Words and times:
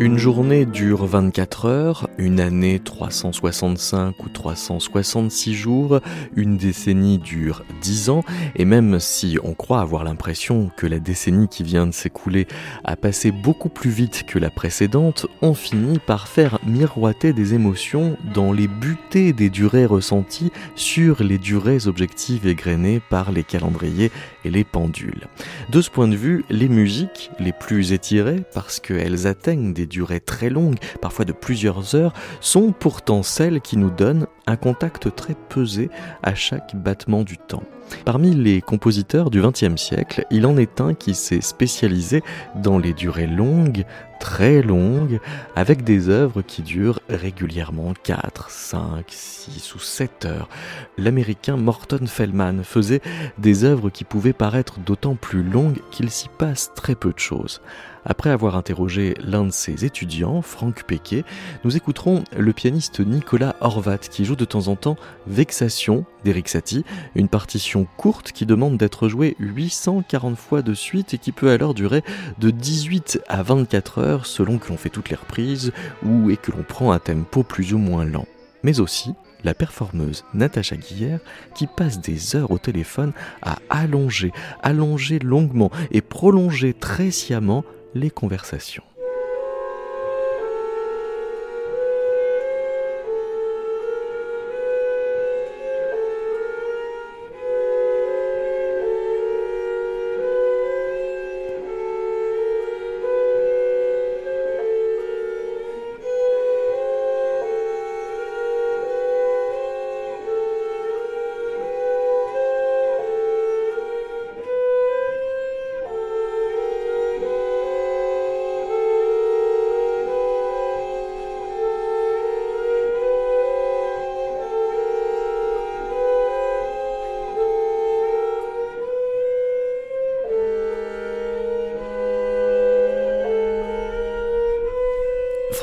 Une 0.00 0.18
journée 0.18 0.66
dure 0.66 1.06
24 1.06 1.66
heures, 1.66 2.08
une 2.18 2.40
année 2.40 2.80
365 2.80 4.24
ou 4.24 4.28
366 4.28 5.54
jours, 5.54 6.00
une 6.34 6.56
décennie 6.56 7.18
dure 7.18 7.64
10 7.80 8.10
ans, 8.10 8.24
et 8.56 8.64
même 8.64 8.98
si 8.98 9.38
on 9.44 9.54
croit 9.54 9.80
avoir 9.80 10.02
l'impression 10.02 10.68
que 10.76 10.88
la 10.88 10.98
décennie 10.98 11.46
qui 11.46 11.62
vient 11.62 11.86
de 11.86 11.92
s'écouler 11.92 12.48
a 12.82 12.96
passé 12.96 13.30
beaucoup 13.30 13.68
plus 13.68 13.90
vite 13.90 14.24
que 14.26 14.40
la 14.40 14.50
précédente, 14.50 15.26
on 15.42 15.54
finit 15.54 16.00
par 16.00 16.26
faire 16.26 16.58
miroiter 16.66 17.32
des 17.32 17.54
émotions 17.54 18.16
dans 18.34 18.52
les 18.52 18.66
butées 18.66 19.32
des 19.32 19.48
durées 19.48 19.86
ressenties 19.86 20.50
sur 20.74 21.22
les 21.22 21.38
durées 21.38 21.86
objectives 21.86 22.48
égrenées 22.48 23.00
par 23.10 23.30
les 23.30 23.44
calendriers 23.44 24.10
et 24.44 24.50
les 24.50 24.64
pendules. 24.64 25.28
De 25.70 25.80
ce 25.80 25.88
point 25.88 26.08
de 26.08 26.16
vue, 26.16 26.44
les 26.50 26.68
musiques 26.68 27.30
les 27.38 27.52
plus 27.52 27.92
étirées, 27.92 28.42
parce 28.52 28.80
qu'elles 28.80 29.28
atteignent 29.28 29.72
des 29.72 29.83
durées 29.86 30.20
très 30.20 30.50
longues, 30.50 30.78
parfois 31.00 31.24
de 31.24 31.32
plusieurs 31.32 31.94
heures, 31.94 32.12
sont 32.40 32.72
pourtant 32.72 33.22
celles 33.22 33.60
qui 33.60 33.76
nous 33.76 33.90
donnent 33.90 34.26
un 34.46 34.56
contact 34.56 35.14
très 35.14 35.34
pesé 35.48 35.90
à 36.22 36.34
chaque 36.34 36.76
battement 36.76 37.22
du 37.22 37.38
temps. 37.38 37.62
Parmi 38.04 38.34
les 38.34 38.60
compositeurs 38.60 39.30
du 39.30 39.40
XXe 39.40 39.76
siècle, 39.76 40.26
il 40.30 40.46
en 40.46 40.56
est 40.56 40.80
un 40.80 40.94
qui 40.94 41.14
s'est 41.14 41.40
spécialisé 41.40 42.22
dans 42.56 42.78
les 42.78 42.92
durées 42.92 43.26
longues, 43.26 43.84
très 44.20 44.62
longues, 44.62 45.20
avec 45.54 45.84
des 45.84 46.08
œuvres 46.08 46.42
qui 46.42 46.62
durent 46.62 47.00
régulièrement 47.08 47.92
4, 48.02 48.50
5, 48.50 49.04
6 49.08 49.74
ou 49.74 49.78
7 49.78 50.24
heures. 50.24 50.48
L'américain 50.98 51.56
Morton 51.56 52.06
Feldman 52.06 52.64
faisait 52.64 53.02
des 53.38 53.64
œuvres 53.64 53.90
qui 53.90 54.04
pouvaient 54.04 54.32
paraître 54.32 54.78
d'autant 54.80 55.14
plus 55.14 55.42
longues 55.42 55.80
qu'il 55.90 56.10
s'y 56.10 56.28
passe 56.28 56.72
très 56.74 56.94
peu 56.94 57.12
de 57.12 57.18
choses. 57.18 57.60
Après 58.04 58.30
avoir 58.30 58.56
interrogé 58.56 59.14
l'un 59.18 59.44
de 59.44 59.50
ses 59.50 59.84
étudiants, 59.84 60.42
Franck 60.42 60.84
Pequet, 60.84 61.24
nous 61.64 61.76
écouterons 61.76 62.24
le 62.36 62.52
pianiste 62.52 63.00
Nicolas 63.00 63.56
Horvat 63.60 63.98
qui 63.98 64.24
joue 64.26 64.36
de 64.36 64.44
temps 64.44 64.68
en 64.68 64.76
temps 64.76 64.96
Vexation 65.26 66.04
d'Eric 66.22 66.48
Satie, 66.48 66.84
une 67.14 67.28
partition 67.28 67.86
courte 67.96 68.32
qui 68.32 68.44
demande 68.44 68.76
d'être 68.76 69.08
jouée 69.08 69.36
840 69.38 70.36
fois 70.36 70.62
de 70.62 70.74
suite 70.74 71.14
et 71.14 71.18
qui 71.18 71.32
peut 71.32 71.50
alors 71.50 71.72
durer 71.72 72.02
de 72.38 72.50
18 72.50 73.22
à 73.28 73.42
24 73.42 73.98
heures 73.98 74.26
selon 74.26 74.58
que 74.58 74.68
l'on 74.68 74.76
fait 74.76 74.90
toutes 74.90 75.08
les 75.08 75.16
reprises 75.16 75.72
ou 76.04 76.30
et 76.30 76.36
que 76.36 76.52
l'on 76.52 76.62
prend 76.62 76.92
un 76.92 76.98
tempo 76.98 77.42
plus 77.42 77.72
ou 77.72 77.78
moins 77.78 78.04
lent. 78.04 78.26
Mais 78.62 78.80
aussi 78.80 79.14
la 79.44 79.54
performeuse 79.54 80.24
Natacha 80.34 80.76
Guillère 80.76 81.20
qui 81.54 81.66
passe 81.66 82.00
des 82.00 82.36
heures 82.36 82.50
au 82.50 82.58
téléphone 82.58 83.12
à 83.42 83.56
allonger, 83.70 84.32
allonger 84.62 85.18
longuement 85.18 85.70
et 85.90 86.00
prolonger 86.00 86.72
très 86.74 87.10
sciemment 87.10 87.64
les 87.94 88.10
conversations. 88.10 88.84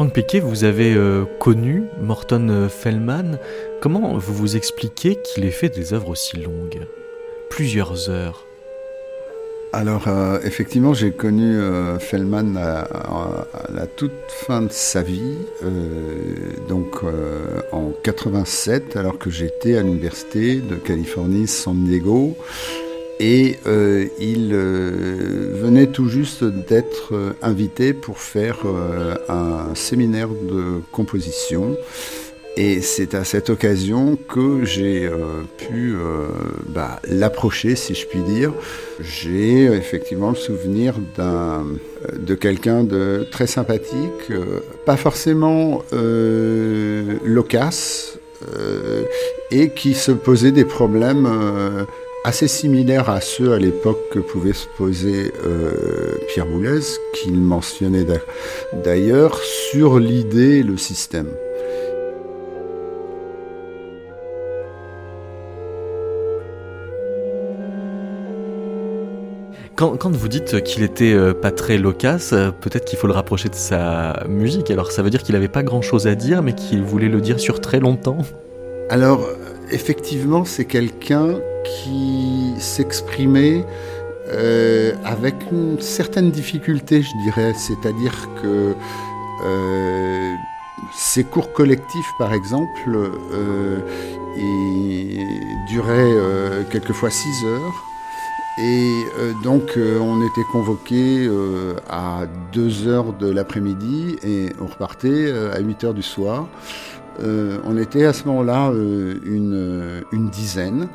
Piquet, 0.10 0.40
vous 0.40 0.64
avez 0.64 0.94
euh, 0.94 1.26
connu 1.40 1.84
Morton 2.02 2.68
Feldman. 2.70 3.38
Comment 3.82 4.18
vous 4.18 4.34
vous 4.34 4.56
expliquez 4.56 5.18
qu'il 5.22 5.46
ait 5.46 5.52
fait 5.52 5.70
des 5.70 5.94
œuvres 5.94 6.10
aussi 6.10 6.38
longues? 6.38 6.88
Plusieurs 7.50 8.10
heures. 8.10 8.46
Alors, 9.74 10.08
euh, 10.08 10.40
effectivement, 10.44 10.94
j'ai 10.94 11.12
connu 11.12 11.56
euh, 11.56 12.00
Feldman 12.00 12.58
à, 12.58 12.88
la 13.74 13.86
toute 13.86 14.12
fin 14.28 14.64
de 14.64 14.72
sa 14.72 15.02
vie, 15.02 15.38
donc 16.68 17.04
en 17.72 17.92
87, 18.04 18.98
alors 18.98 19.18
que 19.18 19.30
j'étais 19.30 19.78
à 19.78 19.84
l'université 19.84 20.58
de 20.58 20.76
Californie, 20.76 21.48
San 21.48 21.84
Diego 21.86 22.36
et 23.22 23.60
euh, 23.68 24.08
il 24.20 24.50
euh, 24.52 25.54
venait 25.54 25.86
tout 25.86 26.10
juste 26.10 26.44
d'être 26.44 27.14
euh, 27.14 27.34
invité 27.44 27.94
pour 27.94 28.18
faire 28.18 28.58
un 29.30 29.76
séminaire 29.76 30.30
de 30.30 30.82
composition. 30.92 31.78
Et 32.58 32.82
c'est 32.82 33.14
à 33.14 33.24
cette 33.24 33.52
occasion 33.52 34.18
que 34.28 34.66
j'ai 34.66 35.10
pu 35.58 35.96
bah, 36.68 37.00
l'approcher, 37.08 37.78
si 37.78 37.96
je 37.96 38.06
puis 38.06 38.20
dire. 38.20 38.52
J'ai 39.00 39.66
effectivement 39.66 40.32
le 40.32 40.36
souvenir 40.36 40.96
de 41.18 42.36
quelqu'un 42.36 42.84
de 42.84 43.26
très 43.32 43.48
sympathique, 43.48 44.34
pas 44.86 44.98
forcément 44.98 45.82
loquace, 47.24 48.20
et 49.52 49.70
qui 49.70 49.94
se 49.94 50.12
posait 50.12 50.52
des 50.52 50.66
problèmes 50.66 51.88
assez 52.24 52.48
similaire 52.48 53.10
à 53.10 53.20
ceux 53.20 53.54
à 53.54 53.60
l'époque 53.60 54.10
que 54.12 54.20
pouvait 54.20 54.54
se 54.54 54.68
poser 54.78 55.34
euh, 55.46 56.18
Pierre 56.28 56.46
Boulez, 56.46 56.82
qu'il 57.14 57.40
mentionnait 57.42 58.06
d'ailleurs 58.84 59.38
sur 59.40 60.00
l'idée 60.00 60.60
et 60.60 60.64
le 60.64 60.78
système. 60.78 61.28
Quand, 69.76 70.12
vous 70.12 70.28
dites 70.28 70.62
qu'il 70.62 70.84
était 70.84 71.14
euh, 71.14 71.34
pas 71.34 71.50
très 71.50 71.80
loquace, 71.80 72.34
euh, 72.34 72.52
peut-être 72.52 72.86
qu'il 72.86 73.00
faut 73.00 73.08
le 73.08 73.14
rapprocher 73.14 73.50
de 73.50 73.56
sa 73.56 74.24
musique. 74.30 74.70
Alors 74.70 74.92
ça 74.92 75.02
veut 75.02 75.10
dire 75.10 75.24
qu'il 75.24 75.34
n'avait 75.34 75.48
pas 75.48 75.64
grand-chose 75.64 76.06
à 76.06 76.14
dire, 76.14 76.44
mais 76.44 76.54
qu'il 76.54 76.84
voulait 76.84 77.10
le 77.10 77.20
dire 77.20 77.40
sur 77.40 77.60
très 77.60 77.80
longtemps? 77.80 78.20
Alors, 78.92 79.28
effectivement, 79.72 80.46
c'est 80.46 80.66
quelqu'un 80.66 81.40
qui 81.66 82.54
s'exprimait 82.60 83.66
euh, 84.28 84.94
avec 85.04 85.36
une 85.52 85.80
certaine 85.82 86.32
difficulté, 86.32 87.02
je 87.02 87.18
dirais. 87.24 87.54
C'est-à-dire 87.56 88.30
que 88.42 88.76
euh, 89.44 90.34
ces 90.94 91.24
cours 91.24 91.52
collectifs, 91.54 92.12
par 92.18 92.34
exemple, 92.34 93.12
euh, 93.34 93.80
duraient 95.68 96.66
quelquefois 96.72 97.10
6 97.10 97.46
heures. 97.46 97.86
Et 98.58 99.06
donc 99.44 99.78
on 99.78 100.22
était 100.22 100.44
convoqué 100.52 101.30
à 101.90 102.26
2 102.54 102.88
heures 102.88 103.14
de 103.14 103.30
l'après-midi 103.30 104.16
et 104.24 104.50
on 104.62 104.68
repartait 104.68 105.32
à 105.54 105.60
8 105.60 105.84
heures 105.86 105.94
du 105.94 106.04
soir. 106.04 106.48
On 107.20 107.78
était 107.78 108.06
à 108.06 108.14
ce 108.14 108.26
moment-là 108.26 108.72
une, 108.72 110.04
une, 110.12 110.30
dizaine. 110.30 110.88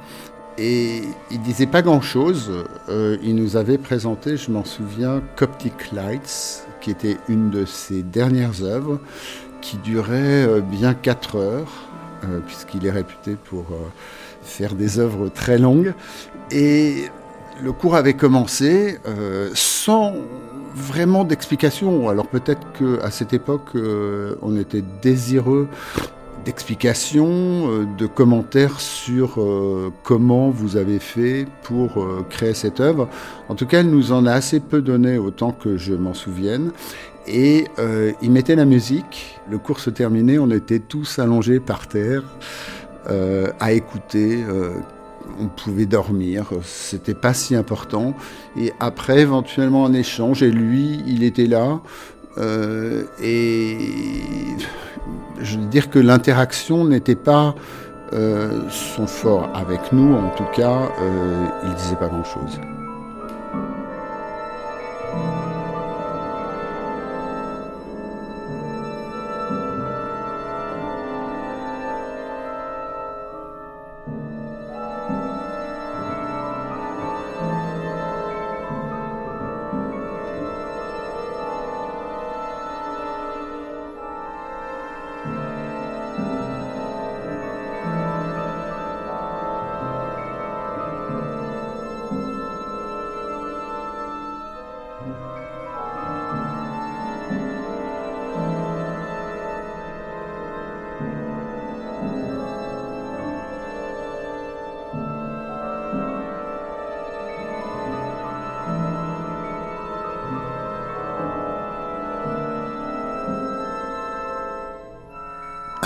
Et 0.59 1.03
il 1.31 1.41
disait 1.43 1.67
pas 1.67 1.83
grand-chose. 1.83 2.51
Euh, 2.89 3.19
il 3.23 3.35
nous 3.35 3.57
avait 3.57 3.77
présenté, 3.77 4.37
je 4.37 4.51
m'en 4.51 4.65
souviens, 4.65 5.23
Coptic 5.37 5.93
Lights, 5.93 6.67
qui 6.81 6.91
était 6.91 7.19
une 7.29 7.51
de 7.51 7.67
ses 7.67 8.03
dernières 8.03 8.63
œuvres, 8.63 8.99
qui 9.61 9.77
durait 9.77 10.47
euh, 10.47 10.61
bien 10.61 10.95
4 10.95 11.37
heures, 11.37 11.89
euh, 12.25 12.41
puisqu'il 12.47 12.87
est 12.87 12.91
réputé 12.91 13.37
pour 13.37 13.67
faire 14.43 14.75
des 14.75 14.99
œuvres 14.99 15.29
très 15.29 15.59
longues. 15.59 15.93
Et 16.51 17.05
le 17.63 17.73
cours 17.73 17.97
avait 17.97 18.15
commencé 18.15 18.99
sans 19.55 20.15
vraiment 20.77 21.25
d'explication. 21.25 22.09
Alors 22.09 22.29
peut-être 22.29 22.67
qu'à 22.73 23.11
cette 23.11 23.33
époque, 23.33 23.71
on 23.75 24.57
était 24.57 24.85
désireux 25.03 25.69
d'explications, 26.47 27.71
euh, 27.71 27.87
de 27.99 28.07
commentaires 28.07 28.81
sur 28.81 29.43
euh, 29.43 29.93
comment 30.05 30.49
vous 30.49 30.77
avez 30.77 31.01
fait 31.01 31.45
pour 31.65 32.01
euh, 32.01 32.25
créer 32.31 32.55
cette 32.55 32.81
œuvre. 32.81 33.09
En 33.49 33.57
tout 33.57 33.67
cas, 33.67 33.81
elle 33.81 33.91
nous 33.91 34.13
en 34.13 34.25
a 34.27 34.33
assez 34.33 34.61
peu 34.61 34.81
donné, 34.81 35.19
autant 35.19 35.51
que 35.51 35.77
je 35.77 35.93
m'en 35.93 36.15
souvienne. 36.15 36.71
Et 37.27 37.67
euh, 37.81 38.13
il 38.23 38.31
mettait 38.31 38.55
la 38.55 38.65
musique. 38.65 39.41
Le 39.51 39.59
cours 39.59 39.81
se 39.81 39.91
terminait, 39.91 40.39
on 40.39 40.51
était 40.51 40.79
tous 40.79 41.19
allongés 41.19 41.59
par 41.59 41.89
terre 41.89 42.23
euh, 43.11 43.49
à 43.59 43.73
écouter. 43.73 44.45
Euh, 45.37 45.43
on 45.45 45.49
pouvait 45.49 45.87
dormir, 45.87 46.47
c'était 46.63 47.15
pas 47.15 47.35
si 47.35 47.55
important. 47.55 48.15
Et 48.59 48.73
après, 48.81 49.21
éventuellement, 49.21 49.83
en 49.83 49.93
échange, 49.93 50.43
et 50.43 50.51
lui, 50.51 51.01
il 51.07 51.23
était 51.23 51.47
là. 51.47 51.81
et 53.23 53.79
je 55.41 55.59
veux 55.59 55.67
dire 55.67 55.89
que 55.91 55.99
l'interaction 55.99 56.85
n'était 56.85 57.17
pas 57.17 57.55
son 58.13 59.07
fort 59.07 59.51
avec 59.55 59.93
nous, 59.93 60.15
en 60.15 60.31
tout 60.37 60.47
cas, 60.55 60.91
il 61.65 61.75
disait 61.75 61.97
pas 61.97 62.09
grand-chose. 62.09 62.61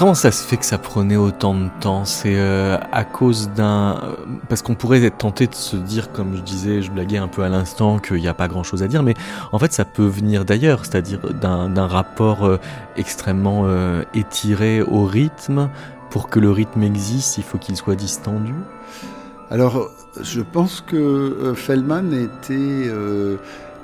Comment 0.00 0.14
ça 0.14 0.32
se 0.32 0.42
fait 0.42 0.56
que 0.56 0.64
ça 0.64 0.78
prenait 0.78 1.16
autant 1.16 1.54
de 1.54 1.68
temps? 1.78 2.06
C'est 2.06 2.38
euh, 2.38 2.78
à 2.90 3.04
cause 3.04 3.50
d'un... 3.50 4.00
Euh, 4.02 4.16
parce 4.48 4.62
qu'on 4.62 4.74
pourrait 4.74 5.04
être 5.04 5.18
tenté 5.18 5.46
de 5.46 5.54
se 5.54 5.76
dire, 5.76 6.10
comme 6.10 6.36
je 6.36 6.40
disais, 6.40 6.80
je 6.80 6.90
blaguais 6.90 7.18
un 7.18 7.28
peu 7.28 7.42
à 7.42 7.50
l'instant, 7.50 7.98
qu'il 7.98 8.16
n'y 8.16 8.26
a 8.26 8.32
pas 8.32 8.48
grand-chose 8.48 8.82
à 8.82 8.88
dire, 8.88 9.02
mais 9.02 9.12
en 9.52 9.58
fait 9.58 9.74
ça 9.74 9.84
peut 9.84 10.06
venir 10.06 10.46
d'ailleurs, 10.46 10.86
c'est-à-dire 10.86 11.20
d'un 11.34 11.86
rapport 11.86 12.46
euh, 12.46 12.56
extrêmement 12.96 13.66
étiré 14.14 14.80
au 14.80 15.04
rythme. 15.04 15.68
Pour 16.08 16.30
que 16.30 16.40
le 16.40 16.50
rythme 16.50 16.82
existe, 16.82 17.36
il 17.36 17.44
faut 17.44 17.58
qu'il 17.58 17.76
soit 17.76 17.94
distendu 17.94 18.54
Alors, 19.50 19.90
je 20.18 20.40
pense 20.40 20.80
que 20.80 21.52
Feldman 21.54 22.14
était 22.14 22.90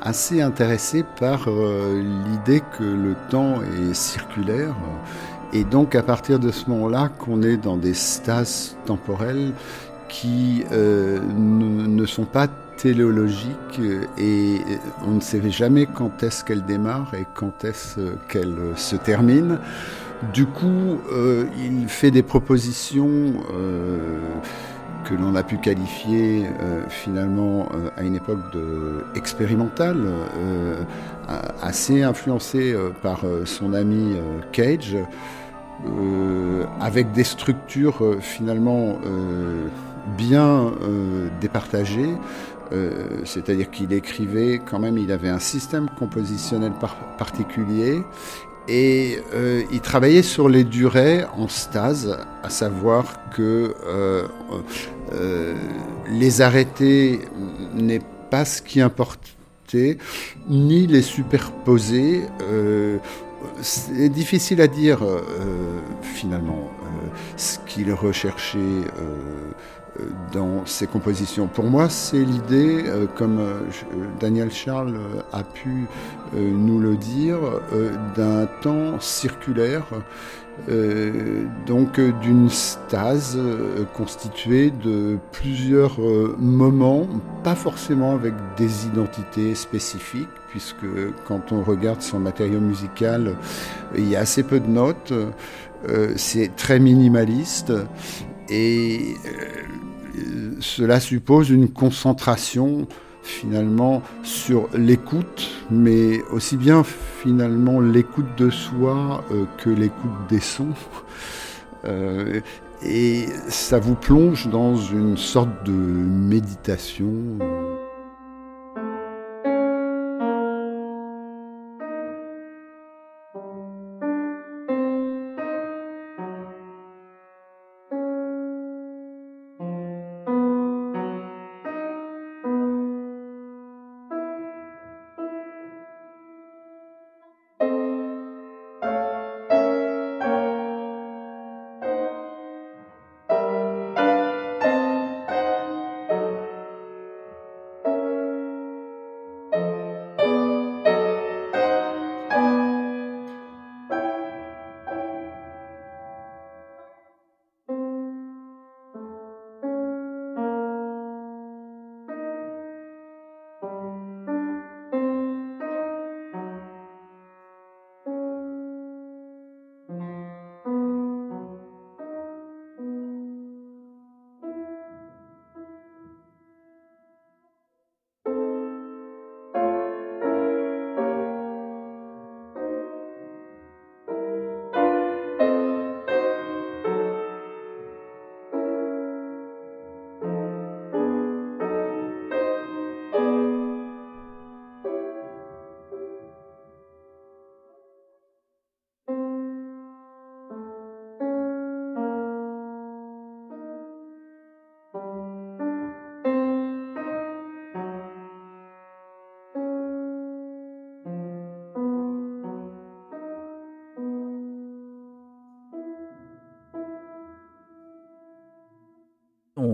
assez 0.01 0.41
intéressé 0.41 1.05
par 1.21 1.47
l'idée 1.47 2.63
que 2.79 2.85
le 2.85 3.15
temps 3.29 3.61
est 3.63 3.93
circulaire 3.93 4.75
et 5.53 5.65
donc 5.65 5.95
à 5.95 6.03
partir 6.03 6.39
de 6.39 6.51
ce 6.51 6.69
moment-là 6.71 7.09
qu'on 7.09 7.43
est 7.43 7.57
dans 7.57 7.77
des 7.77 7.95
stases 7.95 8.77
temporelles 8.87 9.53
qui 10.09 10.65
euh, 10.73 11.19
ne, 11.37 12.07
sont 12.07 12.25
pas 12.25 12.49
téléologiques 12.77 13.81
et 14.19 14.61
on 15.07 15.13
ne 15.13 15.21
sait 15.21 15.51
jamais 15.51 15.87
quand 15.87 16.23
est-ce 16.23 16.45
qu'elles 16.45 16.65
démarrent 16.65 17.15
et 17.15 17.27
quand 17.35 17.65
est-ce 17.65 18.01
qu'elles 18.29 18.75
se 18.77 18.97
terminent. 18.97 19.59
Du 20.33 20.47
coup, 20.47 21.01
euh, 21.13 21.47
il 21.59 21.89
fait 21.89 22.11
des 22.11 22.23
propositions 22.23 23.35
euh, 23.55 24.19
que 25.09 25.15
l'on 25.15 25.35
a 25.37 25.43
pu 25.43 25.59
qualifier 25.59 26.47
finalement 26.89 27.69
à 27.97 28.03
une 28.03 28.17
époque 28.17 28.39
expérimentale, 29.15 30.05
assez 31.63 32.03
influencée 32.03 32.75
par 33.03 33.21
son 33.45 33.73
ami 33.73 34.17
Cage. 34.53 34.97
Euh, 35.85 36.65
avec 36.81 37.13
des 37.13 37.25
structures 37.25 38.03
euh, 38.03 38.19
finalement 38.19 38.99
euh, 39.05 39.69
bien 40.17 40.73
départagées. 41.41 42.15
C'est-à-dire 43.25 43.71
qu'il 43.71 43.93
écrivait 43.93 44.61
quand 44.65 44.81
même, 44.81 44.99
il 44.99 45.13
avait 45.13 45.29
un 45.29 45.39
système 45.39 45.89
compositionnel 45.89 46.73
particulier 47.17 48.03
et 48.69 49.19
il 49.73 49.81
travaillait 49.81 50.23
sur 50.23 50.49
les 50.49 50.65
durées 50.65 51.25
en 51.37 51.49
stase, 51.49 52.19
à 52.43 52.51
savoir 52.51 53.31
que 53.31 53.75
les 56.11 56.41
arrêtés 56.41 57.21
n'est 57.75 58.03
pas 58.31 58.45
ce 58.45 58.63
qui 58.63 58.81
importait, 58.81 59.99
ni 60.49 60.87
les 60.87 61.03
superposer. 61.03 62.23
C'est 63.63 64.09
difficile 64.09 64.61
à 64.61 64.67
dire 64.67 65.03
euh, 65.03 65.81
finalement 66.03 66.71
euh, 66.83 67.09
ce 67.37 67.59
qu'il 67.67 67.93
recherchait 67.93 68.59
euh, 68.59 69.53
dans 70.33 70.67
ses 70.67 70.87
compositions. 70.87 71.47
Pour 71.47 71.65
moi, 71.65 71.89
c'est 71.89 72.23
l'idée, 72.25 72.85
comme 73.17 73.41
Daniel 74.21 74.51
Charles 74.51 74.99
a 75.33 75.43
pu 75.43 75.87
nous 76.35 76.79
le 76.79 76.97
dire, 76.97 77.39
d'un 78.17 78.47
temps 78.61 79.01
circulaire 79.01 79.87
euh, 80.69 81.45
donc 81.67 81.99
euh, 81.99 82.13
d'une 82.23 82.49
stase 82.49 83.37
euh, 83.37 83.85
constituée 83.95 84.71
de 84.71 85.19
plusieurs 85.31 86.01
moments, 86.39 87.07
pas 87.45 87.55
forcément 87.55 88.15
avec 88.15 88.35
des 88.57 88.87
identités 88.87 89.55
spécifiques, 89.55 90.29
puisque 90.49 90.87
quand 91.27 91.53
on 91.53 91.63
regarde 91.63 92.01
son 92.01 92.19
matériau 92.19 92.61
musical, 92.61 93.37
il 93.97 94.09
y 94.09 94.17
a 94.17 94.21
assez 94.21 94.43
peu 94.43 94.61
de 94.61 94.67
notes, 94.67 95.13
c'est 96.17 96.57
très 96.57 96.81
minimaliste, 96.81 97.73
et 98.49 99.15
cela 100.61 101.01
suppose 101.01 101.51
une 101.51 101.69
concentration 101.69 102.87
finalement 103.23 104.03
sur 104.23 104.69
l'écoute, 104.73 105.51
mais 105.71 106.23
aussi 106.31 106.57
bien 106.57 106.85
finalement 106.85 107.81
l'écoute 107.81 108.39
de 108.39 108.51
soi 108.51 109.25
euh, 109.33 109.45
que 109.59 109.71
l'écoute 109.71 110.29
des 110.29 110.41
sons. 110.41 110.75
Euh, 111.85 112.41
et 112.83 113.27
ça 113.49 113.79
vous 113.79 113.95
plonge 113.95 114.49
dans 114.49 114.75
une 114.75 115.17
sorte 115.17 115.65
de 115.65 115.71
méditation. 115.71 117.39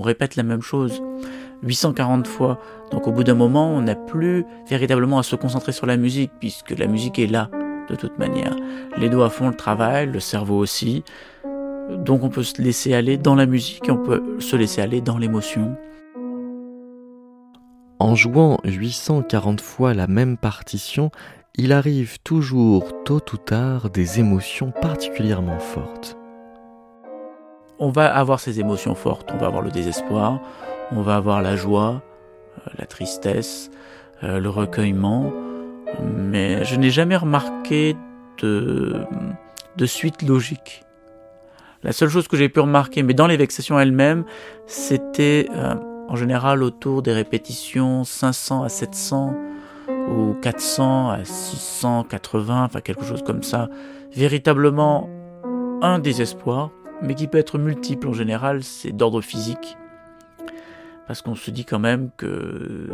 Répète 0.02 0.36
la 0.36 0.42
même 0.42 0.62
chose 0.62 1.02
840 1.62 2.26
fois. 2.26 2.60
Donc 2.90 3.06
au 3.06 3.12
bout 3.12 3.24
d'un 3.24 3.34
moment, 3.34 3.70
on 3.70 3.82
n'a 3.82 3.94
plus 3.94 4.44
véritablement 4.68 5.18
à 5.18 5.22
se 5.22 5.36
concentrer 5.36 5.72
sur 5.72 5.86
la 5.86 5.96
musique, 5.96 6.32
puisque 6.40 6.70
la 6.70 6.86
musique 6.86 7.18
est 7.18 7.26
là, 7.26 7.48
de 7.88 7.94
toute 7.94 8.18
manière. 8.18 8.56
Les 8.98 9.08
doigts 9.08 9.30
font 9.30 9.48
le 9.48 9.54
travail, 9.54 10.10
le 10.10 10.20
cerveau 10.20 10.58
aussi. 10.58 11.04
Donc 11.90 12.22
on 12.22 12.28
peut 12.28 12.42
se 12.42 12.60
laisser 12.60 12.94
aller 12.94 13.16
dans 13.16 13.34
la 13.34 13.46
musique 13.46 13.88
on 13.88 13.96
peut 13.96 14.22
se 14.38 14.56
laisser 14.56 14.80
aller 14.80 15.00
dans 15.00 15.18
l'émotion. 15.18 15.76
En 17.98 18.14
jouant 18.14 18.58
840 18.64 19.60
fois 19.60 19.94
la 19.94 20.06
même 20.06 20.36
partition, 20.36 21.10
il 21.54 21.72
arrive 21.72 22.18
toujours, 22.24 23.04
tôt 23.04 23.20
ou 23.32 23.36
tard, 23.36 23.90
des 23.90 24.20
émotions 24.20 24.72
particulièrement 24.72 25.58
fortes. 25.58 26.16
On 27.84 27.90
va 27.90 28.14
avoir 28.14 28.38
ces 28.38 28.60
émotions 28.60 28.94
fortes, 28.94 29.32
on 29.34 29.38
va 29.38 29.48
avoir 29.48 29.60
le 29.60 29.72
désespoir, 29.72 30.38
on 30.92 31.02
va 31.02 31.16
avoir 31.16 31.42
la 31.42 31.56
joie, 31.56 32.00
euh, 32.56 32.70
la 32.78 32.86
tristesse, 32.86 33.72
euh, 34.22 34.38
le 34.38 34.48
recueillement, 34.48 35.32
mais 36.00 36.64
je 36.64 36.76
n'ai 36.76 36.90
jamais 36.90 37.16
remarqué 37.16 37.96
de, 38.38 39.04
suite 39.84 40.22
logique. 40.22 40.84
La 41.82 41.90
seule 41.90 42.08
chose 42.08 42.28
que 42.28 42.36
j'ai 42.36 42.48
pu 42.48 42.60
remarquer, 42.60 43.02
mais 43.02 43.14
dans 43.14 43.26
les 43.26 43.36
vexations 43.36 43.80
elles-mêmes, 43.80 44.26
c'était 44.68 45.48
euh, 45.52 45.74
en 46.08 46.14
général 46.14 46.62
autour 46.62 47.02
des 47.02 47.12
répétitions 47.12 48.04
500 48.04 48.62
à 48.62 48.68
700 48.68 49.34
ou 49.88 50.34
400 50.40 51.10
à 51.10 51.24
680, 51.24 52.64
enfin 52.64 52.80
quelque 52.80 53.04
chose 53.04 53.24
comme 53.24 53.42
ça. 53.42 53.68
Véritablement 54.14 55.10
un 55.82 55.98
désespoir, 55.98 56.70
mais 57.02 57.14
qui 57.14 57.26
peut 57.26 57.38
être 57.38 57.58
multiple 57.58 58.08
en 58.08 58.12
général, 58.12 58.62
c'est 58.62 58.92
d'ordre 58.92 59.20
physique 59.20 59.76
parce 61.06 61.20
qu'on 61.20 61.34
se 61.34 61.50
dit 61.50 61.64
quand 61.64 61.78
même 61.78 62.10
que... 62.16 62.88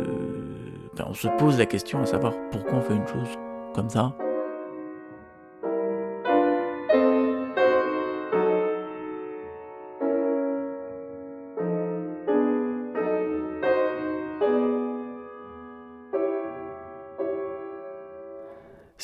on 1.05 1.13
se 1.13 1.27
pose 1.37 1.57
la 1.57 1.65
question 1.65 2.01
à 2.01 2.05
savoir 2.05 2.33
pourquoi 2.51 2.79
on 2.79 2.81
fait 2.81 2.95
une 2.95 3.07
chose 3.07 3.29
comme 3.73 3.89
ça. 3.89 4.13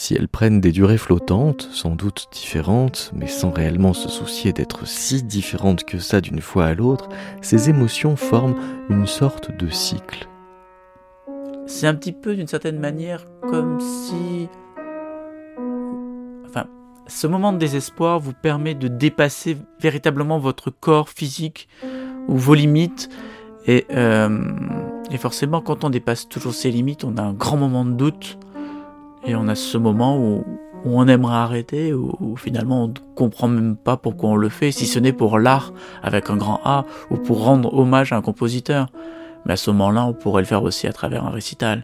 Si 0.06 0.14
elles 0.14 0.28
prennent 0.28 0.62
des 0.62 0.72
durées 0.72 1.00
flottantes, 1.00 1.68
sans 1.72 1.96
doute 1.96 2.28
différentes, 2.32 3.12
mais 3.16 3.26
sans 3.26 3.50
réellement 3.50 3.94
se 3.94 4.08
soucier 4.08 4.54
d'être 4.54 4.86
si 4.86 5.24
différentes 5.24 5.84
que 5.84 5.98
ça 5.98 6.22
d'une 6.22 6.42
fois 6.42 6.68
à 6.68 6.76
l'autre, 6.76 7.10
ces 7.42 7.72
émotions 7.72 8.16
forment 8.16 8.54
une 8.88 9.08
sorte 9.08 9.50
de 9.50 9.68
cycle. 9.68 10.30
C'est 11.66 11.88
un 11.88 11.96
petit 11.96 12.12
peu 12.12 12.36
d'une 12.36 12.46
certaine 12.46 12.78
manière 12.78 13.26
comme 13.50 13.80
si... 13.82 14.48
Enfin, 16.46 16.68
ce 17.08 17.26
moment 17.26 17.52
de 17.52 17.58
désespoir 17.58 18.20
vous 18.20 18.34
permet 18.34 18.76
de 18.76 18.88
dépasser 18.88 19.58
véritablement 19.80 20.38
votre 20.38 20.70
corps 20.70 21.10
physique 21.10 21.68
ou 22.28 22.38
vos 22.38 22.54
limites. 22.54 23.10
Et, 23.66 23.88
euh, 23.90 24.54
forcément, 25.18 25.62
quand 25.62 25.84
on 25.84 25.90
dépasse 25.90 26.30
toujours 26.30 26.54
ses 26.54 26.70
limites, 26.70 27.04
on 27.04 27.18
a 27.18 27.24
un 27.24 27.34
grand 27.34 27.58
moment 27.58 27.86
de 27.86 27.94
doute 27.94 28.38
et 29.26 29.36
on 29.36 29.48
a 29.48 29.56
ce 29.56 29.78
moment 29.78 30.18
où, 30.18 30.44
on 30.88 31.08
aimerait 31.08 31.36
arrêter, 31.36 31.94
où, 31.94 32.36
finalement 32.38 32.84
on 32.84 32.88
ne 32.90 32.94
comprend 33.16 33.48
même 33.48 33.76
pas 33.76 33.98
pourquoi 33.98 34.30
on 34.30 34.36
le 34.36 34.50
fait, 34.50 34.72
si 34.72 34.86
ce 34.86 35.00
n'est 35.00 35.14
pour 35.14 35.40
l'art 35.40 35.74
avec 36.04 36.30
un 36.30 36.38
grand 36.38 36.60
A, 36.64 36.86
ou 37.10 37.18
pour 37.18 37.44
rendre 37.44 37.74
hommage 37.74 38.14
à 38.14 38.18
un 38.18 38.22
compositeur. 38.22 38.90
Mais 39.46 39.54
à 39.54 39.58
ce 39.58 39.72
moment-là, 39.72 40.06
on 40.06 40.14
pourrait 40.14 40.44
le 40.44 40.48
faire 40.48 40.62
aussi 40.62 40.86
à 40.86 40.94
travers 40.94 41.26
un 41.26 41.32
récital. 41.32 41.84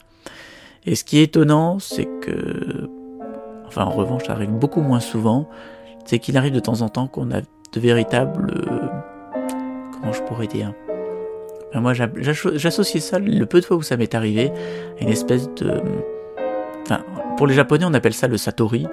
Et 0.85 0.93
ce 0.95 1.03
qui 1.03 1.17
est 1.17 1.23
étonnant, 1.23 1.79
c'est 1.79 2.07
que, 2.21 2.89
enfin 3.65 3.85
en 3.85 3.91
revanche, 3.91 4.25
ça 4.25 4.33
arrive 4.33 4.51
beaucoup 4.51 4.81
moins 4.81 4.99
souvent, 4.99 5.49
c'est 6.05 6.19
qu'il 6.19 6.37
arrive 6.37 6.53
de 6.53 6.59
temps 6.59 6.81
en 6.81 6.89
temps 6.89 7.07
qu'on 7.07 7.31
a 7.31 7.41
de 7.41 7.79
véritables... 7.79 8.53
Comment 9.99 10.13
je 10.13 10.21
pourrais 10.23 10.47
dire? 10.47 10.73
Moi, 11.73 11.93
j'associe 11.93 13.03
ça, 13.03 13.19
le 13.19 13.45
peu 13.45 13.61
de 13.61 13.65
fois 13.65 13.77
où 13.77 13.81
ça 13.81 13.97
m'est 13.97 14.13
arrivé, 14.13 14.51
à 14.99 15.03
une 15.03 15.09
espèce 15.09 15.47
de 15.55 15.81
Enfin, 16.83 17.03
pour 17.41 17.47
les 17.47 17.55
japonais, 17.55 17.85
on 17.85 17.93
appelle 17.95 18.13
ça 18.13 18.27
le 18.27 18.37
satori. 18.37 18.85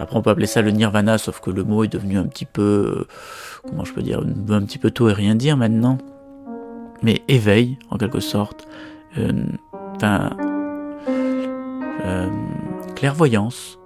Après, 0.00 0.16
on 0.16 0.20
peut 0.20 0.30
appeler 0.30 0.48
ça 0.48 0.62
le 0.62 0.72
nirvana, 0.72 1.16
sauf 1.16 1.38
que 1.38 1.48
le 1.50 1.62
mot 1.62 1.84
est 1.84 1.92
devenu 1.92 2.18
un 2.18 2.26
petit 2.26 2.44
peu, 2.44 2.62
euh, 2.62 3.06
comment 3.68 3.84
je 3.84 3.92
peux 3.92 4.02
dire, 4.02 4.18
un 4.18 4.62
petit 4.62 4.78
peu 4.78 4.90
tôt 4.90 5.08
et 5.08 5.12
rien 5.12 5.36
dire 5.36 5.56
maintenant. 5.56 5.98
Mais 7.02 7.22
éveil, 7.28 7.78
en 7.90 7.96
quelque 7.96 8.18
sorte. 8.18 8.66
Euh, 9.16 9.44
euh, 12.04 12.28
clairvoyance. 12.96 13.78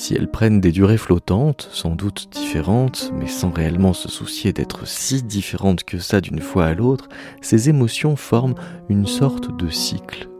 Si 0.00 0.14
elles 0.14 0.30
prennent 0.30 0.62
des 0.62 0.72
durées 0.72 0.96
flottantes, 0.96 1.68
sans 1.72 1.90
doute 1.90 2.30
différentes, 2.32 3.12
mais 3.14 3.26
sans 3.26 3.50
réellement 3.50 3.92
se 3.92 4.08
soucier 4.08 4.50
d'être 4.54 4.86
si 4.86 5.22
différentes 5.22 5.84
que 5.84 5.98
ça 5.98 6.22
d'une 6.22 6.40
fois 6.40 6.64
à 6.64 6.72
l'autre, 6.72 7.10
ces 7.42 7.68
émotions 7.68 8.16
forment 8.16 8.54
une 8.88 9.06
sorte 9.06 9.54
de 9.54 9.68
cycle. 9.68 10.30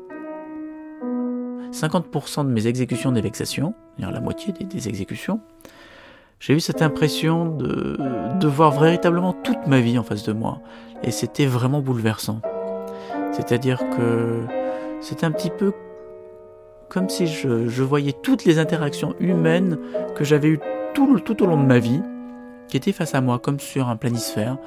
50% 1.72 2.46
de 2.46 2.50
mes 2.50 2.68
exécutions 2.68 3.12
des 3.12 3.20
vexations, 3.20 3.74
la 3.98 4.18
moitié 4.20 4.54
des, 4.54 4.88
exécutions, 4.88 5.42
j'ai 6.38 6.54
eu 6.54 6.60
cette 6.60 6.80
impression 6.80 7.44
de, 7.44 7.98
de 8.40 8.48
voir 8.48 8.80
véritablement 8.80 9.34
toute 9.34 9.66
ma 9.66 9.80
vie 9.80 9.98
en 9.98 10.02
face 10.02 10.22
de 10.22 10.32
moi. 10.32 10.62
Et 11.02 11.10
c'était 11.10 11.44
vraiment 11.44 11.82
bouleversant. 11.82 12.40
C'est-à-dire 13.32 13.78
que 13.90 14.40
c'est 15.02 15.22
un 15.22 15.30
petit 15.30 15.50
peu 15.50 15.74
comme 16.90 17.08
si 17.08 17.26
je, 17.28 17.82
voyais 17.82 18.12
toutes 18.12 18.44
les 18.44 18.58
interactions 18.58 19.14
humaines 19.20 19.78
que 20.16 20.24
j'avais 20.24 20.48
eues 20.48 20.60
tout, 20.92 21.20
tout 21.20 21.42
au 21.42 21.46
long 21.46 21.56
de 21.56 21.66
ma 21.66 21.78
vie, 21.78 22.02
qui 22.68 22.76
étaient 22.76 22.92
face 22.92 23.14
à 23.14 23.20
moi, 23.20 23.38
comme 23.38 23.60
sur 23.60 23.88
un 23.88 23.96
planisphère, 23.96 24.58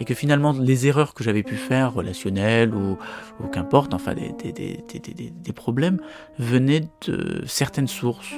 et 0.00 0.04
que 0.04 0.14
finalement 0.14 0.52
les 0.52 0.86
erreurs 0.86 1.14
que 1.14 1.22
j'avais 1.22 1.42
pu 1.42 1.56
faire, 1.56 1.92
relationnelles 1.92 2.74
ou, 2.74 2.96
ou 3.42 3.48
qu'importe, 3.48 3.92
enfin 3.92 4.14
des, 4.14 4.32
des, 4.32 4.52
des, 4.52 5.30
des, 5.30 5.52
problèmes, 5.52 6.00
venaient 6.38 6.82
de 7.06 7.42
certaines 7.46 7.88
sources, 7.88 8.34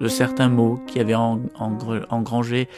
de 0.00 0.08
certains 0.08 0.48
mots 0.48 0.80
qui 0.86 1.00
avaient 1.00 1.14
engrangé 1.14 2.68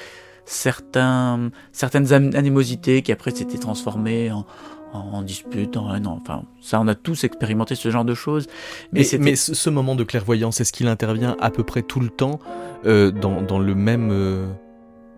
certains, 0.46 1.50
certaines 1.72 2.12
animosités 2.12 3.02
qui 3.02 3.12
après 3.12 3.30
s'étaient 3.30 3.58
transformées 3.58 4.32
en, 4.32 4.46
en, 4.92 5.22
dispute, 5.22 5.76
en 5.76 5.88
Enfin, 6.06 6.42
ça, 6.60 6.80
on 6.80 6.88
a 6.88 6.94
tous 6.94 7.24
expérimenté 7.24 7.74
ce 7.74 7.90
genre 7.90 8.04
de 8.04 8.14
choses. 8.14 8.46
Mais, 8.92 9.02
mais 9.20 9.36
ce 9.36 9.70
moment 9.70 9.94
de 9.94 10.04
clairvoyance, 10.04 10.60
est-ce 10.60 10.72
qu'il 10.72 10.88
intervient 10.88 11.36
à 11.40 11.50
peu 11.50 11.62
près 11.62 11.82
tout 11.82 12.00
le 12.00 12.08
temps 12.08 12.38
euh, 12.86 13.10
dans, 13.10 13.42
dans, 13.42 13.58
le 13.58 13.74
même, 13.74 14.10
euh, 14.12 14.46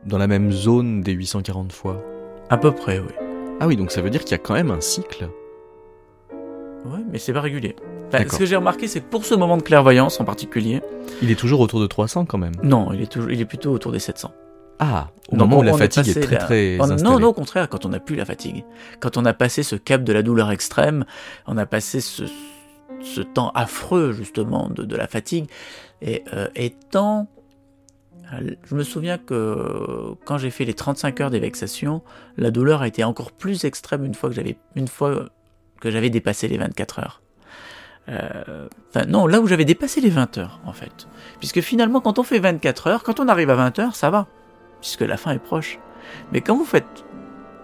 dans 0.06 0.18
la 0.18 0.26
même 0.26 0.52
zone 0.52 1.02
des 1.02 1.12
840 1.12 1.72
fois? 1.72 2.02
À 2.48 2.56
peu 2.56 2.72
près, 2.72 2.98
oui. 2.98 3.12
Ah 3.60 3.66
oui, 3.66 3.76
donc 3.76 3.90
ça 3.90 4.00
veut 4.00 4.10
dire 4.10 4.24
qu'il 4.24 4.32
y 4.32 4.34
a 4.34 4.38
quand 4.38 4.54
même 4.54 4.70
un 4.70 4.80
cycle. 4.80 5.28
Oui, 6.86 7.00
mais 7.10 7.18
c'est 7.18 7.32
pas 7.32 7.42
régulier. 7.42 7.76
ce 8.12 8.38
que 8.38 8.46
j'ai 8.46 8.56
remarqué, 8.56 8.88
c'est 8.88 9.00
que 9.00 9.08
pour 9.08 9.24
ce 9.24 9.34
moment 9.34 9.56
de 9.56 9.62
clairvoyance 9.62 10.18
en 10.20 10.24
particulier. 10.24 10.80
Il 11.22 11.30
est 11.30 11.38
toujours 11.38 11.60
autour 11.60 11.80
de 11.80 11.86
300 11.86 12.24
quand 12.24 12.38
même. 12.38 12.54
Non, 12.62 12.92
il 12.92 13.02
est, 13.02 13.06
toujours, 13.06 13.30
il 13.30 13.40
est 13.40 13.44
plutôt 13.44 13.70
autour 13.70 13.92
des 13.92 13.98
700. 13.98 14.32
Ah, 14.82 15.08
au 15.30 15.36
moment 15.36 15.58
où 15.58 15.62
la 15.62 15.74
fatigue 15.74 16.08
est, 16.08 16.20
très 16.20 16.38
très 16.38 16.78
Non, 16.78 17.20
non, 17.20 17.28
au 17.28 17.32
contraire, 17.34 17.68
quand 17.68 17.84
on 17.84 17.90
n'a 17.90 18.00
plus 18.00 18.16
la 18.16 18.24
fatigue. 18.24 18.64
Quand 18.98 19.18
on 19.18 19.26
a 19.26 19.34
passé 19.34 19.62
ce 19.62 19.76
cap 19.76 20.02
de 20.02 20.12
la 20.12 20.22
douleur 20.22 20.50
extrême, 20.50 21.04
on 21.46 21.58
a 21.58 21.66
passé 21.66 22.00
ce, 22.00 22.24
ce 23.02 23.20
temps 23.20 23.50
affreux 23.54 24.12
justement 24.12 24.70
de, 24.70 24.84
de 24.84 24.96
la 24.96 25.06
fatigue. 25.06 25.46
Et 26.00 26.24
euh, 26.32 26.48
étant... 26.56 27.28
Je 28.64 28.76
me 28.76 28.84
souviens 28.84 29.18
que 29.18 30.14
quand 30.24 30.38
j'ai 30.38 30.50
fait 30.50 30.64
les 30.64 30.74
35 30.74 31.20
heures 31.20 31.30
d'évexation, 31.30 32.00
la 32.36 32.52
douleur 32.52 32.80
a 32.80 32.86
été 32.86 33.02
encore 33.02 33.32
plus 33.32 33.64
extrême 33.64 34.04
une 34.04 34.14
fois 34.14 34.30
que 34.30 34.36
j'avais 34.36 34.56
une 34.76 34.86
fois 34.86 35.30
que 35.80 35.90
j'avais 35.90 36.10
dépassé 36.10 36.46
les 36.46 36.56
24 36.56 37.00
heures. 37.00 37.22
Euh, 38.08 38.68
enfin 38.88 39.04
non, 39.06 39.26
là 39.26 39.40
où 39.40 39.48
j'avais 39.48 39.64
dépassé 39.64 40.00
les 40.00 40.10
20 40.10 40.38
heures 40.38 40.60
en 40.64 40.72
fait. 40.72 41.08
Puisque 41.40 41.60
finalement 41.60 42.00
quand 42.00 42.20
on 42.20 42.22
fait 42.22 42.38
24 42.38 42.86
heures, 42.86 43.02
quand 43.02 43.18
on 43.18 43.26
arrive 43.26 43.50
à 43.50 43.56
20 43.56 43.80
heures, 43.80 43.96
ça 43.96 44.10
va 44.10 44.28
puisque 44.80 45.02
la 45.02 45.16
fin 45.16 45.32
est 45.32 45.38
proche. 45.38 45.78
Mais 46.32 46.40
quand 46.40 46.56
vous 46.56 46.64
faites 46.64 47.04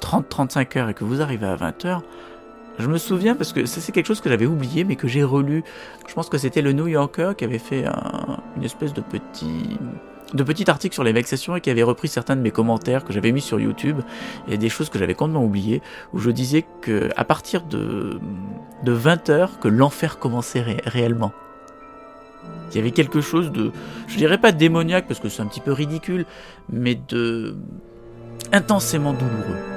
30-35 0.00 0.78
heures 0.78 0.88
et 0.88 0.94
que 0.94 1.04
vous 1.04 1.20
arrivez 1.20 1.46
à 1.46 1.56
20 1.56 1.84
heures, 1.84 2.02
je 2.78 2.88
me 2.88 2.98
souviens 2.98 3.34
parce 3.34 3.52
que 3.52 3.64
c'est 3.64 3.90
quelque 3.92 4.06
chose 4.06 4.20
que 4.20 4.28
j'avais 4.28 4.46
oublié 4.46 4.84
mais 4.84 4.96
que 4.96 5.08
j'ai 5.08 5.22
relu. 5.22 5.64
Je 6.06 6.14
pense 6.14 6.28
que 6.28 6.38
c'était 6.38 6.62
le 6.62 6.72
New 6.72 6.86
Yorker 6.86 7.32
qui 7.36 7.44
avait 7.44 7.58
fait 7.58 7.86
une 8.56 8.64
espèce 8.64 8.92
de 8.92 9.00
petit 9.00 9.78
de 10.34 10.42
petit 10.42 10.68
article 10.68 10.92
sur 10.92 11.04
les 11.04 11.12
vexations 11.12 11.54
et 11.54 11.60
qui 11.60 11.70
avait 11.70 11.84
repris 11.84 12.08
certains 12.08 12.34
de 12.34 12.40
mes 12.40 12.50
commentaires 12.50 13.04
que 13.04 13.12
j'avais 13.12 13.30
mis 13.30 13.40
sur 13.40 13.60
YouTube 13.60 14.00
et 14.48 14.58
des 14.58 14.68
choses 14.68 14.90
que 14.90 14.98
j'avais 14.98 15.14
complètement 15.14 15.44
oubliées 15.44 15.82
où 16.12 16.18
je 16.18 16.30
disais 16.30 16.66
que 16.82 17.10
à 17.16 17.24
partir 17.24 17.62
de 17.62 18.20
de 18.82 18.92
20 18.92 19.30
heures 19.30 19.60
que 19.60 19.68
l'enfer 19.68 20.18
commençait 20.18 20.62
réellement. 20.84 21.32
Il 22.70 22.76
y 22.76 22.80
avait 22.80 22.90
quelque 22.90 23.20
chose 23.20 23.52
de, 23.52 23.72
je 24.06 24.16
dirais 24.16 24.38
pas 24.38 24.52
démoniaque 24.52 25.06
parce 25.06 25.20
que 25.20 25.28
c'est 25.28 25.40
un 25.40 25.46
petit 25.46 25.60
peu 25.60 25.72
ridicule, 25.72 26.26
mais 26.68 26.98
de 27.08 27.56
intensément 28.52 29.12
douloureux. 29.12 29.75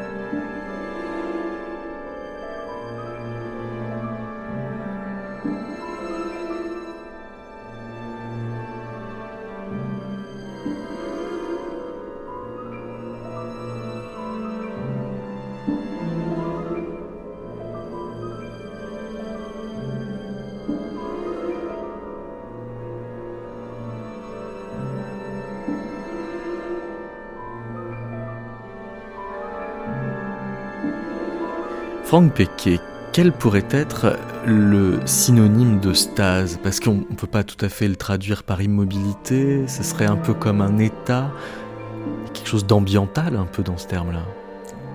Franck 32.09 32.33
Pequet, 32.33 32.79
quel 33.13 33.31
pourrait 33.31 33.67
être 33.69 34.17
le 34.43 34.99
synonyme 35.05 35.79
de 35.79 35.93
stase? 35.93 36.59
Parce 36.63 36.79
qu'on 36.79 36.95
ne 36.95 37.15
peut 37.15 37.27
pas 37.27 37.43
tout 37.43 37.63
à 37.63 37.69
fait 37.69 37.87
le 37.87 37.95
traduire 37.95 38.41
par 38.41 38.63
immobilité, 38.63 39.67
ce 39.67 39.83
serait 39.83 40.07
un 40.07 40.15
peu 40.15 40.33
comme 40.33 40.61
un 40.61 40.79
état, 40.79 41.31
quelque 42.33 42.47
chose 42.47 42.65
d'ambiental 42.65 43.35
un 43.35 43.45
peu 43.45 43.61
dans 43.61 43.77
ce 43.77 43.85
terme-là. 43.85 44.25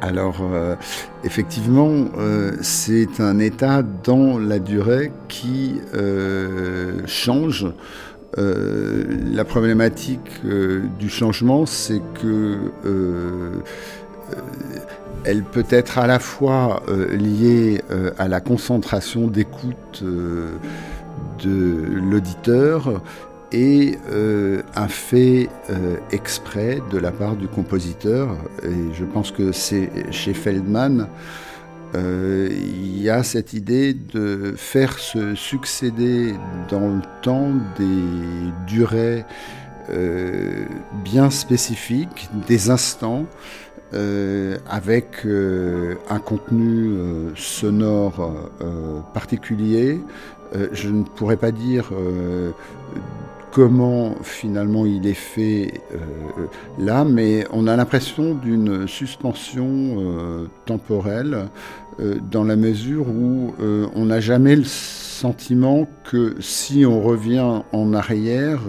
Alors, 0.00 0.38
euh, 0.42 0.74
effectivement, 1.22 2.06
euh, 2.18 2.56
c'est 2.62 3.20
un 3.20 3.38
état 3.38 3.84
dans 3.84 4.36
la 4.36 4.58
durée 4.58 5.12
qui 5.28 5.76
euh, 5.94 6.98
change. 7.06 7.68
la 8.36 9.44
problématique 9.44 10.42
du 10.98 11.08
changement, 11.08 11.64
c'est 11.64 12.02
que 12.20 12.72
elle 15.24 15.42
peut 15.42 15.66
être 15.70 15.98
à 15.98 16.06
la 16.06 16.18
fois 16.18 16.82
euh, 16.88 17.16
liée 17.16 17.82
euh, 17.90 18.10
à 18.18 18.28
la 18.28 18.40
concentration 18.40 19.26
d'écoute 19.26 20.02
euh, 20.02 20.52
de 21.42 21.84
l'auditeur 22.00 23.02
et 23.52 23.98
un 24.74 24.88
fait 24.88 25.48
exprès 26.10 26.82
de 26.90 26.98
la 26.98 27.12
part 27.12 27.36
du 27.36 27.46
compositeur. 27.46 28.36
Et 28.64 28.92
je 28.92 29.04
pense 29.04 29.30
que 29.30 29.52
c'est 29.52 29.90
chez 30.10 30.34
Feldman, 30.34 31.06
il 31.94 33.00
y 33.00 33.10
a 33.10 33.22
cette 33.22 33.52
idée 33.52 33.94
de 33.94 34.54
faire 34.56 34.98
se 34.98 35.36
succéder 35.36 36.34
dans 36.68 36.96
le 36.96 37.02
temps 37.22 37.52
des 37.78 38.52
durées 38.66 39.24
bien 41.04 41.30
spécifiques, 41.30 42.28
des 42.48 42.70
instants, 42.70 43.26
euh, 43.94 44.56
avec 44.68 45.24
euh, 45.24 45.94
un 46.10 46.18
contenu 46.18 46.88
euh, 46.88 47.30
sonore 47.36 48.32
particulier. 49.12 50.00
je 50.72 50.88
ne 50.88 51.04
pourrais 51.04 51.36
pas 51.36 51.50
dire 51.50 51.90
comment 53.50 54.14
finalement 54.22 54.86
il 54.86 55.06
est 55.06 55.12
fait 55.14 55.80
là, 56.78 57.04
mais 57.04 57.44
on 57.52 57.66
a 57.66 57.76
l'impression 57.76 58.34
d'une 58.34 58.86
suspension 58.86 60.46
temporelle 60.64 61.48
dans 62.30 62.44
la 62.44 62.56
mesure 62.56 63.08
où 63.08 63.52
on 63.58 64.04
n'a 64.04 64.20
jamais 64.20 64.54
le 64.54 64.64
sentiment 64.64 65.88
que 66.04 66.36
si 66.40 66.86
on 66.86 67.02
revient 67.02 67.62
en 67.72 67.94
arrière, 67.94 68.60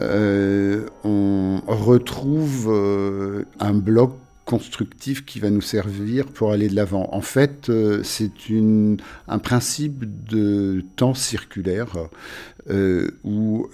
euh, 0.00 0.86
on 1.04 1.60
retrouve 1.66 2.68
euh, 2.70 3.44
un 3.58 3.72
bloc 3.72 4.12
constructif 4.44 5.26
qui 5.26 5.40
va 5.40 5.50
nous 5.50 5.60
servir 5.60 6.26
pour 6.26 6.52
aller 6.52 6.68
de 6.68 6.74
l'avant. 6.74 7.08
En 7.12 7.20
fait, 7.20 7.68
euh, 7.68 8.02
c'est 8.02 8.30
un 9.28 9.38
principe 9.38 10.04
de 10.30 10.82
temps 10.96 11.14
circulaire 11.14 12.08
où 13.24 13.66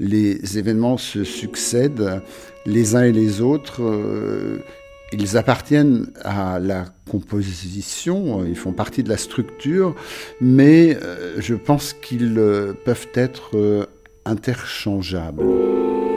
les 0.00 0.58
événements 0.58 0.96
se 0.96 1.24
succèdent 1.24 2.20
les 2.66 2.96
uns 2.96 3.04
et 3.04 3.12
les 3.12 3.40
autres. 3.40 3.80
ils 5.12 5.36
appartiennent 5.36 6.10
à 6.22 6.58
la 6.58 6.86
composition, 7.08 8.44
ils 8.44 8.56
font 8.56 8.72
partie 8.72 9.04
de 9.04 9.08
la 9.08 9.16
structure, 9.16 9.94
mais 10.40 10.98
je 11.38 11.54
pense 11.54 11.92
qu'ils 11.92 12.40
peuvent 12.84 13.08
être 13.14 13.86
interchangeable. 14.26 16.13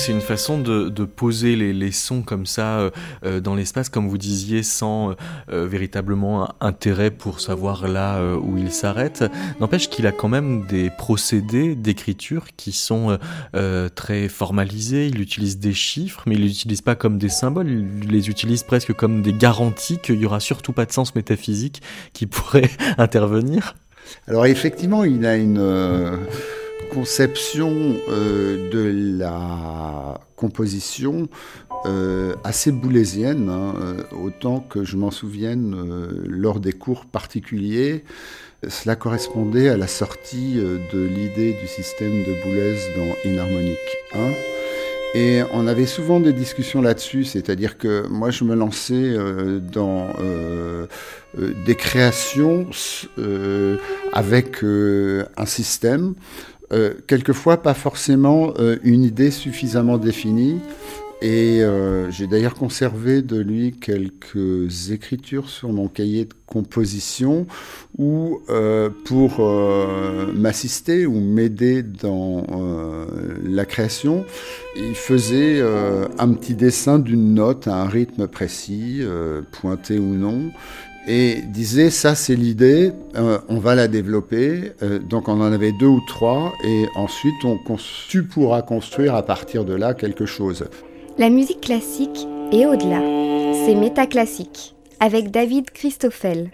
C'est 0.00 0.12
une 0.12 0.20
façon 0.20 0.58
de, 0.58 1.04
poser 1.04 1.56
les, 1.56 1.92
sons 1.92 2.22
comme 2.22 2.46
ça 2.46 2.90
dans 3.42 3.54
l'espace, 3.54 3.88
comme 3.88 4.08
vous 4.08 4.18
disiez, 4.18 4.62
sans 4.62 5.14
véritablement 5.48 6.54
intérêt 6.60 7.10
pour 7.10 7.40
savoir 7.40 7.86
là 7.86 8.22
où 8.36 8.56
il 8.56 8.72
s'arrête. 8.72 9.24
N'empêche 9.60 9.90
qu'il 9.90 10.06
a 10.06 10.12
quand 10.12 10.28
même 10.28 10.66
des 10.66 10.90
procédés 10.90 11.74
d'écriture 11.74 12.46
qui 12.56 12.72
sont 12.72 13.18
très 13.94 14.28
formalisés. 14.28 15.08
Il 15.08 15.20
utilise 15.20 15.58
des 15.58 15.74
chiffres, 15.74 16.22
mais 16.26 16.34
il 16.36 16.42
les 16.42 16.50
utilise 16.50 16.80
pas 16.80 16.94
comme 16.94 17.18
des 17.18 17.28
symboles. 17.28 17.68
Il 17.68 18.08
les 18.10 18.28
utilise 18.30 18.62
presque 18.62 18.94
comme 18.94 19.22
des 19.22 19.34
garanties 19.34 19.98
qu'il 19.98 20.20
y 20.20 20.26
aura 20.26 20.40
surtout 20.40 20.72
pas 20.72 20.86
de 20.86 20.92
sens 20.92 21.14
métaphysique 21.14 21.82
qui 22.12 22.26
pourrait 22.26 22.70
intervenir. 22.98 23.74
Alors 24.26 24.46
effectivement, 24.46 25.04
il 25.04 25.24
a 25.26 25.36
une 25.36 25.58
euh, 25.58 26.16
conception 26.92 27.96
euh, 28.08 28.70
de 28.70 29.18
la 29.18 30.20
composition 30.36 31.28
euh, 31.86 32.34
assez 32.44 32.72
boulésienne, 32.72 33.48
hein, 33.48 33.74
autant 34.12 34.60
que 34.60 34.84
je 34.84 34.96
m'en 34.96 35.10
souvienne 35.10 35.74
lors 36.26 36.60
des 36.60 36.72
cours 36.72 37.06
particuliers. 37.06 38.04
Cela 38.68 38.96
correspondait 38.96 39.70
à 39.70 39.76
la 39.76 39.86
sortie 39.86 40.56
de 40.56 40.98
l'idée 40.98 41.54
du 41.60 41.66
système 41.66 42.22
de 42.24 42.42
Boulez 42.42 42.76
dans 42.96 43.30
Inharmonique 43.30 43.78
1. 44.14 44.18
Et 45.14 45.42
on 45.52 45.66
avait 45.66 45.86
souvent 45.86 46.20
des 46.20 46.32
discussions 46.32 46.80
là-dessus, 46.80 47.24
c'est-à-dire 47.24 47.78
que 47.78 48.06
moi 48.06 48.30
je 48.30 48.44
me 48.44 48.54
lançais 48.54 48.94
euh, 48.94 49.58
dans 49.58 50.06
euh, 50.20 50.86
euh, 51.36 51.52
des 51.66 51.74
créations 51.74 52.68
avec 54.12 54.62
un 54.62 55.46
système, 55.46 56.14
quelquefois 57.06 57.62
pas 57.62 57.74
forcément 57.74 58.54
une 58.84 59.02
idée 59.02 59.30
suffisamment 59.30 59.98
définie. 59.98 60.60
Et 61.22 61.62
euh, 61.62 62.10
j'ai 62.10 62.26
d'ailleurs 62.26 62.54
conservé 62.54 63.20
de 63.20 63.38
lui 63.38 63.72
quelques 63.72 64.90
écritures 64.90 65.50
sur 65.50 65.70
mon 65.70 65.86
cahier 65.86 66.24
de 66.24 66.32
composition 66.46 67.46
où, 67.98 68.40
euh, 68.48 68.88
pour 69.04 69.36
euh, 69.40 70.32
m'assister 70.32 71.04
ou 71.04 71.20
m'aider 71.20 71.82
dans 71.82 72.46
la 73.44 73.66
création, 73.66 74.24
il 74.76 74.94
faisait 74.94 75.60
un 75.60 76.32
petit 76.32 76.54
dessin 76.54 76.98
d'une 76.98 77.34
note 77.34 77.68
à 77.68 77.82
un 77.82 77.86
rythme 77.88 78.26
précis, 78.26 79.02
pointé 79.52 79.98
ou 79.98 80.14
non, 80.14 80.50
et 81.06 81.42
disait 81.42 81.90
ça 81.90 82.14
c'est 82.14 82.36
l'idée, 82.36 82.92
on 83.48 83.58
va 83.58 83.74
la 83.74 83.88
développer. 83.88 84.72
donc 85.08 85.28
on 85.28 85.40
en 85.40 85.52
avait 85.52 85.72
deux 85.72 85.86
ou 85.86 86.00
trois 86.06 86.52
et 86.64 86.86
ensuite 86.94 87.44
on, 87.44 87.58
tu 88.08 88.24
pourras 88.24 88.62
construire 88.62 89.14
à 89.14 89.22
partir 89.22 89.64
de 89.64 89.74
là 89.74 89.94
quelque 89.94 90.26
chose. 90.26 90.66
La 91.18 91.30
musique 91.30 91.60
classique 91.60 92.26
et 92.52 92.66
au-delà, 92.66 93.00
c'est 93.64 93.74
métaclassique 93.74 94.74
avec 95.00 95.30
David 95.30 95.70
Christoffel. 95.70 96.50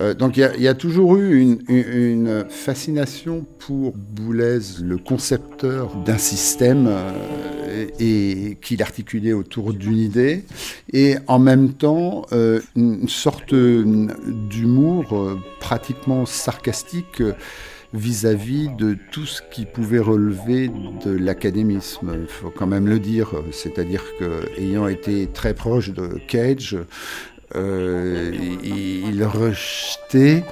Euh, 0.00 0.14
donc 0.14 0.36
il 0.36 0.60
y, 0.60 0.68
a 0.68 0.74
toujours 0.74 1.16
eu 1.16 1.58
une, 1.68 2.44
fascination 2.48 3.46
pour 3.58 3.92
Boulez, 3.96 4.58
le 4.82 4.96
concepteur 4.96 5.94
d'un 6.04 6.18
système 6.18 6.86
euh, 6.88 7.86
et 8.00 8.58
qu'il 8.60 8.82
articulait 8.82 9.32
autour 9.32 9.72
d'une 9.72 9.98
idée, 9.98 10.44
et 10.92 11.16
en 11.26 11.38
même 11.38 11.74
temps 11.74 12.26
euh, 12.32 12.60
une 12.76 13.08
sorte 13.08 13.54
d'humour 13.54 15.38
pratiquement 15.60 16.26
sarcastique 16.26 17.22
vis-à-vis 17.92 18.70
de 18.76 18.96
tout 19.12 19.24
ce 19.24 19.40
qui 19.52 19.66
pouvait 19.66 20.00
relever 20.00 20.68
de 21.04 21.12
l'académisme. 21.12 22.12
Il 22.22 22.26
faut 22.26 22.50
quand 22.50 22.66
même 22.66 22.88
le 22.88 22.98
dire, 22.98 23.30
c'est-à-dire 23.52 24.02
qu'ayant 24.18 24.88
été 24.88 25.28
très 25.28 25.54
proche 25.54 25.90
de 25.90 26.18
Cage, 26.26 26.76
euh, 27.56 28.32
il 28.62 29.24
rejetait 29.24 30.44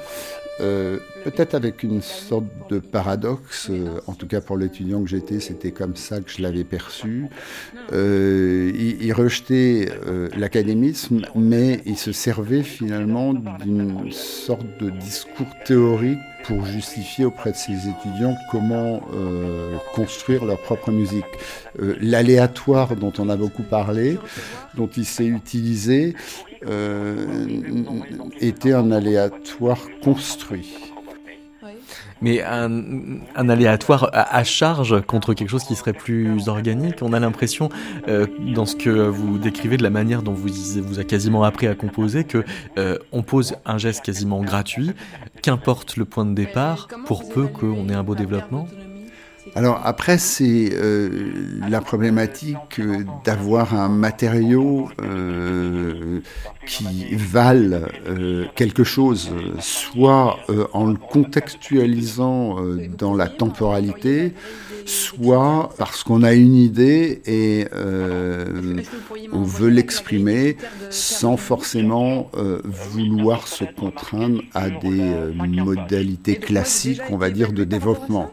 euh, 0.61 0.99
peut-être 1.25 1.55
avec 1.55 1.83
une 1.83 2.03
sorte 2.03 2.45
de 2.69 2.79
paradoxe, 2.79 3.69
euh, 3.71 4.01
en 4.07 4.13
tout 4.13 4.27
cas 4.27 4.41
pour 4.41 4.57
l'étudiant 4.57 5.03
que 5.03 5.09
j'étais, 5.09 5.41
c'était 5.41 5.73
comme 5.73 5.97
ça 5.97 6.21
que 6.21 6.31
je 6.31 6.43
l'avais 6.43 6.63
perçu. 6.63 7.27
Euh, 7.93 8.71
il, 8.75 9.13
rejetait 9.13 9.89
l'académisme, 10.37 11.23
mais 11.35 11.81
il 11.85 11.97
se 11.97 12.13
servait 12.13 12.63
finalement 12.63 13.35
d'une 13.35 14.13
sorte 14.13 14.67
de 14.81 14.91
discours 14.91 15.53
théorique 15.65 16.19
pour 16.45 16.65
justifier 16.65 17.25
auprès 17.25 17.53
de 17.53 17.57
ses 17.57 17.73
étudiants 17.73 18.35
comment 18.51 19.01
construire 19.95 20.45
leur 20.45 20.59
propre 20.59 20.91
musique. 20.91 21.25
L'aléatoire 21.79 22.97
dont 22.97 23.13
on 23.19 23.29
a 23.29 23.37
beaucoup 23.37 23.63
parlé, 23.63 24.19
dont 24.75 24.89
il 24.89 25.05
s'est 25.05 25.27
utilisé, 25.27 26.15
était 28.41 28.73
un 28.73 28.91
aléatoire 28.93 29.81
construit. 30.03 30.93
Mais 32.23 32.41
un, 32.41 33.49
aléatoire 33.49 34.09
à, 34.13 34.45
charge 34.45 35.01
contre 35.03 35.35
quelque 35.35 35.51
chose 35.51 35.65
qui 35.65 35.75
serait 35.75 35.93
plus 35.93 36.49
organique, 36.49 37.03
on 37.03 37.13
a 37.13 37.21
l'impression, 37.21 37.69
euh, 38.07 38.27
dans 38.55 38.65
ce 38.65 38.77
que 38.77 38.91
vous 38.91 39.39
décrivez 39.39 39.77
de 39.77 39.83
la 39.83 39.91
manière 39.91 40.23
dont 40.23 40.33
vous 40.33 40.49
vous 40.83 41.01
a 41.01 41.05
quasiment 41.05 41.43
appris 41.43 41.67
à 41.67 41.75
composer, 41.75 42.23
que 42.23 42.45
euh, 42.79 42.97
on 43.11 43.23
pose 43.23 43.57
un 43.67 43.77
geste 43.77 44.05
quasiment 44.05 44.41
gratuit, 44.41 44.93
qu'importe 45.43 45.97
le 45.97 46.05
point 46.05 46.25
de 46.25 46.35
départ, 46.35 46.87
pour 47.07 47.29
peu 47.29 47.49
qu'on 47.49 47.89
ait 47.89 47.95
un 47.95 48.05
beau 48.05 48.15
développement. 48.15 48.69
Alors 49.55 49.81
après, 49.85 50.17
c'est 50.17 50.71
euh, 50.73 51.31
la 51.69 51.83
problématique 51.83 52.81
d'avoir 53.25 53.75
un 53.75 53.91
matériau 53.91 54.89
euh, 55.03 56.21
qui 56.67 57.15
vale 57.15 57.89
euh, 58.07 58.47
quelque 58.55 58.83
chose, 58.83 59.31
soit 59.61 60.39
en 60.73 60.87
le 60.87 60.97
contextualisant 60.97 62.57
dans 62.97 63.15
la 63.15 63.29
temporalité, 63.29 64.33
soit 64.87 65.69
parce 65.77 66.03
qu'on 66.03 66.23
a 66.23 66.33
une 66.33 66.55
idée 66.55 67.21
et 67.27 67.67
on 69.33 69.43
veut 69.43 69.69
l'exprimer 69.69 70.57
sans 70.89 71.37
forcément 71.37 72.31
vouloir 72.65 73.49
se 73.49 73.65
contraindre 73.65 74.41
à 74.55 74.71
des 74.71 75.35
modalités 75.37 76.37
classiques, 76.37 77.03
on 77.11 77.19
va 77.19 77.31
dire, 77.31 77.53
de 77.53 77.65
développement. 77.65 78.33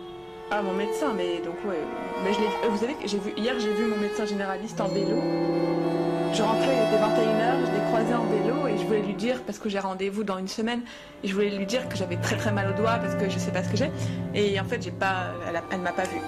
Ah, 0.53 0.61
mon 0.61 0.73
médecin, 0.73 1.13
mais 1.15 1.39
donc, 1.39 1.55
ouais. 1.65 1.79
Mais 2.25 2.33
je 2.33 2.39
euh, 2.39 2.69
vous 2.69 2.77
savez, 2.77 2.97
j'ai 3.05 3.19
vu, 3.19 3.31
hier, 3.37 3.53
j'ai 3.57 3.73
vu 3.73 3.85
mon 3.85 3.95
médecin 3.95 4.25
généraliste 4.25 4.81
en 4.81 4.89
vélo. 4.89 5.15
Je 6.33 6.41
rentrais, 6.41 6.75
il 6.75 6.87
était 6.87 7.01
21h, 7.01 7.65
je 7.67 7.71
l'ai 7.71 7.85
croisé 7.87 8.13
en 8.13 8.25
vélo 8.25 8.67
et 8.67 8.77
je 8.77 8.83
voulais 8.83 9.01
lui 9.01 9.13
dire, 9.13 9.41
parce 9.43 9.59
que 9.59 9.69
j'ai 9.69 9.79
rendez-vous 9.79 10.25
dans 10.25 10.37
une 10.37 10.49
semaine, 10.49 10.81
et 11.23 11.29
je 11.29 11.33
voulais 11.33 11.51
lui 11.51 11.65
dire 11.65 11.87
que 11.87 11.95
j'avais 11.95 12.17
très 12.17 12.35
très 12.35 12.51
mal 12.51 12.69
au 12.69 12.73
doigt 12.73 12.97
parce 12.97 13.15
que 13.15 13.29
je 13.29 13.39
sais 13.39 13.51
pas 13.51 13.63
ce 13.63 13.69
que 13.69 13.77
j'ai. 13.77 13.91
Et 14.33 14.59
en 14.59 14.65
fait, 14.65 14.81
j'ai 14.83 14.91
pas, 14.91 15.31
elle, 15.47 15.61
elle 15.71 15.79
m'a 15.79 15.93
pas 15.93 16.03
vu. 16.03 16.19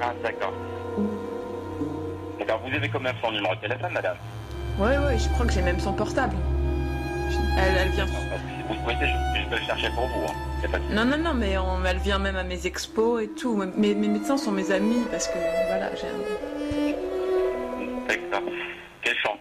Ah, 0.00 0.14
d'accord. 0.22 0.54
Alors, 2.40 2.60
vous 2.66 2.74
avez 2.74 2.88
quand 2.88 3.00
même 3.00 3.16
son 3.22 3.32
numéro 3.32 3.54
de 3.54 3.60
téléphone, 3.60 3.92
madame 3.92 4.16
Ouais, 4.78 4.96
ouais, 4.96 5.18
je 5.18 5.28
crois 5.28 5.44
que 5.44 5.52
j'ai 5.52 5.62
même 5.62 5.78
son 5.78 5.92
portable. 5.92 6.36
Elle, 7.58 7.76
elle 7.76 7.88
vient. 7.90 8.06
Vous 8.70 8.76
souhaitez, 8.84 9.06
je, 9.06 9.48
peux 9.48 9.56
le 9.56 9.62
chercher 9.62 9.90
pour 9.90 10.06
vous. 10.06 10.26
Hein. 10.28 10.78
Non, 10.92 11.04
non, 11.04 11.18
non, 11.18 11.34
mais 11.34 11.56
elle 11.88 11.98
vient 11.98 12.20
même 12.20 12.36
à 12.36 12.44
mes 12.44 12.68
expos 12.68 13.20
et 13.20 13.28
tout. 13.28 13.56
Mes, 13.76 13.94
mes 13.96 14.08
médecins 14.08 14.36
sont 14.36 14.52
mes 14.52 14.70
amis 14.70 15.02
parce 15.10 15.26
que, 15.26 15.38
voilà, 15.66 15.90
j'ai 15.96 16.06
un. 16.06 16.20
D'accord. 18.06 18.48
Quelle 19.02 19.16
chance 19.16 19.38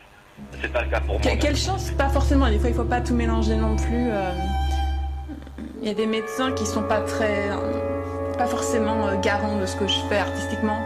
C'est 0.59 0.73
pas 0.73 0.81
le 0.81 0.89
cas 0.89 1.01
pour 1.01 1.19
moi. 1.19 1.35
quelle 1.39 1.55
chance 1.55 1.91
Pas 1.91 2.09
forcément. 2.09 2.49
Des 2.49 2.57
fois, 2.57 2.69
il 2.69 2.75
faut 2.75 2.83
pas 2.83 3.01
tout 3.01 3.13
mélanger 3.13 3.55
non 3.55 3.75
plus. 3.75 4.09
Euh. 4.09 4.31
Il 5.81 5.87
y 5.87 5.91
a 5.91 5.93
des 5.93 6.07
médecins 6.07 6.51
qui 6.53 6.65
sont 6.65 6.83
pas 6.83 7.01
très 7.01 7.49
pas 8.37 8.47
forcément 8.47 9.07
euh, 9.07 9.15
garant 9.21 9.59
de 9.59 9.65
ce 9.65 9.75
que 9.75 9.87
je 9.87 9.99
fais 10.09 10.17
artistiquement, 10.17 10.79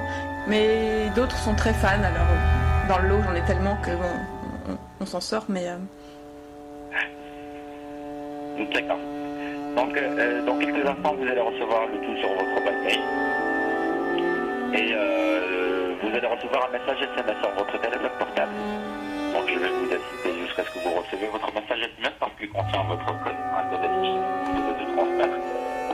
mais 0.47 1.09
d'autres 1.15 1.37
sont 1.37 1.55
très 1.55 1.73
fans. 1.73 1.87
Alors 1.87 2.27
dans 2.89 2.99
le 2.99 3.07
lot, 3.07 3.21
j'en 3.23 3.35
ai 3.35 3.43
tellement 3.45 3.77
que 3.77 3.91
on, 4.99 5.05
s'en 5.05 5.21
sort, 5.21 5.45
mais. 5.47 5.69
Euh, 5.69 5.77
D'accord. 8.57 8.99
Donc, 9.75 9.97
euh, 9.97 10.45
dans 10.45 10.55
quelques 10.57 10.85
instants, 10.85 11.15
vous 11.15 11.27
allez 11.27 11.41
recevoir 11.41 11.87
le 11.87 11.97
tout 12.05 12.15
sur 12.17 12.29
votre 12.29 12.61
boîte 12.61 12.83
mail. 12.83 12.99
Et 14.73 14.93
vous 16.01 16.15
allez 16.15 16.27
recevoir 16.27 16.69
un 16.69 16.71
message 16.77 17.01
SMS 17.01 17.37
sur 17.41 17.49
votre 17.51 17.77
téléphone 17.81 18.09
portable. 18.19 18.53
Donc, 19.33 19.43
je 19.49 19.59
vais 19.59 19.69
vous 19.69 19.85
assister 19.85 20.39
jusqu'à 20.45 20.63
ce 20.65 20.69
que 20.69 20.79
vous 20.79 20.93
recevez 20.93 21.27
votre 21.27 21.51
message 21.53 21.79
SMS 21.79 22.13
parce 22.19 22.31
qu'il 22.37 22.49
contient 22.49 22.83
votre 22.87 23.05
code, 23.05 23.33
affiché 23.83 24.13
que 24.13 24.61
vous 24.61 24.73
devez 24.73 24.85
transmettre 24.93 25.37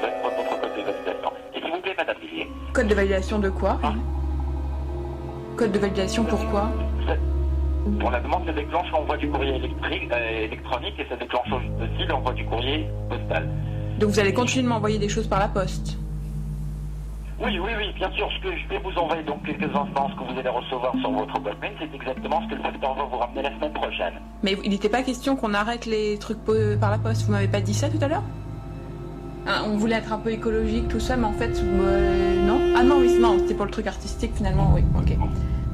avec 0.04 0.16
votre 0.24 0.60
code 0.60 0.76
de 0.76 0.82
validation. 0.84 1.32
Et 1.56 1.62
s'il 1.62 1.72
vous 1.72 1.82
plaît, 1.82 1.96
Madame 1.98 2.18
Villiers, 2.22 2.48
Code 2.74 2.88
de 2.88 2.96
validation 2.96 3.40
de 3.40 3.50
quoi? 3.50 3.80
Code 5.58 5.72
de 5.72 5.80
validation 5.80 6.26
pourquoi 6.26 6.72
pour 8.00 8.12
la 8.12 8.20
demande, 8.20 8.46
ça 8.46 8.54
déclenche 8.54 8.92
l'envoi 8.92 9.18
du 9.18 9.30
courrier 9.30 9.56
électrique, 9.56 10.10
euh, 10.12 10.46
électronique 10.46 10.96
et 11.00 11.06
ça 11.10 11.16
déclenche 11.16 11.48
aussi 11.52 12.08
l'envoi 12.08 12.34
du 12.34 12.46
courrier 12.46 12.88
postal. 13.10 13.48
Donc 14.00 14.10
vous 14.10 14.20
allez 14.20 14.34
continuer 14.34 14.64
de 14.64 14.70
m'envoyer 14.70 15.00
des 15.00 15.10
choses 15.10 15.28
par 15.28 15.40
la 15.40 15.48
poste. 15.48 15.98
Oui, 17.42 17.58
oui, 17.58 17.72
oui, 17.78 17.94
bien 17.96 18.12
sûr. 18.12 18.30
Ce 18.38 18.44
que 18.44 18.56
je 18.56 18.68
vais 18.68 18.80
vous 18.80 18.98
envoyer 19.00 19.24
donc 19.24 19.44
quelques 19.46 19.64
instants, 19.74 20.10
ce 20.10 20.16
que 20.16 20.32
vous 20.32 20.40
allez 20.40 20.50
recevoir 20.50 20.94
sur 21.00 21.12
votre 21.12 21.40
boîte 21.40 21.62
mail, 21.62 21.72
c'est 21.80 21.96
exactement 21.96 22.42
ce 22.44 22.50
que 22.50 22.56
le 22.56 22.62
facteur 22.62 22.96
va 22.96 23.04
vous 23.06 23.18
ramener 23.18 23.44
la 23.44 23.56
semaine 23.56 23.74
prochaine. 23.74 24.14
Mais 24.44 24.58
il 24.64 24.72
n'était 24.72 24.90
pas 24.90 25.04
question 25.04 25.38
qu'on 25.38 25.54
arrête 25.54 25.86
les 25.86 26.18
trucs 26.18 26.40
par 26.80 26.92
la 26.92 26.98
poste. 26.98 27.26
Vous 27.26 27.32
m'avez 27.32 27.48
pas 27.48 27.62
dit 27.62 27.74
ça 27.74 27.90
tout 27.90 28.00
à 28.02 28.10
l'heure? 28.10 28.24
Hein, 29.48 29.64
On 29.68 29.78
voulait 29.78 29.96
être 29.96 30.12
un 30.12 30.18
peu 30.20 30.32
écologique, 30.32 30.90
tout 30.90 31.00
ça, 31.00 31.16
mais 31.16 31.26
en 31.26 31.34
fait, 31.34 31.62
euh, 31.64 32.46
non. 32.46 32.60
Ah 32.78 32.84
non, 32.84 32.98
oui, 33.00 33.18
non, 33.20 33.38
c'était 33.40 33.54
pour 33.54 33.66
le 33.66 33.72
truc 33.72 33.88
artistique 33.88 34.32
finalement, 34.36 34.74
oui, 34.76 34.84
ok. 34.98 35.18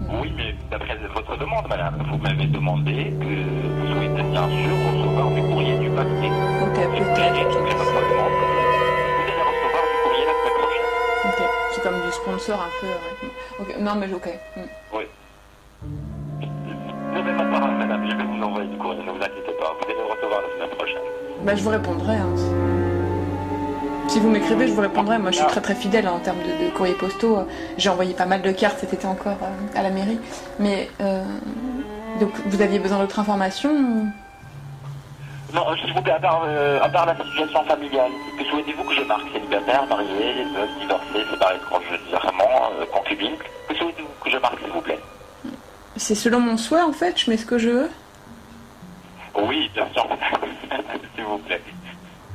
Oui, 0.10 0.34
mais 0.36 0.56
d'après 0.72 0.98
votre 1.14 1.38
demande, 1.38 1.68
madame, 1.68 1.96
vous 2.12 2.18
m'avez 2.18 2.46
demandé 2.48 3.14
que 3.20 3.26
vous 3.26 3.88
souhaitez 3.94 4.24
bien 4.24 4.48
sûr 4.50 4.76
recevoir 4.88 5.32
du 5.34 5.42
courrier 5.42 5.78
du 5.80 5.90
papier. 5.90 6.30
Ok, 6.62 6.76
peut-être, 6.76 7.60
votre 7.78 8.10
demande. 8.10 8.32
Vous 8.32 9.24
allez 9.24 9.42
recevoir 9.42 9.84
du 9.92 9.98
courrier 10.04 10.26
la 10.26 10.34
semaine 10.34 10.58
prochaine. 10.60 10.92
Ok, 11.26 11.50
c'est 11.74 11.82
comme 11.82 12.02
du 12.02 12.12
sponsor 12.12 12.62
un 12.62 12.72
peu. 12.82 12.88
ouais. 12.88 13.32
Ok, 13.60 13.76
Non, 13.80 13.96
mais 13.96 14.14
ok. 14.14 14.30
Hmm. 14.56 14.62
Oui. 14.94 15.04
Ne 17.14 17.24
faites 17.24 17.38
pas 17.38 17.46
de 17.46 17.52
parole, 17.52 17.76
madame, 17.78 18.06
je 18.06 18.16
vais 18.16 18.24
vous 18.26 18.44
envoyer 18.44 18.70
du 18.70 18.78
courrier, 18.78 19.04
ne 19.04 19.12
vous 19.12 19.24
inquiétez 19.24 19.54
pas. 19.60 19.74
Vous 19.80 19.86
allez 19.86 19.96
le 19.96 20.04
recevoir 20.14 20.42
la 20.42 20.50
semaine 20.56 20.76
prochaine. 20.78 21.02
Bah, 21.44 21.56
je 21.56 21.64
vous 21.64 21.70
répondrai. 21.70 22.16
hein. 22.16 22.75
Si 24.08 24.20
vous 24.20 24.30
m'écrivez, 24.30 24.68
je 24.68 24.74
vous 24.74 24.82
répondrai. 24.82 25.18
Moi, 25.18 25.32
je 25.32 25.38
suis 25.38 25.48
très 25.48 25.62
très 25.62 25.76
fidèle 25.76 26.08
hein, 26.08 26.14
en 26.16 26.20
termes 26.20 26.38
de, 26.40 26.66
de 26.66 26.70
courriers 26.72 26.94
postaux. 26.94 27.40
J'ai 27.78 27.90
envoyé 27.90 28.14
pas 28.14 28.26
mal 28.26 28.42
de 28.42 28.52
cartes 28.52 28.78
cet 28.80 28.94
été 28.94 29.06
encore 29.08 29.38
euh, 29.42 29.78
à 29.80 29.84
la 29.84 29.90
mairie. 29.90 30.20
Mais 30.60 30.90
euh, 31.02 31.24
donc, 32.20 32.32
vous 32.46 32.62
aviez 32.62 32.80
besoin 32.80 33.00
d'autres 33.00 33.20
informations 33.20 33.72
ou- 33.72 34.08
Non, 35.54 35.64
euh, 35.70 35.76
s'il 35.84 35.94
vous 35.94 36.02
plaît, 36.02 36.14
à 36.14 36.20
part, 36.20 36.44
euh, 36.46 36.80
à 36.82 36.88
part 36.90 37.06
la 37.08 37.16
situation 37.18 37.64
familiale, 37.66 38.12
que 38.38 38.44
souhaitez-vous 38.46 38.84
que 38.84 38.94
je 38.96 39.02
marque? 39.02 39.24
Célibataire, 39.34 39.86
marié, 39.88 40.46
veuf, 40.56 40.70
divorcé, 40.80 41.32
séparé 41.32 41.56
de 41.56 41.66
conjointement, 41.66 42.70
euh, 42.80 42.86
concubine 42.94 43.34
Que 43.68 43.76
souhaitez-vous 43.76 44.24
que 44.24 44.30
je 44.30 44.38
marque, 44.38 44.60
s'il 44.60 44.72
vous 44.72 44.82
plaît? 44.82 45.00
C'est 45.98 46.16
selon 46.16 46.40
mon 46.40 46.58
souhait 46.58 46.82
en 46.82 46.94
fait. 46.94 47.18
Je 47.20 47.30
mets 47.32 47.38
ce 47.38 47.46
que 47.46 47.58
je 47.58 47.70
veux. 47.70 47.90
Oui, 49.42 49.70
bien 49.74 49.88
sûr. 49.94 50.08
s'il 51.16 51.24
vous 51.26 51.38
plaît. 51.40 51.62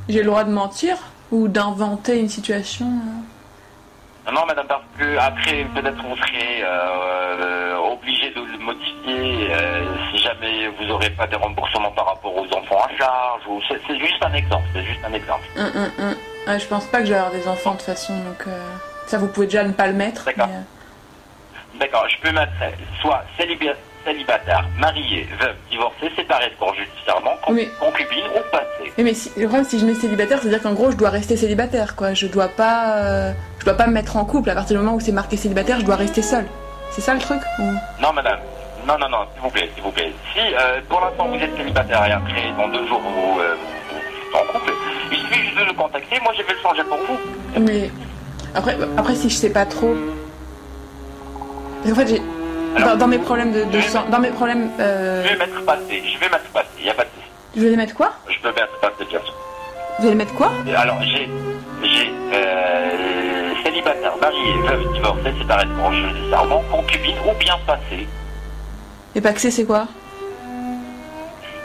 J'ai 0.09 0.20
le 0.20 0.26
droit 0.26 0.44
de 0.44 0.50
mentir 0.50 0.96
ou 1.31 1.49
d'inventer 1.49 2.19
une 2.21 2.29
situation. 2.29 2.87
euh? 2.87 4.31
Non, 4.33 4.45
madame, 4.47 4.66
parce 4.66 4.83
que 4.99 5.16
après, 5.19 5.64
peut-être 5.75 6.03
vous 6.03 6.16
serez 6.16 6.62
euh, 6.62 7.77
obligé 7.79 8.31
de 8.31 8.40
le 8.40 8.59
modifier 8.59 9.49
euh, 9.51 9.85
si 10.11 10.19
jamais 10.19 10.69
vous 10.69 10.85
n'aurez 10.85 11.11
pas 11.11 11.27
des 11.27 11.37
remboursements 11.37 11.90
par 11.93 12.07
rapport 12.07 12.37
aux 12.37 12.47
enfants 12.57 12.85
à 12.85 12.97
charge. 12.97 13.43
Ou... 13.49 13.61
C'est 13.69 13.99
juste 13.99 14.23
un 14.23 14.33
exemple, 14.35 14.64
c'est 14.75 14.85
juste 14.85 15.01
un 15.05 15.12
exemple. 15.14 15.45
Hum, 15.57 15.71
hum, 15.75 15.90
hum. 15.99 16.14
Ouais, 16.47 16.59
je 16.59 16.66
pense 16.66 16.85
pas 16.87 16.99
que 17.01 17.07
je 17.07 17.12
vais 17.12 17.19
avoir 17.19 17.33
des 17.33 17.49
enfants 17.49 17.73
de 17.73 17.77
toute 17.79 17.87
façon. 17.87 18.14
Donc 18.19 18.47
euh, 18.47 18.71
ça, 19.07 19.19
vous 19.19 19.29
pouvez 19.29 19.47
déjà 19.47 19.64
ne 19.64 19.73
pas 19.73 19.87
le 19.87 19.95
mettre. 19.95 20.25
D'accord. 20.27 20.49
euh, 20.49 21.79
D'accord, 21.79 22.07
je 22.09 22.19
peux 22.21 22.33
mettre 22.33 22.53
soit 23.01 23.23
céliba- 23.38 23.75
célibataire, 24.04 24.64
marié, 24.78 25.28
veuve, 25.40 25.54
divorcé, 25.70 26.10
séparé 26.16 26.50
de 26.50 26.54
corps 26.58 26.74
judiciairement, 26.74 27.36
con- 27.44 27.52
Oui. 27.54 27.68
concubine 27.78 28.24
ou 28.34 28.40
passé. 28.50 28.92
Oui, 28.98 29.04
mais 29.04 29.14
si, 29.14 29.30
le 29.36 29.46
problème, 29.46 29.64
si 29.64 29.78
je 29.78 29.86
mets 29.86 29.94
célibataire, 29.94 30.38
c'est-à-dire 30.40 30.62
qu'en 30.62 30.72
gros, 30.74 30.90
je 30.90 30.96
dois 30.96 31.10
rester 31.10 31.36
célibataire, 31.36 31.96
quoi. 31.96 32.14
Je 32.14 32.26
dois 32.26 32.48
pas, 32.48 32.96
euh, 32.98 33.32
je 33.58 33.64
dois 33.64 33.74
pas 33.74 33.86
me 33.86 33.92
mettre 33.92 34.16
en 34.16 34.24
couple. 34.24 34.50
À 34.50 34.54
partir 34.54 34.78
du 34.78 34.82
moment 34.84 34.96
où 34.96 35.00
c'est 35.00 35.12
marqué 35.12 35.36
célibataire, 35.36 35.78
je 35.80 35.84
dois 35.84 35.96
rester 35.96 36.22
seule. 36.22 36.46
C'est 36.92 37.00
ça 37.02 37.14
le 37.14 37.20
truc 37.20 37.40
ou- 37.58 37.72
Non, 38.02 38.12
madame. 38.12 38.38
Non, 38.88 38.96
non, 38.98 39.08
non, 39.10 39.18
s'il 39.34 39.42
vous 39.42 39.50
plaît, 39.50 39.70
s'il 39.74 39.82
vous 39.82 39.90
plaît. 39.92 40.12
Si 40.32 40.40
euh, 40.40 40.80
pour 40.88 41.00
l'instant 41.00 41.28
vous 41.28 41.36
êtes 41.36 41.54
célibataire 41.56 42.04
et 42.06 42.12
après, 42.12 42.50
dans 42.56 42.68
deux 42.68 42.86
jours, 42.88 43.00
vous, 43.00 43.38
euh, 43.40 43.54
vous 43.90 43.98
êtes 43.98 44.34
en 44.48 44.52
couple, 44.52 44.72
il 45.12 45.18
suffit 45.18 45.44
juste 45.44 45.58
de 45.60 45.64
le 45.66 45.72
contacter. 45.74 46.18
Moi, 46.22 46.32
je 46.36 46.42
vais 46.42 46.52
le 46.54 46.58
changer 46.60 46.82
pour 46.84 46.96
vous. 46.98 47.60
Mais 47.60 47.90
après, 48.54 48.76
après, 48.96 49.14
si 49.14 49.28
je 49.28 49.34
sais 49.36 49.50
pas 49.50 49.66
trop. 49.66 49.94
En 51.90 51.94
fait, 51.94 52.06
j'ai 52.08 52.22
dans, 52.78 52.96
dans 52.96 53.06
mes 53.09 53.18
problèmes 53.18 53.52
de, 53.52 53.64
de 53.64 53.80
sang, 53.80 54.04
dans 54.11 54.18
mes 54.20 54.30
problèmes, 54.30 54.70
euh, 54.78 55.22
Je 55.24 55.28
vais 55.30 55.37
mettre 55.38 55.64
passé. 55.64 56.02
Je 56.14 56.18
vais 56.20 56.28
mettre 56.30 56.50
passé. 56.52 56.68
Il 56.78 56.85
n'y 56.85 56.90
a 56.90 56.94
pas 56.94 57.04
de 57.04 57.09
je 57.56 57.62
vais 57.62 57.70
les 57.70 57.76
mettre 57.76 57.94
quoi? 57.94 58.12
Je 58.28 58.38
peux 58.38 58.48
mettre 58.54 58.78
passé, 58.80 59.04
bien 59.09 59.18
sûr. 59.24 59.35
Vous 59.98 60.06
allez 60.06 60.14
mettre 60.14 60.35
quoi? 60.35 60.52
Alors, 60.76 61.02
j'ai, 61.02 61.28
j'ai 61.83 62.12
euh, 62.33 63.52
célibataire, 63.64 64.12
marié, 64.20 64.52
veuve, 64.68 64.92
divorcé, 64.92 65.33
séparé 65.37 65.64
de 65.66 65.72
corps 65.74 65.92
judiciairement, 65.92 66.62
concubine 66.70 67.16
ou 67.28 67.37
bien 67.40 67.56
passé. 67.66 68.06
Et 69.16 69.20
Paxé, 69.20 69.50
c'est 69.50 69.64
quoi? 69.64 69.88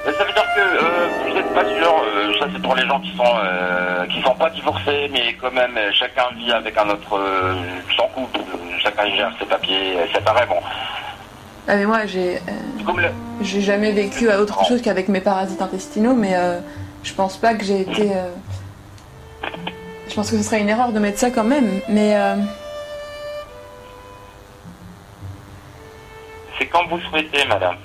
Ça 0.06 0.24
veut 0.24 0.34
dire 0.34 0.46
que 0.56 0.60
euh, 0.62 1.08
vous 1.28 1.34
n'êtes 1.34 1.54
pas 1.54 1.66
sûr, 1.66 2.04
euh, 2.04 2.34
ça 2.40 2.46
c'est 2.54 2.62
pour 2.62 2.76
les 2.76 2.86
gens 2.88 3.00
qui 3.00 3.16
sont 3.18 3.24
euh, 3.44 4.06
qui 4.08 4.22
sont 4.22 4.36
pas 4.36 4.50
divorcés, 4.52 5.10
mais 5.12 5.34
quand 5.42 5.52
même 5.52 5.78
chacun 5.94 6.26
vit 6.38 6.52
avec 6.52 6.78
un 6.78 6.90
autre 6.90 7.20
son 7.98 8.08
couple, 8.10 8.40
chacun 8.84 9.08
gère 9.16 9.32
ses 9.40 9.46
papiers 9.46 9.98
euh, 9.98 10.06
séparément. 10.14 10.62
Ah 11.68 11.76
mais 11.76 11.86
moi, 11.86 12.06
j'ai, 12.06 12.40
le- 12.86 13.12
j'ai 13.42 13.62
jamais 13.62 13.92
vécu 13.92 14.30
à 14.30 14.40
autre 14.40 14.64
chose 14.66 14.82
qu'avec 14.84 15.08
mes 15.08 15.22
parasites 15.22 15.62
intestinaux, 15.62 16.14
mais 16.14 16.36
je 17.04 17.12
pense 17.14 17.38
pas 17.38 17.56
que 17.56 17.64
j'ai 17.66 17.82
été. 17.82 18.12
Je 20.08 20.14
pense 20.14 20.30
que 20.30 20.38
ce 20.38 20.44
serait 20.44 20.62
une 20.62 20.70
erreur 20.70 20.92
de 20.92 21.00
mettre 21.00 21.18
ça 21.18 21.32
quand 21.32 21.44
même, 21.44 21.82
mais. 21.90 22.16
C'est 26.60 26.68
comme 26.68 26.88
vous 26.88 27.00
souhaitez, 27.10 27.44
madame. 27.48 27.76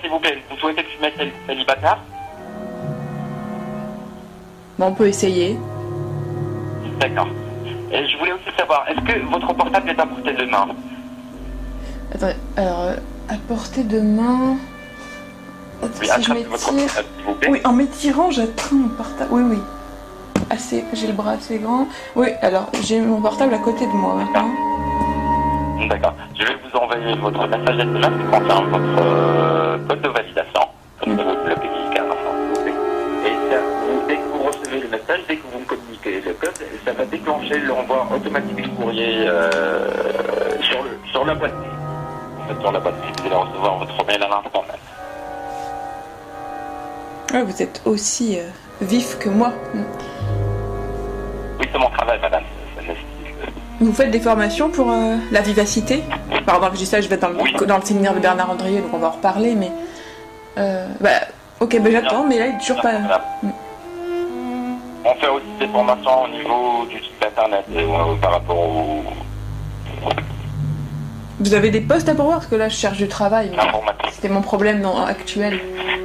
S'il 0.00 0.10
vous 0.10 0.18
plaît, 0.18 0.38
vous 0.50 0.56
souhaitez 0.56 0.82
que 0.82 0.88
je 0.96 1.00
mette 1.02 1.16
cél- 1.16 1.32
célibataire 1.46 1.98
Bon, 4.78 4.86
on 4.86 4.92
peut 4.94 5.06
essayer. 5.06 5.56
D'accord. 7.00 7.28
Et 7.92 8.06
je 8.08 8.18
voulais 8.18 8.32
aussi 8.32 8.50
savoir, 8.58 8.84
est-ce 8.88 9.00
que 9.00 9.18
votre 9.30 9.52
portable 9.54 9.90
est 9.90 10.00
à 10.00 10.06
portée 10.06 10.32
de 10.32 10.44
main? 10.46 10.66
Attendez, 12.14 12.34
alors, 12.56 12.80
euh, 12.80 12.96
à 13.28 13.34
portée 13.48 13.84
de 13.84 14.00
main. 14.00 14.56
Attends, 15.82 15.92
Oui, 16.00 16.08
si 16.16 16.22
je 16.22 16.32
m'étire. 16.32 17.04
Oui, 17.48 17.60
en 17.64 17.72
m'étirant, 17.72 18.30
j'atteins 18.30 18.74
mon 18.74 18.88
portable. 18.88 19.28
Oui, 19.30 19.42
oui. 19.50 19.58
Assez, 20.50 20.84
j'ai 20.92 21.06
le 21.06 21.12
bras 21.12 21.32
assez 21.32 21.58
grand. 21.58 21.86
Oui, 22.16 22.28
alors, 22.42 22.70
j'ai 22.82 23.00
mon 23.00 23.20
portable 23.20 23.54
à 23.54 23.58
côté 23.58 23.86
de 23.86 23.92
moi 23.92 24.14
maintenant. 24.14 24.48
D'accord. 25.88 26.14
Je 26.38 26.44
vais 26.44 26.54
vous 26.54 26.78
envoyer 26.78 27.14
votre 27.16 27.46
message 27.48 27.78
SMS 27.78 28.10
qui 28.18 28.24
contient 28.30 28.62
votre 28.66 29.02
euh, 29.02 29.78
code 29.88 30.00
de 30.02 30.08
validation. 30.08 30.60
Comme 31.00 31.16
vous 31.16 31.22
le 31.22 31.24
vous 31.24 32.62
plaît. 32.62 32.72
Et 33.26 33.34
ça, 33.50 33.58
vous- 33.82 34.02
dès 34.08 34.16
que 34.16 34.22
vous 34.32 34.42
recevez 34.44 34.80
le 34.80 34.88
message, 34.88 35.20
dès 35.28 35.36
que 35.36 35.46
vous 35.52 35.58
me 35.60 35.64
communiquez 35.64 36.20
le 36.20 36.32
code, 36.34 36.54
ça 36.84 36.92
va 36.92 37.04
déclencher 37.04 37.58
l'envoi 37.60 38.06
automatique 38.14 38.56
du 38.56 38.68
courrier 38.70 39.26
euh, 39.26 40.60
sur, 40.62 40.82
le, 40.84 40.90
sur 41.10 41.24
la 41.24 41.34
boîte 41.34 41.52
mail. 41.54 41.70
En 42.40 42.48
fait, 42.54 42.60
sur 42.60 42.72
la 42.72 42.80
boîte 42.80 42.94
mail. 43.00 43.12
Vous 43.20 43.26
allez 43.26 43.36
recevoir 43.36 43.78
votre 43.78 44.06
mail 44.06 44.22
à 44.22 44.28
l'instant 44.28 44.64
même. 44.68 44.76
Ouais, 47.32 47.42
vous 47.42 47.62
êtes 47.62 47.82
aussi 47.84 48.38
euh, 48.38 48.48
vif 48.80 49.18
que 49.18 49.28
moi. 49.28 49.52
Oui, 51.60 51.68
c'est 51.72 51.78
mon 51.78 51.90
travail, 51.90 52.18
madame. 52.22 52.44
Vous 53.84 53.92
faites 53.92 54.10
des 54.10 54.20
formations 54.20 54.70
pour 54.70 54.90
euh, 54.90 55.16
la 55.30 55.42
vivacité? 55.42 56.02
Pardon, 56.46 56.68
je 56.72 56.78
dis 56.78 56.86
ça, 56.86 57.02
je 57.02 57.08
vais 57.08 57.16
être 57.16 57.20
dans 57.20 57.28
le, 57.28 57.36
Oui. 57.36 57.52
dans 57.66 57.76
le 57.76 57.82
séminaire 57.84 58.14
de 58.14 58.18
Bernard 58.18 58.50
Andrieux, 58.50 58.80
donc 58.80 58.88
on 58.94 58.98
va 58.98 59.08
en 59.08 59.10
reparler, 59.10 59.54
mais. 59.54 59.70
Euh, 60.56 60.86
bah, 61.00 61.10
ok, 61.60 61.78
bah 61.82 61.90
j'attends, 61.92 62.24
mais 62.26 62.38
là, 62.38 62.46
il 62.46 62.54
est 62.54 62.58
toujours 62.60 62.80
pas. 62.80 62.92
Madame. 62.98 63.20
On 65.04 65.14
fait 65.16 65.28
aussi 65.28 65.44
des 65.60 65.68
formations 65.68 66.22
au 66.24 66.28
niveau 66.28 66.86
du 66.88 66.96
site 66.96 67.22
internet 67.26 67.62
et, 67.76 67.80
euh, 67.82 68.14
par 68.22 68.32
rapport 68.32 68.56
au 68.58 69.02
Vous 71.40 71.52
avez 71.52 71.68
des 71.68 71.82
postes 71.82 72.08
à 72.08 72.14
pourvoir? 72.14 72.38
Parce 72.38 72.46
que 72.46 72.56
là, 72.56 72.70
je 72.70 72.76
cherche 72.76 72.96
du 72.96 73.08
travail. 73.08 73.52
C'était 74.12 74.30
mon 74.30 74.40
problème 74.40 74.80
non, 74.80 75.04
actuel. 75.04 75.60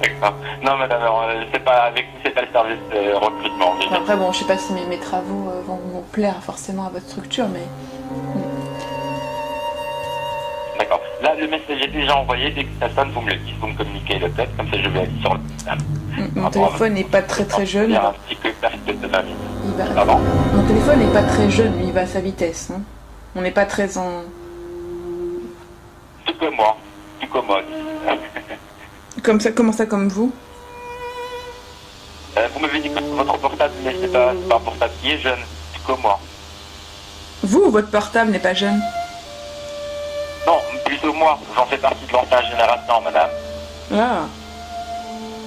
D'accord. 0.00 0.34
Non, 0.62 0.76
madame, 0.76 1.00
c'est 1.52 1.64
pas 1.64 1.86
avec 1.86 2.06
c'est 2.24 2.30
pas 2.30 2.42
le 2.42 2.48
service 2.52 2.78
recrutement. 3.14 3.74
Après, 3.92 4.14
bon, 4.16 4.30
je 4.30 4.38
sais 4.38 4.44
pas 4.44 4.58
si 4.58 4.72
mes, 4.74 4.84
mes 4.86 4.98
travaux 4.98 5.50
vont 5.66 5.80
plaire 6.16 6.42
forcément 6.42 6.86
à 6.86 6.88
votre 6.88 7.06
structure, 7.06 7.46
mais. 7.52 7.66
D'accord. 10.78 11.00
Là, 11.22 11.34
le 11.38 11.46
message 11.46 11.82
est 11.82 11.88
déjà 11.88 12.16
envoyé. 12.16 12.50
Dès 12.52 12.64
que 12.64 12.70
ça 12.80 12.88
sonne, 12.94 13.10
vous 13.12 13.20
me 13.20 13.30
le 13.30 13.36
dites, 13.36 13.54
vous 13.60 13.66
me 13.66 13.76
communiquez 13.76 14.18
le 14.18 14.28
code, 14.30 14.48
comme 14.56 14.70
ça 14.70 14.78
je 14.82 14.88
vais 14.88 15.00
aller 15.00 15.10
sur 15.20 15.34
le 15.34 15.40
système. 15.54 15.78
Mon 16.34 16.48
téléphone 16.50 16.94
n'est 16.94 17.04
pas 17.04 17.20
très 17.22 17.44
très 17.44 17.66
jeune. 17.66 17.90
Il 17.90 17.92
y 17.92 17.96
a 17.96 18.08
un 18.08 18.12
petit 18.12 18.34
peu 18.36 18.50
perte 18.52 18.78
d'autonomie. 18.86 19.34
Il 19.66 19.72
va- 19.72 19.84
Pardon 19.94 20.18
Mon 20.54 20.62
téléphone 20.66 20.98
n'est 21.00 21.12
pas 21.12 21.22
très 21.22 21.50
jeune, 21.50 21.76
lui, 21.78 21.86
il 21.88 21.92
va 21.92 22.00
à 22.00 22.06
sa 22.06 22.20
vitesse. 22.20 22.70
hein. 22.74 22.80
On 23.34 23.42
n'est 23.42 23.50
pas 23.50 23.66
très 23.66 23.98
en. 23.98 24.22
Tout 26.24 26.34
comme 26.40 26.54
moi. 26.56 26.76
Tout 27.20 27.26
comme 27.28 27.46
moi. 27.46 27.60
Comme 29.22 29.40
ça, 29.40 29.52
comment 29.52 29.72
ça, 29.72 29.84
comme 29.84 30.08
vous 30.08 30.32
Euh, 32.38 32.48
vous 32.54 32.60
m'avez 32.60 32.80
dit 32.80 32.88
que 32.90 32.98
votre 33.00 33.38
portable, 33.38 33.74
mais 33.84 33.94
c'est 34.00 34.12
pas, 34.12 34.32
c'est 34.40 34.48
pas 34.48 34.56
un 34.56 34.60
portable 34.60 34.92
qui 35.02 35.10
est 35.10 35.18
jeune. 35.18 35.38
Moi. 35.94 36.18
Vous, 37.42 37.70
votre 37.70 37.90
portable 37.90 38.32
n'est 38.32 38.40
pas 38.40 38.54
jeune 38.54 38.80
Non, 40.46 40.58
plutôt 40.84 41.12
moi. 41.12 41.38
J'en 41.54 41.66
fais 41.66 41.78
partie 41.78 42.04
de 42.06 42.12
l'ancienne 42.12 42.50
génération, 42.50 43.00
madame. 43.02 43.30
Ah. 43.94 44.26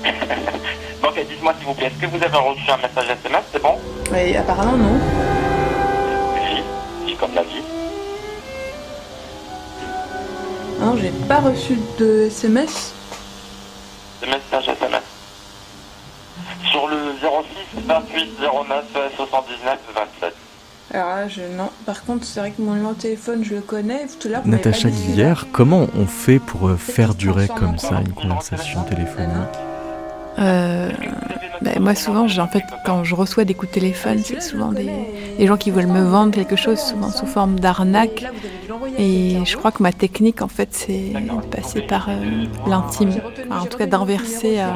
Donc, 1.03 1.15
dites-moi 1.27 1.53
s'il 1.57 1.67
vous 1.67 1.73
plaît, 1.73 1.87
est-ce 1.87 1.99
que 2.01 2.05
vous 2.05 2.23
avez 2.23 2.37
reçu 2.37 2.71
un 2.71 2.77
message 2.77 3.09
SMS 3.09 3.43
C'est 3.51 3.61
bon? 3.61 3.77
Mais 4.11 4.35
apparemment, 4.37 4.77
non. 4.77 4.99
Si. 6.37 6.63
Si, 7.05 7.15
comme 7.15 7.35
la 7.35 7.43
vie. 7.43 7.63
Non, 10.79 10.95
j'ai 10.97 11.11
pas 11.27 11.39
reçu 11.39 11.77
de 11.97 12.27
SMS. 12.27 12.93
Le 14.21 14.27
message 14.27 14.69
SMS. 14.69 15.03
Sur 16.66 16.88
le 16.88 16.97
06 17.22 17.82
28 17.86 18.39
09 18.41 18.86
79 19.16 19.80
27. 19.95 20.36
Alors 20.91 21.07
là, 21.10 21.28
je. 21.28 21.41
Non. 21.55 21.70
Par 21.86 22.03
contre, 22.03 22.26
c'est 22.26 22.39
vrai 22.39 22.51
que 22.51 22.62
mon 22.62 22.74
numéro 22.74 22.93
de 22.93 22.99
téléphone, 22.99 23.43
je 23.43 23.55
le 23.55 23.62
connais. 23.62 24.07
Tout 24.20 24.28
à 24.28 24.32
l'heure, 24.32 24.41
vous 24.41 24.49
m'avez 24.49 24.62
pas 24.62 24.70
Natacha. 24.70 24.89
Guillère, 24.89 25.45
comment 25.51 25.88
on 25.95 26.05
fait 26.07 26.39
pour 26.39 26.68
euh, 26.68 26.78
faire 26.78 27.14
durer 27.14 27.47
comme 27.47 27.78
ça 27.78 28.01
une 28.01 28.14
conversation 28.14 28.84
téléphonique 28.84 29.68
Euh, 30.39 30.89
ben, 31.61 31.79
moi 31.81 31.93
souvent, 31.95 32.25
en 32.25 32.47
fait, 32.47 32.63
quand 32.85 33.03
je 33.03 33.15
reçois 33.15 33.43
des 33.43 33.53
coups 33.53 33.71
de 33.71 33.75
téléphone, 33.75 34.19
c'est 34.23 34.41
souvent 34.41 34.71
des, 34.71 34.89
gens 35.45 35.57
qui 35.57 35.71
veulent 35.71 35.87
me 35.87 36.03
vendre 36.03 36.31
quelque 36.31 36.55
chose, 36.55 36.79
souvent 36.79 37.09
sous 37.09 37.25
forme 37.25 37.59
d'arnaque. 37.59 38.25
Et 38.97 39.37
je 39.45 39.57
crois 39.57 39.71
que 39.71 39.83
ma 39.83 39.91
technique, 39.91 40.41
en 40.41 40.47
fait, 40.47 40.69
c'est 40.71 41.13
de 41.13 41.45
passer 41.47 41.81
par 41.81 42.09
euh, 42.09 42.45
l'intime. 42.67 43.11
En 43.51 43.65
tout 43.65 43.77
cas, 43.77 43.85
d'inverser 43.85 44.59
euh, 44.59 44.67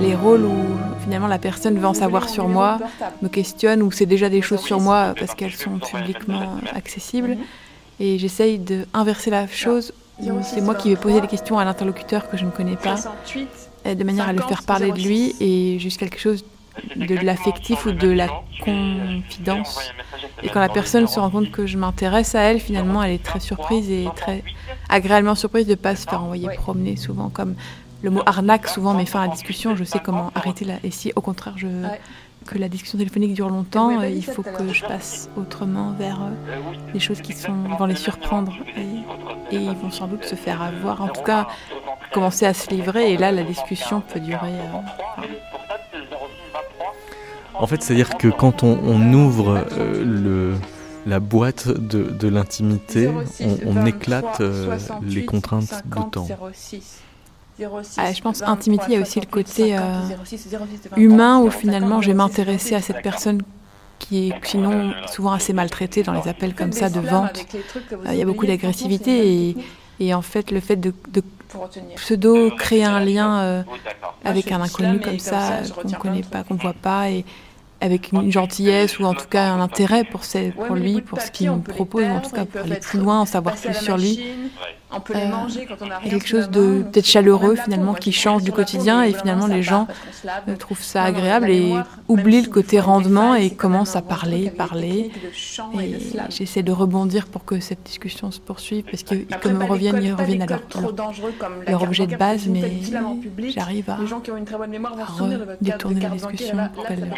les 0.00 0.14
rôles 0.14 0.44
où 0.44 0.54
finalement 1.02 1.26
la 1.28 1.38
personne 1.38 1.78
veut 1.78 1.86
en 1.86 1.94
savoir 1.94 2.28
sur 2.28 2.48
moi, 2.48 2.78
me 3.22 3.28
questionne, 3.28 3.82
ou 3.82 3.90
c'est 3.90 4.06
déjà 4.06 4.28
des 4.28 4.42
choses 4.42 4.60
sur 4.60 4.80
moi 4.80 5.14
parce 5.18 5.34
qu'elles 5.34 5.52
sont 5.52 5.78
publiquement 5.78 6.56
accessibles. 6.74 7.36
Et 8.00 8.18
j'essaye 8.18 8.58
d'inverser 8.58 9.30
la 9.30 9.46
chose 9.46 9.92
c'est 10.42 10.60
moi 10.60 10.74
qui 10.74 10.90
vais 10.90 10.96
poser 10.96 11.20
des 11.20 11.26
questions 11.26 11.58
à 11.58 11.64
l'interlocuteur 11.64 12.28
que 12.28 12.36
je 12.36 12.44
ne 12.44 12.50
connais 12.50 12.76
pas, 12.76 12.96
68. 12.96 13.48
De 13.84 14.04
manière 14.04 14.28
à 14.28 14.32
le 14.32 14.42
faire 14.42 14.62
parler 14.62 14.92
de 14.92 15.00
lui 15.00 15.34
et 15.40 15.78
jusqu'à 15.78 16.06
quelque 16.06 16.20
chose 16.20 16.44
de 16.96 17.14
l'affectif 17.14 17.86
ou 17.86 17.92
de 17.92 18.08
la 18.08 18.28
confidence. 18.60 19.92
Et 20.42 20.48
quand 20.48 20.60
la 20.60 20.68
personne 20.68 21.06
se 21.06 21.20
rend 21.20 21.30
compte 21.30 21.50
que 21.50 21.66
je 21.66 21.78
m'intéresse 21.78 22.34
à 22.34 22.40
elle, 22.40 22.60
finalement, 22.60 23.02
elle 23.02 23.12
est 23.12 23.22
très 23.22 23.40
surprise 23.40 23.90
et 23.90 24.08
très 24.16 24.42
agréablement 24.88 25.34
surprise 25.34 25.66
de 25.66 25.72
ne 25.72 25.76
pas 25.76 25.96
se 25.96 26.08
faire 26.08 26.22
envoyer 26.22 26.48
promener 26.56 26.96
souvent 26.96 27.28
comme 27.28 27.54
le 28.02 28.10
mot 28.10 28.22
arnaque 28.26 28.68
souvent 28.68 28.92
met 28.92 29.06
fin 29.06 29.22
à 29.22 29.26
la 29.26 29.32
discussion. 29.32 29.76
Je 29.76 29.84
sais 29.84 29.98
comment 29.98 30.30
arrêter 30.34 30.64
la... 30.64 30.74
Et 30.82 30.90
si 30.90 31.12
au 31.16 31.20
contraire 31.20 31.54
je... 31.56 31.68
Que 32.46 32.58
la 32.58 32.68
discussion 32.68 32.98
téléphonique 32.98 33.34
dure 33.34 33.48
longtemps, 33.48 34.00
euh, 34.00 34.08
il 34.08 34.24
faut 34.24 34.42
que 34.42 34.72
je 34.72 34.84
passe 34.84 35.28
autrement 35.36 35.92
vers 35.98 36.20
euh, 36.22 36.92
des 36.92 37.00
choses 37.00 37.20
qui 37.22 37.32
sont, 37.32 37.54
vont 37.78 37.86
les 37.86 37.96
surprendre 37.96 38.52
et, 38.76 39.54
et 39.56 39.58
ils 39.58 39.74
vont 39.76 39.90
sans 39.90 40.06
doute 40.06 40.24
se 40.24 40.34
faire 40.34 40.60
avoir. 40.62 41.00
En 41.02 41.08
tout 41.08 41.22
cas, 41.22 41.48
commencer 42.12 42.44
à 42.46 42.52
se 42.54 42.68
livrer 42.70 43.12
et 43.12 43.16
là 43.16 43.32
la 43.32 43.42
discussion 43.44 44.02
peut 44.02 44.20
durer. 44.20 44.52
euh, 44.52 44.78
enfin, 45.16 45.28
En 47.54 47.66
fait, 47.66 47.82
c'est-à-dire 47.82 48.16
que 48.18 48.28
quand 48.28 48.62
on, 48.62 48.78
on 48.84 49.12
ouvre 49.14 49.64
euh, 49.72 50.04
le, 50.04 50.54
la 51.06 51.20
boîte 51.20 51.68
de, 51.68 52.04
de 52.04 52.28
l'intimité, 52.28 53.10
06, 53.26 53.44
on, 53.64 53.68
on 53.70 53.72
23, 53.72 53.88
éclate 53.88 54.40
euh, 54.42 54.78
68, 54.78 55.14
les 55.14 55.24
contraintes 55.24 55.62
50, 55.64 56.04
de 56.06 56.10
temps. 56.10 56.26
06, 56.52 56.76
06, 56.76 57.00
Ah, 57.96 58.12
je 58.12 58.20
pense 58.20 58.40
23, 58.40 58.48
intimité, 58.48 58.84
il 58.88 58.94
y 58.94 58.96
a 58.96 59.00
aussi 59.00 59.20
le 59.20 59.26
68, 59.26 59.30
côté, 59.30 59.70
50, 59.76 59.80
euh, 59.80 60.24
06, 60.24 60.38
06, 60.38 60.48
23, 60.54 60.98
humain 60.98 61.38
où 61.38 61.50
50, 61.50 61.60
finalement 61.60 62.02
je 62.02 62.08
vais 62.08 62.12
06, 62.12 62.16
m'intéresser 62.16 62.74
à 62.74 62.80
06, 62.80 62.86
cette 62.86 63.02
personne 63.02 63.42
qui 63.98 64.28
est 64.28 64.34
sinon 64.42 64.92
souvent 65.10 65.32
assez 65.32 65.52
maltraitée 65.52 66.02
dans 66.02 66.12
les 66.12 66.28
appels 66.28 66.54
comme 66.54 66.72
ça 66.72 66.90
de 66.90 67.00
vente. 67.00 67.46
Euh, 67.92 68.12
Il 68.12 68.16
y 68.16 68.22
a 68.22 68.24
beaucoup 68.24 68.46
d'agressivité 68.46 69.48
et, 69.50 69.56
et 70.00 70.14
en 70.14 70.22
fait 70.22 70.50
le 70.50 70.60
fait 70.60 70.76
de, 70.76 70.92
de 71.10 71.22
pseudo 71.96 72.50
créer 72.50 72.84
un 72.84 73.00
lien 73.00 73.38
euh, 73.38 73.62
avec 74.24 74.50
un 74.50 74.60
inconnu 74.60 74.98
comme 75.00 75.20
ça 75.20 75.60
qu'on 75.80 75.88
ne 75.88 75.94
connaît 75.94 76.22
pas, 76.22 76.42
qu'on 76.42 76.54
ne 76.54 76.60
voit 76.60 76.74
pas 76.74 77.10
et 77.10 77.24
avec 77.80 78.12
une 78.12 78.32
gentillesse 78.32 78.98
ou 78.98 79.04
en 79.04 79.14
tout 79.14 79.28
cas 79.28 79.52
un 79.52 79.60
intérêt 79.60 80.04
pour, 80.04 80.22
pour 80.66 80.74
lui, 80.74 81.02
pour 81.02 81.20
ce 81.20 81.30
qu'il 81.30 81.50
me 81.50 81.60
propose, 81.60 82.04
ou 82.04 82.10
en 82.10 82.20
tout 82.20 82.30
cas 82.30 82.44
pour 82.46 82.62
aller 82.62 82.76
plus 82.76 82.98
loin, 82.98 83.20
en 83.20 83.26
savoir 83.26 83.56
plus 83.56 83.74
sur 83.74 83.98
lui. 83.98 84.20
On 84.96 85.00
peut 85.00 85.14
les 85.14 85.20
Euh, 85.20 85.28
manger 85.28 85.66
quand 85.66 85.74
on 85.80 85.84
a 85.84 85.86
Il 85.86 85.90
y 85.90 85.94
rien 85.94 86.06
a 86.06 86.10
quelque 86.10 86.26
chose 86.28 86.50
de 86.50 86.82
peut-être 86.90 87.06
chaleureux 87.06 87.56
finalement 87.56 87.94
qui 87.94 88.12
change 88.12 88.42
du 88.42 88.52
quotidien 88.52 89.02
et 89.02 89.12
finalement 89.12 89.46
les 89.46 89.62
gens 89.62 89.86
euh, 90.48 90.56
trouvent 90.56 90.82
ça 90.82 91.02
agréable 91.04 91.50
et 91.50 91.74
oublient 92.08 92.42
le 92.42 92.50
côté 92.50 92.80
rendement 92.80 93.34
et 93.34 93.50
commencent 93.50 93.96
à 93.96 94.02
parler, 94.02 94.50
parler. 94.50 95.10
et 95.80 95.98
j'essaie 96.30 96.62
de 96.62 96.72
rebondir 96.72 97.26
pour 97.26 97.44
que 97.44 97.60
cette 97.60 97.82
discussion 97.82 98.30
se 98.30 98.40
poursuive 98.40 98.84
parce 98.84 99.02
que 99.02 99.14
Après, 99.32 99.50
comme 99.50 99.62
reviennent, 99.62 100.00
ils 100.02 100.12
reviennent 100.12 100.42
à 100.42 100.46
leur, 100.46 100.60
leur- 101.68 101.82
objet 101.82 102.06
de 102.06 102.16
base, 102.16 102.46
mais 102.46 102.62
j'arrive 103.54 103.90
à 103.90 103.96
redétourner 105.06 106.00
la 106.00 106.08
discussion 106.10 106.56
pour 106.74 106.86
qu'elle 106.86 107.10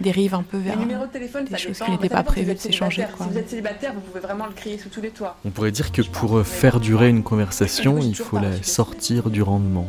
dérive 0.00 0.34
un 0.34 0.42
peu 0.42 0.58
vers 0.58 0.76
des 0.76 1.58
choses 1.58 1.78
qui 1.78 1.90
n'étaient 1.90 2.08
pas 2.08 2.22
prévues 2.22 2.54
de 2.54 2.58
s'échanger. 2.58 3.02
célibataire. 3.02 3.16
quoi. 3.16 3.26
Si 3.26 3.32
vous 3.32 3.38
êtes 3.38 3.50
célibataire, 3.50 3.92
vous 3.94 4.00
pouvez 4.00 4.20
vraiment 4.20 4.46
le 4.46 4.52
crier 4.52 4.78
sous 4.78 4.88
tous 4.88 5.00
les 5.00 5.10
toits. 5.10 5.36
On 5.44 5.50
pourrait 5.50 5.70
dire 5.70 5.92
que 5.92 6.02
pour 6.02 6.38
euh, 6.38 6.44
faire 6.44 6.80
durer 6.80 7.08
une 7.08 7.15
conversation, 7.22 7.98
il 7.98 8.14
faut 8.14 8.38
la 8.38 8.62
sortir 8.62 9.30
du 9.30 9.42
rendement. 9.42 9.86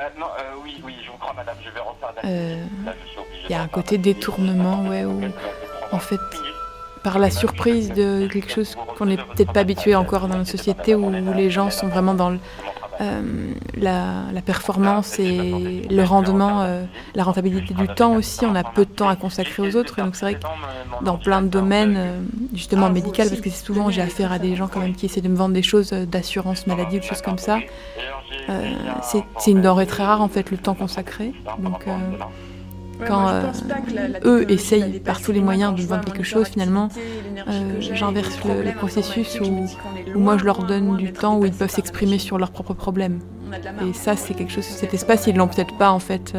Euh, 0.00 0.02
non, 0.18 0.26
euh, 0.26 0.42
oui, 0.64 0.80
oui, 0.84 0.94
je 1.04 1.10
vous 1.10 1.16
crois, 1.18 1.32
madame, 1.34 1.56
je 1.64 1.70
vais 1.70 1.80
refaire 1.80 2.12
la 2.22 2.28
Euh, 2.28 2.64
Là, 2.84 2.92
je 3.04 3.08
suis 3.10 3.18
obligé 3.18 3.42
Il 3.48 3.52
y 3.52 3.54
a 3.54 3.62
un 3.62 3.68
côté 3.68 3.98
détournement, 3.98 4.84
ouais, 4.88 5.04
où 5.04 5.20
en 5.92 5.98
fait, 5.98 6.20
par 7.02 7.18
la 7.18 7.30
surprise 7.30 7.92
de 7.92 8.26
quelque 8.26 8.50
chose 8.50 8.76
qu'on 8.98 9.06
n'est 9.06 9.16
peut-être 9.16 9.52
pas 9.52 9.60
habitué 9.60 9.94
encore 9.94 10.26
dans 10.28 10.36
notre 10.38 10.50
société 10.50 10.94
où 10.94 11.10
les 11.34 11.50
gens 11.50 11.70
sont 11.70 11.86
vraiment 11.88 12.14
dans 12.14 12.30
le- 12.30 12.40
euh, 13.00 13.52
la, 13.74 14.24
la 14.32 14.42
performance 14.42 15.18
et 15.18 15.82
le 15.90 16.02
rendement, 16.02 16.62
euh, 16.62 16.84
la 17.14 17.24
rentabilité 17.24 17.74
du 17.74 17.88
temps 17.88 18.14
aussi. 18.14 18.44
On 18.44 18.54
a 18.54 18.64
peu 18.64 18.84
de 18.84 18.90
temps 18.90 19.08
à 19.08 19.16
consacrer 19.16 19.62
aux 19.62 19.76
autres. 19.76 19.96
Donc 20.02 20.16
c'est 20.16 20.24
vrai 20.24 20.34
que 20.34 21.04
dans 21.04 21.18
plein 21.18 21.42
de 21.42 21.48
domaines, 21.48 21.96
euh, 21.96 22.20
justement 22.54 22.90
médical, 22.90 23.28
parce 23.28 23.40
que 23.40 23.50
c'est 23.50 23.64
souvent 23.64 23.90
j'ai 23.90 24.02
affaire 24.02 24.32
à 24.32 24.38
des 24.38 24.56
gens 24.56 24.68
quand 24.68 24.80
même 24.80 24.94
qui 24.94 25.06
essaient 25.06 25.20
de 25.20 25.28
me 25.28 25.36
vendre 25.36 25.54
des 25.54 25.62
choses 25.62 25.92
euh, 25.92 26.06
d'assurance 26.06 26.66
maladie 26.66 26.96
ou 26.96 27.00
des 27.00 27.06
choses 27.06 27.22
comme 27.22 27.38
ça. 27.38 27.58
Euh, 28.48 28.72
c'est 29.02 29.24
c'est 29.38 29.50
une 29.50 29.62
denrée 29.62 29.86
très 29.86 30.04
rare 30.04 30.20
en 30.22 30.28
fait 30.28 30.50
le 30.50 30.56
temps 30.56 30.74
consacré. 30.74 31.32
Donc 31.58 31.86
euh, 31.86 31.92
quand 33.06 33.28
euh, 33.28 33.52
eux 34.24 34.50
essayent 34.50 35.00
par 35.00 35.20
tous 35.20 35.32
les 35.32 35.40
moyens 35.40 35.74
de 35.74 35.82
vendre 35.82 36.04
quelque 36.04 36.22
chose, 36.22 36.48
finalement, 36.48 36.88
euh, 37.48 37.80
j'inverse 37.80 38.38
le, 38.44 38.72
processus 38.72 39.40
où, 39.40 40.18
moi 40.18 40.36
je 40.38 40.44
leur 40.44 40.64
donne 40.64 40.96
du 40.96 41.12
temps 41.12 41.38
où 41.38 41.44
ils 41.44 41.52
peuvent 41.52 41.70
s'exprimer 41.70 42.18
sur 42.18 42.38
leurs 42.38 42.50
propres 42.50 42.74
problèmes. 42.74 43.20
Et 43.88 43.92
ça, 43.92 44.16
c'est 44.16 44.34
quelque 44.34 44.52
chose, 44.52 44.64
cet 44.64 44.92
espace, 44.92 45.26
ils 45.26 45.36
l'ont 45.36 45.48
peut-être 45.48 45.76
pas 45.78 45.90
en 45.90 45.98
fait. 45.98 46.36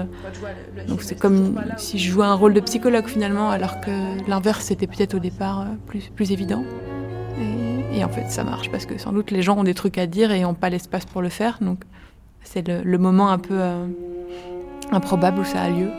Donc 0.87 1.01
c'est 1.01 1.17
comme 1.17 1.59
si 1.77 1.99
je 1.99 2.11
jouais 2.11 2.25
un 2.25 2.33
rôle 2.33 2.53
de 2.53 2.59
psychologue 2.59 3.07
finalement, 3.07 3.49
alors 3.49 3.79
que 3.81 4.29
l'inverse 4.29 4.65
c'était 4.65 4.87
peut-être 4.87 5.15
au 5.15 5.19
départ 5.19 5.61
euh, 5.61 5.65
plus, 5.85 6.09
plus 6.15 6.31
évident. 6.31 6.63
Et, 7.39 7.99
et 7.99 8.03
en 8.03 8.09
fait 8.09 8.29
ça 8.29 8.43
marche 8.43 8.69
parce 8.71 8.85
que 8.85 8.97
sans 8.97 9.11
doute 9.11 9.31
les 9.31 9.41
gens 9.41 9.57
ont 9.57 9.63
des 9.63 9.73
trucs 9.73 9.97
à 9.97 10.07
dire 10.07 10.31
et 10.31 10.41
n'ont 10.41 10.53
pas 10.53 10.69
l'espace 10.69 11.05
pour 11.05 11.21
le 11.21 11.29
faire. 11.29 11.57
Donc 11.61 11.79
c'est 12.43 12.67
le, 12.67 12.81
le 12.83 12.97
moment 12.97 13.29
un 13.29 13.37
peu 13.37 13.57
euh, 13.59 13.85
improbable 14.91 15.39
où 15.39 15.45
ça 15.45 15.61
a 15.61 15.69
lieu. 15.69 15.89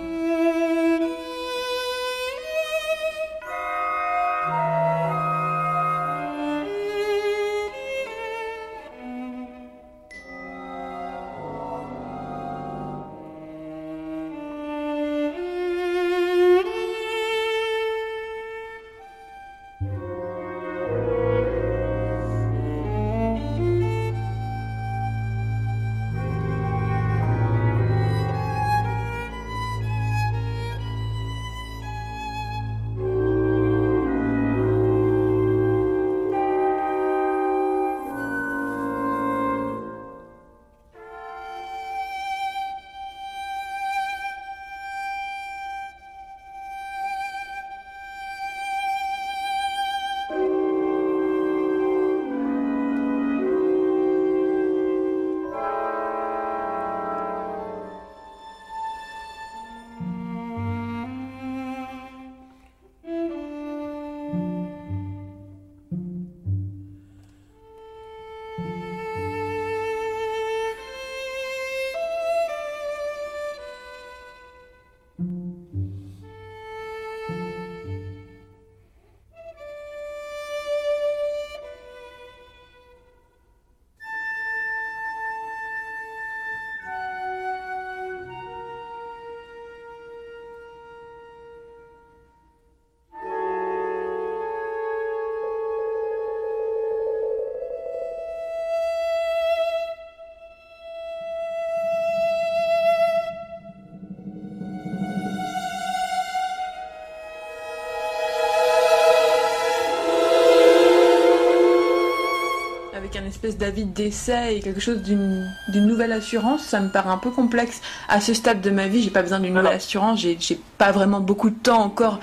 Espèce 113.49 113.59
d'avis 113.59 113.85
d'essai 113.85 114.57
et 114.57 114.61
quelque 114.61 114.81
chose 114.81 115.03
d'une 115.03 115.87
nouvelle 115.87 116.13
assurance, 116.13 116.63
ça 116.63 116.81
me 116.81 116.89
paraît 116.89 117.11
un 117.11 117.19
peu 117.19 117.31
complexe. 117.31 117.81
À 118.09 118.21
ce 118.21 118.35
stade 118.35 118.61
de 118.61 118.71
ma 118.71 118.89
vie, 118.89 119.03
j'ai 119.03 119.11
pas 119.11 119.23
besoin 119.23 119.41
d'une 119.41 119.55
nouvelle 119.55 119.73
assurance, 119.73 120.21
j'ai 120.21 120.61
pas 120.77 120.93
vraiment 120.93 121.21
beaucoup 121.21 121.51
de 121.51 121.57
temps 121.57 121.81
encore 121.81 122.21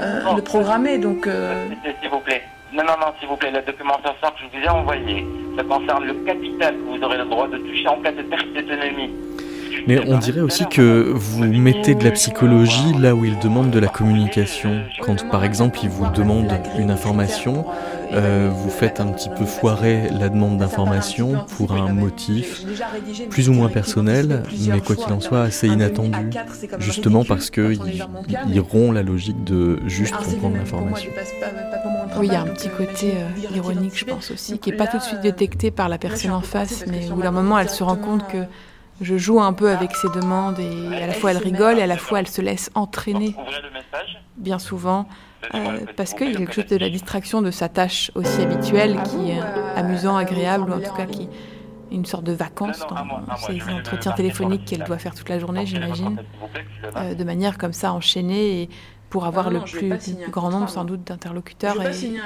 euh, 0.00 0.34
de 0.34 0.40
programmer, 0.40 0.98
donc... 0.98 1.26
Euh, 1.26 1.68
s'il 2.00 2.10
vous 2.10 2.20
plaît. 2.20 2.42
Non, 2.72 2.84
non, 2.84 2.94
non, 3.00 3.06
s'il 3.18 3.28
vous 3.28 3.36
plaît, 3.36 3.50
la 3.50 3.62
documentation 3.62 4.28
que 4.28 4.52
je 4.52 4.58
vous 4.58 4.64
ai 4.64 4.68
envoyée, 4.68 5.26
ça 5.56 5.64
concerne 5.64 6.04
le 6.04 6.14
capital 6.24 6.74
que 6.74 6.96
vous 6.96 7.02
aurez 7.02 7.18
le 7.18 7.24
droit 7.24 7.48
de 7.48 7.58
toucher 7.58 7.88
en 7.88 8.00
cas 8.02 8.12
de 8.12 8.22
perte 8.22 8.46
d'autonomie. 8.52 9.10
Mais 9.86 10.00
on 10.06 10.18
dirait 10.18 10.40
aussi 10.40 10.66
que 10.66 11.12
vous 11.14 11.44
mettez 11.44 11.94
de 11.94 12.04
la 12.04 12.10
psychologie 12.12 12.92
là 12.98 13.14
où 13.14 13.24
il 13.24 13.38
demande 13.38 13.70
de 13.70 13.78
la 13.78 13.88
communication. 13.88 14.82
Quand 15.02 15.28
par 15.30 15.44
exemple 15.44 15.78
il 15.82 15.88
vous 15.88 16.10
demande 16.10 16.52
une 16.78 16.90
information, 16.90 17.64
euh, 18.12 18.50
vous 18.52 18.70
faites 18.70 19.00
un 19.00 19.08
petit 19.08 19.28
peu 19.28 19.44
foirer 19.44 20.08
la 20.10 20.28
demande 20.28 20.58
d'information 20.58 21.44
pour 21.56 21.72
un 21.72 21.92
motif 21.92 22.62
plus 23.28 23.48
ou 23.48 23.52
moins 23.52 23.68
personnel, 23.68 24.42
mais 24.68 24.80
quoi 24.80 24.96
qu'il 24.96 25.12
en 25.12 25.20
soit 25.20 25.42
assez 25.42 25.68
inattendu, 25.68 26.30
justement 26.78 27.24
parce 27.24 27.50
qu'il 27.50 27.78
il 28.48 28.60
rompt 28.60 28.94
la 28.94 29.02
logique 29.02 29.44
de 29.44 29.78
juste 29.86 30.16
comprendre 30.16 30.56
l'information. 30.56 31.10
Oui, 32.18 32.28
il 32.28 32.32
y 32.32 32.36
a 32.36 32.42
un 32.42 32.46
petit 32.46 32.70
côté 32.70 33.12
euh, 33.14 33.56
ironique, 33.56 33.96
je 33.96 34.04
pense 34.04 34.30
aussi, 34.30 34.58
qui 34.58 34.70
n'est 34.70 34.76
pas 34.76 34.86
tout 34.86 34.96
de 34.98 35.02
suite 35.02 35.20
détecté 35.20 35.70
par 35.70 35.88
la 35.88 35.98
personne 35.98 36.32
en 36.32 36.40
face, 36.40 36.84
mais 36.88 37.10
où 37.10 37.20
d'un 37.20 37.30
moment 37.30 37.58
elle 37.58 37.68
se 37.68 37.84
rend 37.84 37.96
compte 37.96 38.26
que 38.28 38.44
je 39.00 39.16
joue 39.16 39.40
un 39.40 39.52
peu 39.52 39.70
avec 39.70 39.94
ses 39.94 40.08
demandes 40.08 40.58
et 40.58 41.02
à 41.02 41.06
la 41.06 41.12
fois 41.12 41.30
elle 41.30 41.38
rigole 41.38 41.78
et 41.78 41.82
à 41.82 41.86
la 41.86 41.96
fois 41.96 42.20
elle 42.20 42.28
se 42.28 42.40
laisse 42.40 42.70
entraîner. 42.74 43.34
bien 44.36 44.58
souvent 44.58 45.06
euh, 45.54 45.80
parce 45.96 46.14
qu'il 46.14 46.32
y 46.32 46.34
a 46.34 46.38
quelque 46.38 46.52
chose 46.52 46.66
de 46.66 46.76
la 46.76 46.88
distraction 46.88 47.42
de 47.42 47.50
sa 47.50 47.68
tâche 47.68 48.10
aussi 48.14 48.42
habituelle 48.42 49.00
qui 49.04 49.30
est 49.30 49.40
amusant, 49.76 50.16
agréable 50.16 50.70
ou 50.70 50.74
en 50.74 50.80
tout 50.80 50.94
cas 50.94 51.06
qui 51.06 51.22
est 51.22 51.28
une 51.90 52.04
sorte 52.04 52.24
de 52.24 52.32
vacances 52.32 52.80
dans 52.80 53.36
ces 53.36 53.62
entretiens 53.62 54.12
téléphoniques 54.12 54.64
qu'elle 54.64 54.84
doit 54.84 54.98
faire 54.98 55.14
toute 55.14 55.28
la 55.28 55.38
journée, 55.38 55.64
j'imagine, 55.64 56.20
euh, 56.96 57.14
de 57.14 57.24
manière 57.24 57.56
comme 57.56 57.72
ça 57.72 57.92
enchaînée 57.92 58.62
et 58.62 58.70
pour 59.10 59.24
avoir 59.24 59.46
ah 59.48 59.50
le 59.50 59.60
plus 59.60 59.90
grand 60.30 60.50
nombre 60.50 60.68
sans 60.68 60.84
doute 60.84 61.04
d'interlocuteurs 61.04 61.76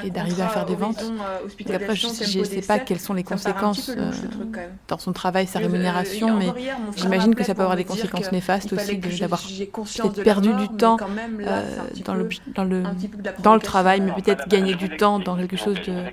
et, 0.05 0.11
d'arriver 0.11 0.43
à 0.43 0.49
faire 0.49 0.67
des 0.67 0.75
ventes. 0.75 1.03
Euh, 1.03 1.75
après, 1.75 1.95
je 1.95 2.39
ne 2.39 2.45
sais 2.45 2.61
pas 2.63 2.79
quelles 2.79 3.01
sont 3.01 3.15
les 3.15 3.23
conséquences 3.23 3.91
euh, 3.91 4.11
dans 4.89 4.99
son 4.99 5.13
travail, 5.13 5.47
sa 5.47 5.61
rémunération, 5.61 6.37
mais 6.37 6.49
j'imagine 6.97 7.35
que 7.35 7.45
ça 7.45 7.55
peut 7.55 7.63
avoir 7.63 7.77
des 7.77 7.85
conséquences 7.85 8.33
néfastes 8.33 8.73
aussi 8.73 8.99
d'avoir 8.99 9.43
peut-être 9.43 10.23
perdu 10.23 10.53
du 10.55 10.69
temps 10.69 10.97
euh, 11.41 11.63
dans, 12.05 12.15
le, 12.15 12.29
dans, 12.55 12.65
le, 12.65 12.83
dans 13.43 13.55
le 13.55 13.61
travail, 13.61 14.01
mais 14.01 14.13
peut-être 14.13 14.49
gagner 14.49 14.75
du 14.75 14.97
temps 14.97 15.19
dans 15.19 15.37
quelque 15.37 15.57
chose 15.57 15.77
de, 15.87 16.05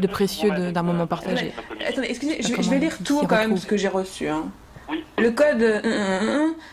de 0.00 0.06
précieux 0.06 0.70
d'un 0.72 0.82
moment 0.82 1.06
partagé. 1.06 1.52
Attendez, 1.86 2.08
excusez, 2.10 2.42
je, 2.42 2.62
je 2.62 2.70
vais 2.70 2.78
lire 2.78 2.96
tout 3.04 3.26
quand 3.26 3.36
même 3.36 3.56
ce 3.56 3.66
que 3.66 3.76
j'ai 3.76 3.88
reçu. 3.88 4.28
Le 5.18 5.30
code 5.30 5.82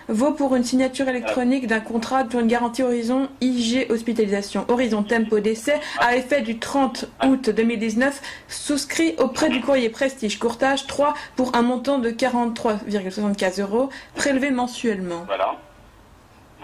vaut 0.09 0.31
pour 0.33 0.55
une 0.55 0.63
signature 0.63 1.07
électronique 1.07 1.65
d'un 1.65 1.79
contrat 1.79 2.23
pour 2.25 2.41
une 2.41 2.47
garantie 2.47 2.83
Horizon 2.83 3.29
IG 3.41 3.87
Hospitalisation. 3.89 4.65
Horizon 4.67 5.03
Tempo 5.03 5.39
d'essai 5.39 5.79
à 5.99 6.15
effet 6.15 6.41
du 6.41 6.59
30 6.59 7.05
août 7.25 7.49
2019, 7.49 8.21
souscrit 8.47 9.15
auprès 9.17 9.49
du 9.49 9.61
courrier 9.61 9.89
Prestige 9.89 10.37
Courtage 10.39 10.87
3 10.87 11.13
pour 11.35 11.55
un 11.55 11.61
montant 11.61 11.99
de 11.99 12.09
43,75 12.09 13.61
euros 13.61 13.89
prélevé 14.15 14.51
mensuellement. 14.51 15.23
Voilà. 15.25 15.55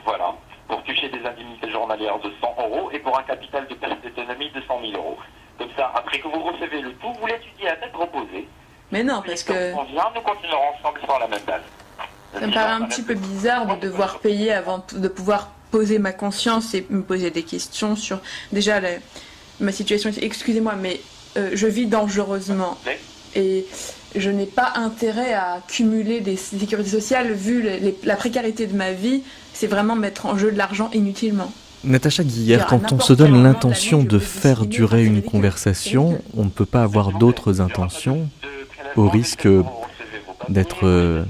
Voilà. 0.06 0.36
Pour 0.68 0.84
toucher 0.84 1.10
des 1.10 1.26
indemnités 1.26 1.72
journalières 1.72 2.20
de 2.20 2.32
100 2.42 2.56
euros 2.60 2.90
et 2.92 3.00
pour 3.00 3.18
un 3.18 3.24
capital 3.24 3.68
de 3.68 3.74
perte 3.76 4.04
d'autonomie 4.04 4.52
de 4.52 4.62
100 4.62 4.82
000 4.82 4.94
euros. 4.94 5.18
Comme 5.58 5.70
ça, 5.76 5.92
après 5.96 6.20
que 6.20 6.28
vous 6.28 6.44
recevez 6.44 6.82
le 6.82 6.94
tout, 6.94 7.12
vous 7.20 7.28
l'étudiez 7.28 7.70
à 7.70 7.76
tête 7.78 7.96
reposée 7.96 8.48
mais 8.92 9.04
non, 9.04 9.22
parce 9.26 9.44
que. 9.44 9.54
Ça 12.34 12.46
me 12.46 12.54
paraît 12.54 12.72
un 12.72 12.82
petit 12.84 13.02
peu 13.02 13.16
bizarre 13.16 13.78
de 13.78 13.88
devoir 13.88 14.20
payer 14.20 14.52
avant 14.52 14.86
de 14.94 15.08
pouvoir 15.08 15.50
poser 15.72 16.00
ma 16.00 16.12
conscience 16.12 16.74
et 16.74 16.86
me 16.90 17.02
poser 17.02 17.32
des 17.32 17.44
questions 17.44 17.96
sur 17.96 18.20
déjà 18.52 18.80
ma 19.60 19.72
situation. 19.72 20.12
Excusez-moi, 20.22 20.76
mais 20.76 21.00
euh, 21.38 21.52
je 21.54 21.68
vis 21.68 21.86
dangereusement 21.86 22.78
et 23.36 23.66
je 24.16 24.30
n'ai 24.30 24.46
pas 24.46 24.74
intérêt 24.76 25.34
à 25.34 25.60
cumuler 25.68 26.22
des 26.22 26.36
sécurités 26.36 26.90
sociales 26.90 27.32
vu 27.32 27.68
la 28.04 28.16
précarité 28.16 28.66
de 28.68 28.76
ma 28.76 28.92
vie. 28.92 29.24
C'est 29.54 29.68
vraiment 29.68 29.96
mettre 29.96 30.26
en 30.26 30.38
jeu 30.38 30.52
de 30.52 30.58
l'argent 30.58 30.90
inutilement. 30.94 31.52
Natacha 31.84 32.24
Guillère, 32.24 32.66
quand 32.66 32.92
on 32.92 33.00
se 33.00 33.14
donne 33.14 33.42
l'intention 33.42 34.04
de 34.04 34.20
faire 34.20 34.66
durer 34.66 35.06
une 35.06 35.22
conversation, 35.22 36.22
on 36.36 36.44
ne 36.44 36.50
peut 36.50 36.66
pas 36.66 36.84
avoir 36.84 37.14
d'autres 37.14 37.62
intentions 37.62 38.28
au 38.96 39.10
risque 39.10 39.48
d'être 40.50 40.86
euh, 40.86 41.24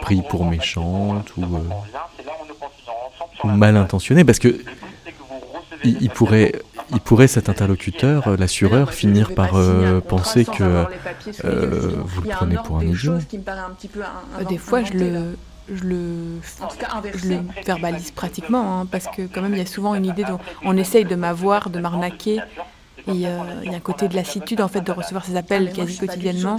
pris 0.00 0.22
pour 0.22 0.44
méchante 0.44 1.36
ou, 1.36 1.44
euh, 3.44 3.44
mal 3.44 3.76
intentionné, 3.76 4.24
parce 4.24 4.38
que 4.38 4.58
il, 5.84 6.10
pourrait, 6.10 6.52
il 6.90 7.00
pourrait 7.00 7.28
cet 7.28 7.48
interlocuteur, 7.48 8.36
l'assureur, 8.36 8.92
finir 8.92 9.34
par 9.34 9.54
euh, 9.54 10.00
penser 10.00 10.44
que 10.44 10.84
vous 11.24 12.22
le 12.22 12.28
prenez 12.28 12.56
pour 12.64 12.78
un 12.78 12.86
idiot. 12.86 13.18
Des 14.48 14.58
fois, 14.58 14.82
je 14.82 14.92
le, 14.94 15.38
je 15.72 15.84
le, 15.84 16.40
je 17.14 17.28
le 17.28 17.40
verbalise 17.64 18.10
pratiquement, 18.10 18.80
hein, 18.80 18.86
parce 18.90 19.06
que 19.06 19.22
quand 19.32 19.42
même, 19.42 19.52
il 19.52 19.58
y 19.58 19.62
a 19.62 19.66
souvent 19.66 19.94
une 19.94 20.06
idée 20.06 20.24
dont 20.24 20.40
on 20.64 20.76
essaye 20.76 21.04
de 21.04 21.14
m'avoir, 21.14 21.70
de 21.70 21.78
m'arnaquer, 21.78 22.40
il 23.08 23.20
y 23.20 23.26
a 23.26 23.42
un 23.76 23.80
côté 23.80 24.08
de 24.08 24.14
lassitude 24.14 24.60
en 24.60 24.68
fait 24.68 24.80
de 24.80 24.92
recevoir 24.92 25.24
ces 25.24 25.36
appels 25.36 25.72
quasi 25.72 25.98
quotidiennement, 25.98 26.58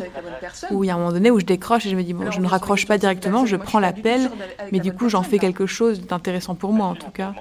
où 0.72 0.84
il 0.84 0.88
y 0.88 0.90
a 0.90 0.96
un 0.96 0.98
moment 0.98 1.12
donné 1.12 1.32
où 1.32 1.40
je 1.40 1.46
décroche 1.46 1.86
et 1.86 1.90
je 1.90 1.96
me 1.96 2.04
dis 2.04 2.14
bon, 2.14 2.32
je 2.32 2.40
ne 2.40 2.48
raccroche 2.48 2.86
pas 2.86 2.98
directement, 2.98 3.46
je 3.46 3.56
prends 3.56 3.80
l'appel, 3.80 4.30
mais 4.72 4.80
du 4.80 4.94
coup 4.94 5.10
j'en 5.10 5.24
fais 5.24 5.40
quelque 5.40 5.66
chose 5.66 6.06
d'intéressant 6.06 6.56
pour 6.56 6.74
moi 6.74 6.88
en 6.88 6.96
tout 6.96 7.12
cas, 7.12 7.34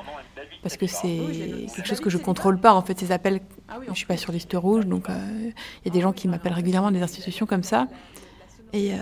parce 0.63 0.77
que 0.77 0.87
c'est 0.87 1.21
quelque 1.75 1.87
chose 1.87 2.01
que 2.01 2.11
je 2.11 2.19
contrôle 2.19 2.59
pas 2.59 2.75
en 2.75 2.83
fait 2.83 2.99
ces 2.99 3.13
appels. 3.13 3.41
Je 3.89 3.95
suis 3.95 4.07
pas 4.07 4.17
sur 4.17 4.33
liste 4.33 4.53
rouge, 4.55 4.87
donc 4.87 5.09
euh, 5.09 5.15
il 5.85 5.89
y 5.89 5.91
a 5.91 5.93
des 5.93 6.01
gens 6.01 6.13
qui 6.13 6.29
m'appellent 6.29 6.53
régulièrement 6.53 6.91
des 6.91 7.03
institutions 7.03 7.47
comme 7.47 7.63
ça. 7.63 7.89
Et, 8.73 8.93
euh, 8.93 8.97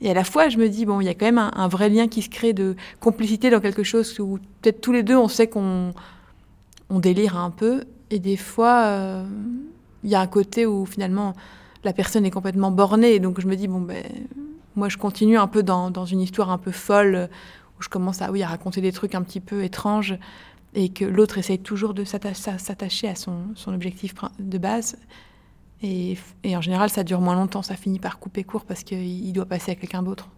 et, 0.00 0.10
à 0.10 0.14
la 0.14 0.24
fois, 0.24 0.48
je 0.48 0.58
me 0.58 0.68
dis, 0.68 0.84
bon, 0.84 1.00
il 1.00 1.04
y 1.04 1.08
a 1.08 1.14
quand 1.14 1.26
même 1.26 1.38
un, 1.38 1.50
un, 1.54 1.68
vrai 1.68 1.88
lien 1.88 2.06
qui 2.06 2.22
se 2.22 2.28
crée 2.28 2.52
de 2.52 2.76
complicité 3.00 3.50
dans 3.50 3.60
quelque 3.60 3.82
chose 3.82 4.18
où 4.20 4.38
peut-être 4.60 4.80
tous 4.80 4.92
les 4.92 5.02
deux, 5.02 5.16
on 5.16 5.28
sait 5.28 5.48
qu'on 5.48 5.92
on 6.90 6.98
délire 6.98 7.36
un 7.36 7.50
peu, 7.50 7.84
et 8.10 8.18
des 8.18 8.36
fois, 8.36 8.84
euh, 8.84 9.24
il 10.02 10.10
y 10.10 10.14
a 10.14 10.20
un 10.20 10.26
côté 10.26 10.66
où 10.66 10.84
finalement 10.84 11.34
la 11.84 11.92
personne 11.92 12.26
est 12.26 12.30
complètement 12.30 12.70
bornée. 12.70 13.20
Donc 13.20 13.40
je 13.40 13.46
me 13.46 13.56
dis, 13.56 13.68
bon, 13.68 13.80
ben, 13.80 14.04
moi 14.76 14.88
je 14.88 14.96
continue 14.96 15.38
un 15.38 15.46
peu 15.46 15.62
dans, 15.62 15.90
dans 15.90 16.04
une 16.04 16.20
histoire 16.20 16.50
un 16.50 16.58
peu 16.58 16.72
folle, 16.72 17.28
où 17.78 17.82
je 17.82 17.88
commence 17.88 18.20
à, 18.22 18.30
oui, 18.30 18.42
à 18.42 18.48
raconter 18.48 18.80
des 18.80 18.92
trucs 18.92 19.14
un 19.14 19.22
petit 19.22 19.40
peu 19.40 19.62
étranges, 19.62 20.18
et 20.74 20.88
que 20.90 21.04
l'autre 21.04 21.38
essaye 21.38 21.58
toujours 21.58 21.94
de 21.94 22.04
s'attacher 22.04 23.08
à 23.08 23.14
son, 23.14 23.54
objectif 23.68 24.14
de 24.38 24.58
base. 24.58 24.96
Et, 25.82 26.18
en 26.44 26.60
général, 26.60 26.90
ça 26.90 27.04
dure 27.04 27.20
moins 27.20 27.34
longtemps, 27.34 27.62
ça 27.62 27.74
finit 27.74 27.98
par 27.98 28.18
couper 28.18 28.44
court 28.44 28.64
parce 28.66 28.84
qu'il 28.84 29.32
doit 29.32 29.46
passer 29.46 29.72
à 29.72 29.74
quelqu'un 29.74 30.02
d'autre. 30.02 30.28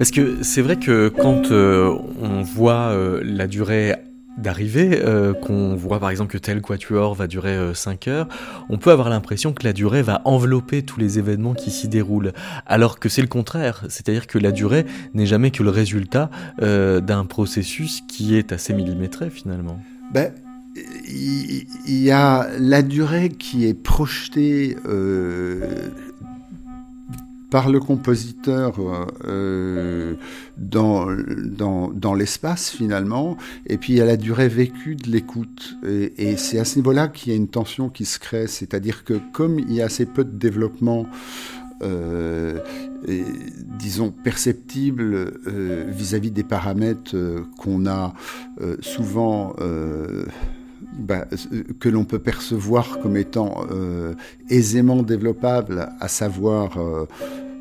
Parce 0.00 0.12
que 0.12 0.42
c'est 0.42 0.62
vrai 0.62 0.76
que 0.78 1.08
quand 1.10 1.50
euh, 1.50 1.94
on 2.22 2.40
voit 2.40 2.88
euh, 2.88 3.20
la 3.22 3.46
durée 3.46 3.94
d'arrivée, 4.38 4.98
euh, 5.04 5.34
qu'on 5.34 5.76
voit 5.76 6.00
par 6.00 6.08
exemple 6.08 6.32
que 6.32 6.38
tel 6.38 6.62
quatuor 6.62 7.14
va 7.14 7.26
durer 7.26 7.74
5 7.74 8.08
heures, 8.08 8.26
on 8.70 8.78
peut 8.78 8.92
avoir 8.92 9.10
l'impression 9.10 9.52
que 9.52 9.62
la 9.62 9.74
durée 9.74 10.00
va 10.00 10.22
envelopper 10.24 10.84
tous 10.84 10.98
les 10.98 11.18
événements 11.18 11.52
qui 11.52 11.70
s'y 11.70 11.86
déroulent, 11.86 12.32
alors 12.64 12.98
que 12.98 13.10
c'est 13.10 13.20
le 13.20 13.28
contraire, 13.28 13.84
c'est-à-dire 13.90 14.26
que 14.26 14.38
la 14.38 14.52
durée 14.52 14.86
n'est 15.12 15.26
jamais 15.26 15.50
que 15.50 15.62
le 15.62 15.68
résultat 15.68 16.30
d'un 16.62 17.26
processus 17.26 18.00
qui 18.08 18.36
est 18.36 18.52
assez 18.52 18.72
millimétré 18.72 19.28
finalement. 19.28 19.78
Ben, 20.14 20.32
il 21.06 21.66
y, 21.88 22.10
a 22.10 22.48
la 22.58 22.80
durée 22.80 23.28
qui 23.28 23.66
est 23.66 23.74
projetée 23.74 24.76
par 27.50 27.68
le 27.68 27.80
compositeur 27.80 28.76
euh, 29.26 30.14
dans, 30.56 31.06
dans, 31.44 31.88
dans 31.88 32.14
l'espace 32.14 32.70
finalement, 32.70 33.36
et 33.66 33.76
puis 33.76 34.00
a 34.00 34.04
la 34.04 34.16
durée 34.16 34.48
vécue 34.48 34.94
de 34.96 35.10
l'écoute. 35.10 35.76
Et, 35.84 36.36
c'est 36.36 36.58
à 36.58 36.64
ce 36.64 36.76
niveau-là 36.76 37.08
qu'il 37.08 37.32
y 37.32 37.34
a 37.34 37.36
une 37.36 37.48
tension 37.48 37.88
qui 37.88 38.04
se 38.04 38.18
crée, 38.18 38.46
c'est-à-dire 38.46 39.04
que 39.04 39.14
comme 39.32 39.58
il 39.58 39.72
y 39.72 39.82
a 39.82 39.86
assez 39.86 40.06
peu 40.06 40.24
de 40.24 40.36
développement, 40.36 41.06
euh, 41.82 42.58
disons, 43.78 44.10
perceptible 44.10 45.32
euh, 45.46 45.84
vis-à-vis 45.88 46.28
-vis 46.28 46.32
des 46.32 46.44
paramètres 46.44 47.14
euh, 47.14 47.40
qu'on 47.58 47.86
a 47.86 48.12
euh, 48.60 48.76
souvent 48.80 49.54
bah, 50.92 51.26
que 51.78 51.88
l'on 51.88 52.04
peut 52.04 52.18
percevoir 52.18 52.98
comme 53.00 53.16
étant 53.16 53.64
euh, 53.70 54.14
aisément 54.48 55.02
développable, 55.02 55.88
à 56.00 56.08
savoir 56.08 56.78
euh, 56.78 57.06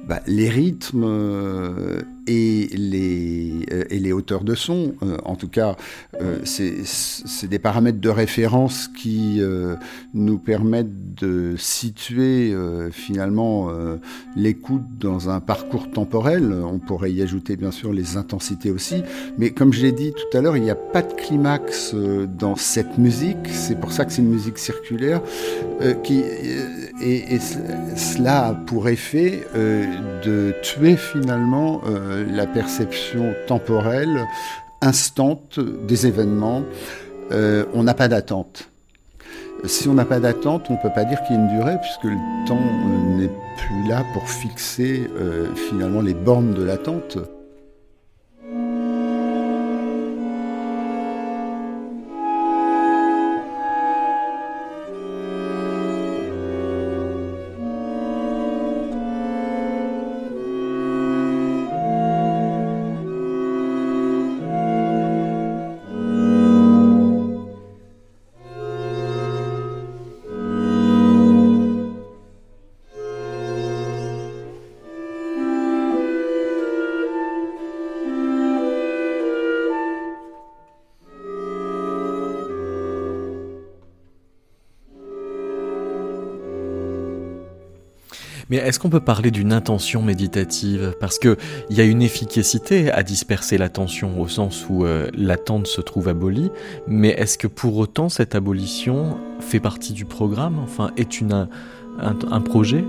bah, 0.08 0.22
les 0.28 0.50
rythmes 0.50 1.06
euh, 1.06 2.02
et, 2.30 2.70
les, 2.78 3.66
euh, 3.72 3.84
et 3.90 4.00
les 4.00 4.14
hauteurs 4.14 4.44
de 4.44 4.54
son. 4.54 4.94
Euh, 5.02 5.18
en 5.26 5.36
tout 5.36 5.48
cas, 5.48 5.76
c'est 6.44 7.48
des 7.50 7.60
paramètres 7.60 8.00
de 8.00 8.10
référence 8.10 8.88
qui 8.88 9.42
nous 10.14 10.38
permettent 10.38 11.16
de 11.16 11.56
situer 11.58 12.54
finalement 12.92 13.70
l'écoute 14.36 14.84
dans 15.00 15.30
un 15.30 15.40
parcours 15.40 15.90
temporel. 15.90 16.54
On 16.54 16.80
pourrait 16.80 17.12
y 17.12 17.22
ajouter 17.22 17.56
bien 17.56 17.72
sûr 17.72 17.94
les 17.94 18.18
intensités 18.18 18.72
aussi. 18.72 19.02
Mais 19.38 19.52
comme 19.52 19.72
je 19.72 19.82
l'ai 19.82 19.92
dit 19.92 20.12
tout 20.12 20.38
à 20.38 20.42
l'heure, 20.42 20.58
il 20.58 20.64
n'y 20.64 20.70
a 20.70 20.76
pas 20.76 21.02
de 21.02 21.14
climax 21.14 21.96
dans 21.96 22.56
cette 22.56 22.98
musique. 22.98 23.48
C'est 23.50 23.80
pour 23.80 23.92
ça 23.92 24.06
que 24.06 24.12
c'est 24.12 24.22
une 24.22 24.32
musique 24.32 24.58
circulaire 24.58 25.22
qui, 26.04 26.22
et, 27.02 27.40
cela 27.96 28.48
a 28.48 28.54
pour 28.54 28.90
effet 28.90 29.46
de 29.56 30.54
tuer 30.62 30.98
finalement 30.98 31.82
euh, 31.88 32.19
la 32.30 32.48
perception 32.48 33.34
temporelle, 33.48 34.28
instante 34.82 35.60
des 35.60 36.08
événements. 36.08 36.64
Euh, 37.32 37.66
on 37.74 37.84
n'a 37.84 37.94
pas 37.94 38.08
d'attente. 38.08 38.70
Si 39.66 39.90
on 39.90 39.94
n'a 39.94 40.06
pas 40.06 40.20
d'attente, 40.20 40.68
on 40.70 40.74
ne 40.74 40.82
peut 40.82 40.94
pas 40.94 41.04
dire 41.04 41.22
qu'il 41.24 41.36
y 41.36 41.40
a 41.40 41.42
une 41.42 41.58
durée, 41.58 41.78
puisque 41.82 42.06
le 42.06 42.48
temps 42.48 42.58
euh, 42.58 43.18
n'est 43.18 43.28
plus 43.28 43.90
là 43.90 44.04
pour 44.14 44.30
fixer 44.30 45.10
finalement 45.70 46.02
les 46.02 46.14
bornes 46.14 46.54
de 46.54 46.64
l'attente. 46.64 47.18
Mais 88.50 88.58
est-ce 88.58 88.80
qu'on 88.80 88.90
peut 88.90 89.00
parler 89.00 89.30
d'une 89.30 89.54
intention 89.54 90.02
méditative? 90.02 90.96
Parce 91.00 91.20
qu'il 91.20 91.38
y 91.70 91.82
a 91.82 91.84
une 91.84 92.02
efficacité 92.02 92.92
à 92.92 93.04
disperser 93.04 93.60
l'attention 93.60 94.20
au 94.20 94.28
sens 94.28 94.66
où 94.70 94.86
euh, 94.86 95.10
l'attente 95.14 95.68
se 95.68 95.82
trouve 95.82 96.08
abolie, 96.08 96.50
mais 96.88 97.10
est-ce 97.10 97.38
que 97.38 97.46
pour 97.48 97.78
autant 97.78 98.10
cette 98.10 98.34
abolition 98.34 99.18
fait 99.40 99.60
partie 99.60 99.94
du 99.94 100.06
programme? 100.06 100.58
Enfin, 100.60 100.90
est 100.98 101.22
une, 101.22 101.48
un, 102.00 102.42
projet? 102.42 102.84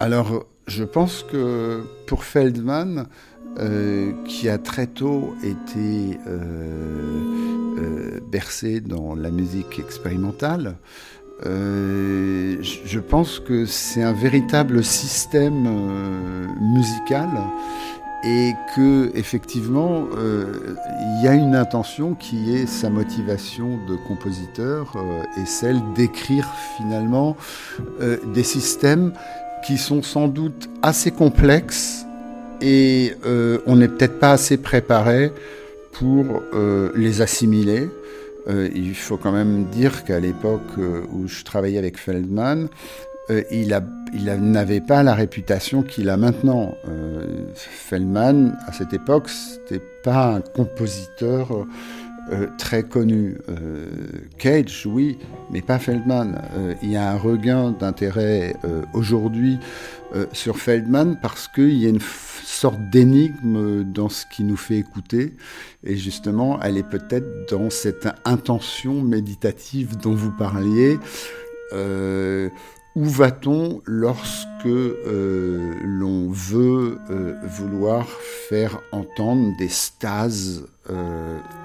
Alors, 0.00 0.46
je 0.66 0.84
pense 0.84 1.22
que 1.22 1.82
pour 2.06 2.24
Feldman, 2.24 3.08
euh, 3.58 4.12
qui 4.24 4.48
a 4.48 4.56
très 4.56 4.86
tôt 4.86 5.34
été 5.42 6.18
euh, 6.26 8.20
bercé 8.30 8.80
dans 8.80 9.14
la 9.14 9.30
musique 9.30 9.78
expérimentale, 9.78 10.76
euh, 11.46 12.56
je 12.60 12.98
pense 12.98 13.38
que 13.38 13.64
c'est 13.64 14.02
un 14.02 14.12
véritable 14.12 14.82
système 14.82 15.66
euh, 15.66 16.46
musical 16.60 17.28
et 18.24 18.54
que 18.74 19.12
effectivement 19.14 20.08
euh, 20.16 20.74
il 21.00 21.24
y 21.24 21.28
a 21.28 21.34
une 21.34 21.54
intention 21.54 22.14
qui 22.14 22.56
est 22.56 22.66
sa 22.66 22.90
motivation 22.90 23.78
de 23.88 23.94
compositeur 24.08 24.96
et 25.40 25.46
celle 25.46 25.80
d'écrire 25.94 26.52
finalement 26.76 27.36
des 28.34 28.42
systèmes 28.42 29.12
qui 29.64 29.78
sont 29.78 30.02
sans 30.02 30.26
doute 30.26 30.68
assez 30.82 31.12
complexes 31.12 32.04
et 32.60 33.14
on 33.66 33.76
n'est 33.76 33.86
peut-être 33.86 34.18
pas 34.18 34.32
assez 34.32 34.56
préparé 34.56 35.32
pour 35.92 36.24
les 36.96 37.22
assimiler. 37.22 37.88
Euh, 38.48 38.68
il 38.74 38.94
faut 38.94 39.16
quand 39.16 39.32
même 39.32 39.64
dire 39.66 40.04
qu'à 40.04 40.20
l'époque 40.20 40.62
euh, 40.78 41.02
où 41.12 41.28
je 41.28 41.44
travaillais 41.44 41.78
avec 41.78 41.98
Feldman, 41.98 42.68
euh, 43.30 43.42
il, 43.50 43.78
n'avait 44.40 44.80
pas 44.80 45.02
la 45.02 45.14
réputation 45.14 45.82
qu'il 45.82 46.08
a 46.08 46.16
maintenant. 46.16 46.74
Feldman, 47.54 48.56
à 48.66 48.72
cette 48.72 48.94
époque, 48.94 49.28
n'était 49.70 49.84
pas 50.02 50.36
un 50.36 50.40
compositeur 50.40 51.66
très 52.58 52.82
connu. 52.82 53.36
Cage, 54.38 54.86
oui, 54.86 55.18
mais 55.50 55.62
pas 55.62 55.78
Feldman. 55.78 56.40
il 56.82 56.90
y 56.90 56.96
a 56.96 57.12
un 57.12 57.16
regain 57.16 57.70
d'intérêt 57.70 58.54
aujourd'hui 58.94 59.58
sur 60.32 60.58
Feldman 60.58 61.18
parce 61.20 61.48
qu'il 61.48 61.78
y 61.78 61.86
a 61.86 61.90
une 61.90 62.00
sorte 62.44 62.80
d'énigme 62.90 63.84
dans 63.84 64.08
ce 64.08 64.24
qui 64.26 64.42
nous 64.42 64.56
fait 64.56 64.76
écouter. 64.76 65.34
Et 65.84 65.96
justement, 65.96 66.60
elle 66.62 66.78
est 66.78 66.88
peut-être 66.88 67.50
dans 67.50 67.70
cette 67.70 68.08
intention 68.24 69.00
méditative 69.02 69.96
dont 69.96 70.14
vous 70.14 70.32
parliez. 70.32 70.98
Euh, 71.72 72.48
où 72.96 73.04
va-t-on 73.04 73.80
lorsque 73.84 74.66
euh, 74.66 75.74
l'on 75.84 76.30
veut 76.30 76.98
euh, 77.10 77.34
vouloir 77.44 78.08
faire 78.48 78.80
entendre 78.90 79.56
des 79.56 79.68
stases 79.68 80.66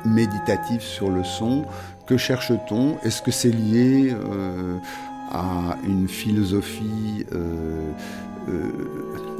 méditatives 0.05 0.81
sur 0.81 1.09
le 1.09 1.23
son. 1.23 1.65
Que 2.05 2.17
cherche-t-on? 2.17 2.97
Est-ce 3.03 3.21
que 3.21 3.31
c'est 3.31 3.51
lié 3.51 4.15
à 5.31 5.77
une 5.87 6.07
philosophie 6.07 7.25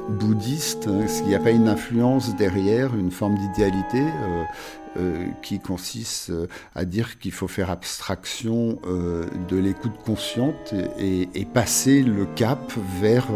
bouddhiste, 0.10 0.88
hein, 0.88 1.02
est-ce 1.02 1.20
qu'il 1.20 1.30
n'y 1.30 1.36
a 1.36 1.40
pas 1.40 1.52
une 1.52 1.68
influence 1.68 2.36
derrière, 2.36 2.96
une 2.96 3.12
forme 3.12 3.38
d'idéalité 3.38 4.02
euh, 4.02 4.44
euh, 4.98 5.26
qui 5.42 5.60
consiste 5.60 6.30
euh, 6.30 6.48
à 6.76 6.86
dire 6.86 7.20
qu'il 7.20 7.32
faut 7.32 7.48
faire 7.48 7.70
abstraction 7.70 8.80
de 8.84 9.58
l'écoute 9.58 9.98
consciente 10.06 10.74
et, 11.00 11.48
passer 11.54 12.02
le 12.02 12.26
cap 12.26 12.72
vers 13.02 13.28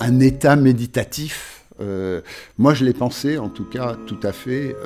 un 0.00 0.20
état 0.20 0.56
méditatif? 0.56 1.63
Moi, 2.58 2.74
je 2.74 2.84
l'ai 2.84 2.92
pensé, 2.92 3.38
en 3.38 3.48
tout 3.48 3.64
cas, 3.64 3.96
tout 4.06 4.20
à 4.22 4.32
fait 4.32 4.76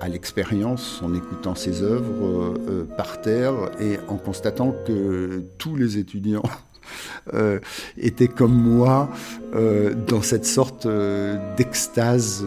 à 0.00 0.08
l'expérience, 0.08 1.00
en 1.02 1.14
écoutant 1.14 1.54
ses 1.54 1.82
œuvres 1.82 2.54
par 2.96 3.20
terre 3.20 3.54
et 3.80 3.98
en 4.08 4.16
constatant 4.16 4.74
que 4.86 5.44
tous 5.58 5.76
les 5.76 5.98
étudiants 5.98 6.42
euh, 7.34 7.60
était 7.96 8.28
comme 8.28 8.54
moi 8.54 9.10
euh, 9.54 9.94
dans 9.94 10.22
cette 10.22 10.46
sorte 10.46 10.86
euh, 10.86 11.36
d'extase, 11.56 12.44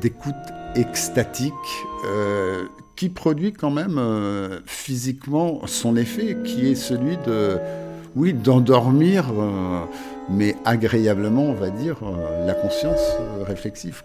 d'écoute 0.00 0.34
extatique 0.74 1.52
qui 2.96 3.08
produit 3.08 3.52
quand 3.52 3.70
même 3.70 4.00
physiquement 4.66 5.66
son 5.66 5.96
effet, 5.96 6.36
qui 6.44 6.68
est 6.68 6.74
celui 6.74 7.16
de, 7.18 7.58
oui, 8.14 8.34
d'endormir, 8.34 9.26
mais 10.28 10.56
agréablement, 10.64 11.44
on 11.44 11.54
va 11.54 11.70
dire, 11.70 11.96
la 12.46 12.54
conscience 12.54 13.16
réflexive. 13.46 14.02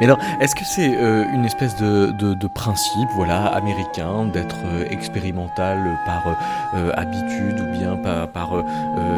Mais 0.00 0.06
alors, 0.06 0.18
est-ce 0.40 0.54
que 0.54 0.64
c'est 0.64 0.96
euh, 0.96 1.24
une 1.32 1.44
espèce 1.44 1.76
de, 1.76 2.12
de, 2.12 2.34
de, 2.34 2.46
principe, 2.46 3.08
voilà, 3.16 3.46
américain, 3.46 4.26
d'être 4.26 4.56
euh, 4.64 4.84
expérimental 4.90 5.98
par 6.06 6.36
euh, 6.74 6.92
habitude 6.94 7.60
ou 7.60 7.78
bien 7.78 7.96
par, 7.96 8.28
par 8.28 8.64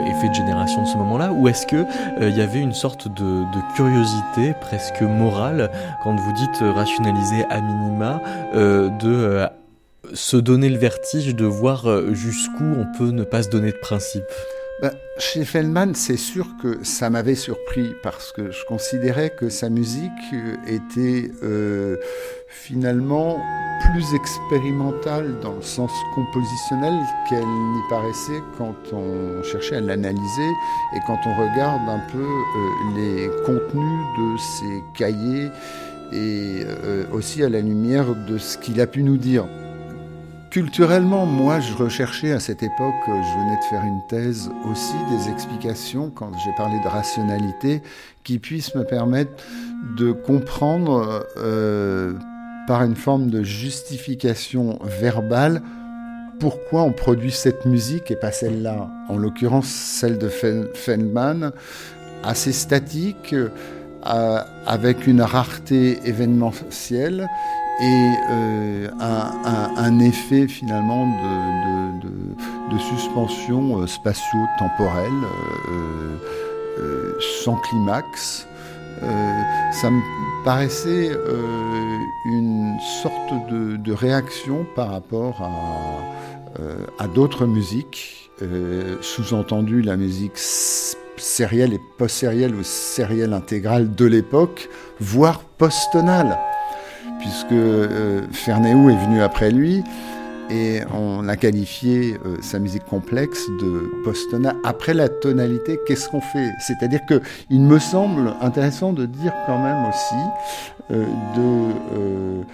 effet 0.06 0.28
de 0.28 0.34
génération 0.34 0.82
de 0.82 0.86
ce 0.86 0.96
moment-là, 0.96 1.32
ou 1.32 1.48
est-ce 1.48 1.66
que 1.66 1.84
il 2.20 2.36
y 2.36 2.40
avait 2.40 2.60
une 2.60 2.72
sorte 2.72 3.08
de, 3.08 3.42
de, 3.42 3.74
curiosité 3.74 4.54
presque 4.60 5.02
morale 5.02 5.70
quand 6.02 6.14
vous 6.14 6.32
dites 6.32 6.62
rationaliser 6.74 7.44
à 7.50 7.60
minima, 7.60 8.20
de 8.54 9.48
se 10.14 10.36
donner 10.36 10.68
le 10.68 10.78
vertige 10.78 11.34
de 11.34 11.44
voir 11.44 11.84
jusqu'où 12.12 12.64
on 12.64 12.86
peut 12.98 13.10
ne 13.10 13.24
pas 13.24 13.42
se 13.42 13.50
donner 13.50 13.72
de 13.72 13.78
principe? 13.78 14.22
Bah, 14.80 14.92
chez 15.18 15.44
c'est 15.94 16.16
sûr 16.16 16.46
que 16.62 16.82
ça 16.84 17.10
m'avait 17.10 17.34
surpris 17.34 17.92
parce 18.02 18.32
que 18.32 18.50
je 18.50 18.64
considérais 18.64 19.28
que 19.28 19.50
sa 19.50 19.68
musique 19.68 20.10
euh, 20.32 20.56
était 20.66 21.30
euh, 21.42 21.96
finalement 22.46 23.38
plus 23.92 24.14
expérimentale 24.14 25.38
dans 25.40 25.52
le 25.52 25.62
sens 25.62 25.90
compositionnel 26.14 26.94
qu'elle 27.28 27.44
n'y 27.44 27.80
paraissait 27.90 28.40
quand 28.56 28.74
on 28.92 29.42
cherchait 29.42 29.76
à 29.76 29.80
l'analyser 29.80 30.50
et 30.96 30.98
quand 31.06 31.18
on 31.26 31.34
regarde 31.34 31.86
un 31.86 32.00
peu 32.10 32.18
euh, 32.18 32.96
les 32.96 33.28
contenus 33.44 34.04
de 34.18 34.36
ses 34.38 34.82
cahiers 34.94 35.50
et 36.12 36.64
aussi 37.12 37.44
à 37.44 37.48
la 37.48 37.60
lumière 37.60 38.06
de 38.26 38.36
ce 38.36 38.58
qu'il 38.58 38.80
a 38.80 38.86
pu 38.88 39.04
nous 39.04 39.16
dire. 39.16 39.44
Culturellement, 40.50 41.26
moi, 41.26 41.60
je 41.60 41.72
recherchais 41.74 42.32
à 42.32 42.40
cette 42.40 42.64
époque, 42.64 42.94
je 43.06 43.12
venais 43.12 43.56
de 43.56 43.64
faire 43.70 43.84
une 43.84 44.00
thèse 44.08 44.50
aussi, 44.68 44.94
des 45.08 45.30
explications, 45.30 46.10
quand 46.10 46.32
j'ai 46.44 46.50
parlé 46.56 46.80
de 46.82 46.88
rationalité, 46.88 47.82
qui 48.24 48.40
puissent 48.40 48.74
me 48.74 48.82
permettre 48.82 49.30
de 49.96 50.10
comprendre 50.10 51.24
euh, 51.36 52.14
par 52.66 52.82
une 52.82 52.96
forme 52.96 53.30
de 53.30 53.44
justification 53.44 54.80
verbale 54.82 55.62
pourquoi 56.40 56.82
on 56.82 56.92
produit 56.92 57.30
cette 57.30 57.64
musique 57.64 58.10
et 58.10 58.16
pas 58.16 58.32
celle-là. 58.32 58.90
En 59.08 59.18
l'occurrence, 59.18 59.68
celle 59.68 60.18
de 60.18 60.28
Feldman, 60.28 61.52
assez 62.24 62.52
statique, 62.52 63.34
euh, 63.34 64.40
avec 64.66 65.06
une 65.06 65.22
rareté 65.22 66.00
événementielle 66.06 67.28
et 67.80 68.14
euh, 68.28 68.88
un, 69.00 69.98
effet 70.00 70.46
finalement 70.46 71.06
de, 71.06 72.78
suspension 72.78 73.80
euh, 73.80 73.86
spatio-temporelle 73.86 75.10
euh, 75.68 77.18
sans 77.44 77.56
climax. 77.56 78.46
ça 79.00 79.90
me 79.90 80.00
paraissait 80.44 81.10
une 82.26 82.76
sorte 83.02 83.48
de, 83.50 83.92
réaction 83.92 84.66
par 84.74 84.90
rapport 84.90 85.42
à, 85.42 87.02
à 87.02 87.08
d'autres 87.08 87.46
musiques, 87.46 88.30
sous-entendu 89.02 89.82
la 89.82 89.96
musique 89.96 90.38
sérielle 90.38 91.74
et 91.74 91.80
post-sérielle 91.98 92.54
ou 92.54 92.62
sérielle 92.62 93.34
intégrale 93.34 93.94
de 93.94 94.06
l'époque, 94.06 94.68
voire 95.00 95.40
post-tonale 95.58 96.38
puisque 97.20 97.52
euh, 97.52 98.22
Fernéou 98.32 98.90
est 98.90 98.96
venu 98.96 99.22
après 99.22 99.50
lui 99.50 99.84
et 100.50 100.80
on 100.92 101.28
a 101.28 101.36
qualifié 101.36 102.18
euh, 102.26 102.36
sa 102.40 102.58
musique 102.58 102.84
complexe 102.84 103.46
de 103.60 104.02
post-tonale. 104.02 104.56
Après 104.64 104.94
la 104.94 105.08
tonalité, 105.08 105.78
qu'est-ce 105.86 106.08
qu'on 106.08 106.20
fait? 106.20 106.50
C'est-à-dire 106.66 107.00
que 107.08 107.20
il 107.50 107.60
me 107.60 107.78
semble 107.78 108.34
intéressant 108.40 108.92
de 108.92 109.06
dire 109.06 109.32
quand 109.46 109.62
même 109.62 109.88
aussi 109.88 110.14
euh, 110.90 111.04
de 111.36 112.44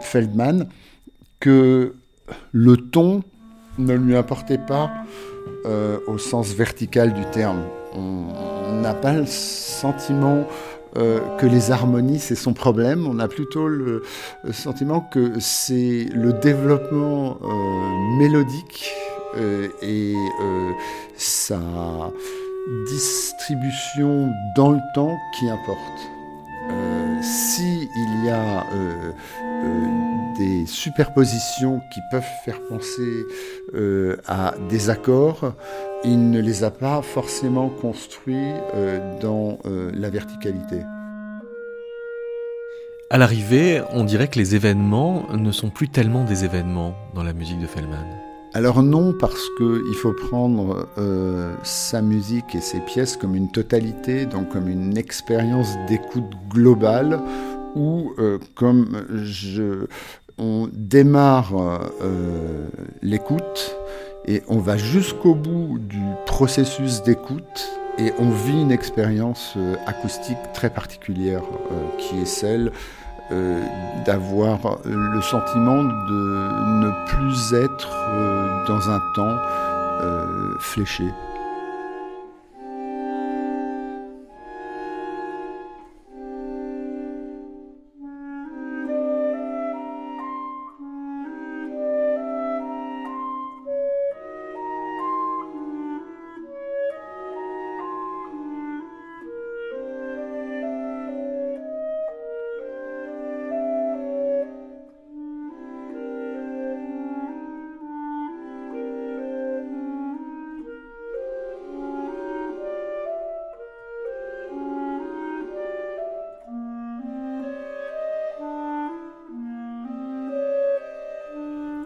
Feldman 0.00 0.66
que 1.40 1.94
le 2.52 2.76
ton 2.76 3.22
ne 3.78 3.94
lui 3.94 4.16
apportait 4.16 4.58
pas 4.58 4.90
au 6.06 6.16
sens 6.16 6.52
vertical 6.54 7.12
du 7.12 7.24
terme. 7.32 7.62
On 7.92 8.80
n'a 8.80 8.94
pas 8.94 9.12
le 9.12 9.26
sentiment 9.26 10.44
euh, 10.96 11.20
que 11.38 11.46
les 11.46 11.70
harmonies, 11.70 12.18
c'est 12.18 12.34
son 12.34 12.54
problème. 12.54 13.06
On 13.06 13.18
a 13.18 13.28
plutôt 13.28 13.68
le, 13.68 14.02
sentiment 14.52 15.00
que 15.00 15.38
c'est 15.40 16.06
le 16.12 16.32
développement 16.32 17.38
euh, 17.42 18.18
mélodique 18.18 18.90
euh, 19.36 19.68
et 19.82 20.14
sa 21.16 21.60
distribution 22.88 24.30
dans 24.56 24.70
le 24.70 24.80
temps 24.94 25.16
qui 25.38 25.48
importe. 25.48 25.98
si 27.22 27.88
il 27.94 28.24
y 28.24 28.30
a 28.30 28.64
des 30.38 30.66
superpositions 30.66 31.80
qui 31.92 32.00
peuvent 32.10 32.22
faire 32.44 32.60
penser 32.68 33.24
à 34.26 34.54
des 34.68 34.90
accords, 34.90 35.54
il 36.06 36.30
ne 36.30 36.40
les 36.40 36.62
a 36.62 36.70
pas 36.70 37.02
forcément 37.02 37.68
construits 37.68 38.52
euh, 38.74 39.20
dans 39.20 39.58
euh, 39.66 39.90
la 39.94 40.08
verticalité. 40.10 40.80
À 43.10 43.18
l'arrivée, 43.18 43.82
on 43.92 44.04
dirait 44.04 44.28
que 44.28 44.38
les 44.38 44.54
événements 44.54 45.26
ne 45.32 45.50
sont 45.52 45.70
plus 45.70 45.88
tellement 45.88 46.24
des 46.24 46.44
événements 46.44 46.94
dans 47.14 47.22
la 47.22 47.32
musique 47.32 47.60
de 47.60 47.66
Feldman. 47.66 48.04
Alors 48.54 48.82
non, 48.82 49.12
parce 49.12 49.48
qu'il 49.58 49.94
faut 49.94 50.12
prendre 50.12 50.88
euh, 50.98 51.54
sa 51.62 52.02
musique 52.02 52.54
et 52.54 52.60
ses 52.60 52.80
pièces 52.80 53.16
comme 53.16 53.34
une 53.34 53.50
totalité, 53.50 54.26
donc 54.26 54.48
comme 54.50 54.68
une 54.68 54.96
expérience 54.96 55.68
d'écoute 55.88 56.30
globale, 56.48 57.20
où 57.76 58.12
comme 58.54 59.06
je, 59.22 59.86
on 60.38 60.68
démarre 60.72 61.52
l'écoute, 63.02 63.76
et 64.26 64.42
on 64.48 64.58
va 64.58 64.76
jusqu'au 64.76 65.34
bout 65.34 65.78
du 65.78 66.02
processus 66.26 67.02
d'écoute 67.02 67.70
et 67.98 68.12
on 68.18 68.30
vit 68.30 68.60
une 68.60 68.72
expérience 68.72 69.54
euh, 69.56 69.76
acoustique 69.86 70.38
très 70.52 70.68
particulière 70.68 71.42
euh, 71.42 71.98
qui 71.98 72.20
est 72.20 72.26
celle 72.26 72.72
euh, 73.30 73.64
d'avoir 74.04 74.78
le 74.84 75.20
sentiment 75.22 75.82
de 75.82 76.84
ne 76.84 77.06
plus 77.06 77.54
être 77.54 77.88
dans 78.68 78.90
un 78.90 79.00
temps 79.14 79.36
fléché. 80.60 81.04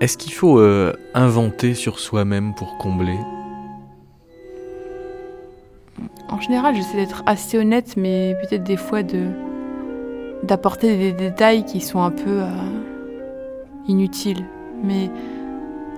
Est-ce 0.01 0.16
qu'il 0.16 0.32
faut 0.32 0.59
euh, 0.59 0.94
inventer 1.12 1.74
sur 1.74 1.98
soi-même 1.98 2.55
pour 2.55 2.78
combler? 2.78 3.18
En 6.30 6.40
général, 6.40 6.74
j'essaie 6.74 6.96
d'être 6.96 7.22
assez 7.26 7.59
honnête, 7.59 7.98
mais 7.98 8.34
peut-être 8.40 8.64
des 8.64 8.78
fois 8.78 9.03
de 9.03 9.26
d'apporter 10.42 10.96
des 10.96 11.12
détails 11.12 11.66
qui 11.66 11.82
sont 11.82 12.01
un 12.01 12.11
peu 12.11 12.40
euh, 12.40 12.46
inutiles. 13.88 14.46
Mais 14.82 15.11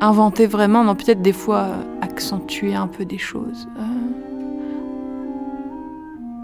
inventer 0.00 0.48
vraiment, 0.48 0.82
non, 0.82 0.96
peut-être 0.96 1.22
des 1.22 1.32
fois 1.32 1.68
accentuer 2.00 2.74
un 2.74 2.88
peu 2.88 3.04
des 3.04 3.18
choses. 3.18 3.68
Euh. 3.78 3.82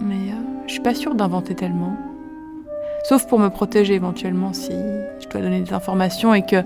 mais 0.01 0.33
je 0.65 0.71
suis 0.71 0.81
pas 0.81 0.95
sûre 0.95 1.13
d'inventer 1.13 1.55
tellement. 1.55 1.97
Sauf 3.03 3.27
pour 3.27 3.37
me 3.37 3.49
protéger 3.49 3.95
éventuellement 3.95 4.53
si 4.53 4.71
je 5.19 5.27
dois 5.27 5.41
donner 5.41 5.59
des 5.59 5.73
informations 5.73 6.33
et 6.33 6.45
que 6.45 6.63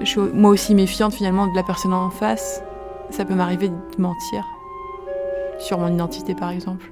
je 0.00 0.04
suis 0.04 0.20
moi 0.20 0.50
aussi 0.50 0.74
méfiante 0.74 1.14
finalement 1.14 1.46
de 1.46 1.56
la 1.56 1.62
personne 1.62 1.92
en 1.92 2.10
face. 2.10 2.62
Ça 3.10 3.24
peut 3.24 3.34
m'arriver 3.34 3.68
de 3.68 3.74
mentir 3.98 4.44
sur 5.58 5.78
mon 5.78 5.92
identité 5.92 6.34
par 6.34 6.50
exemple. 6.50 6.90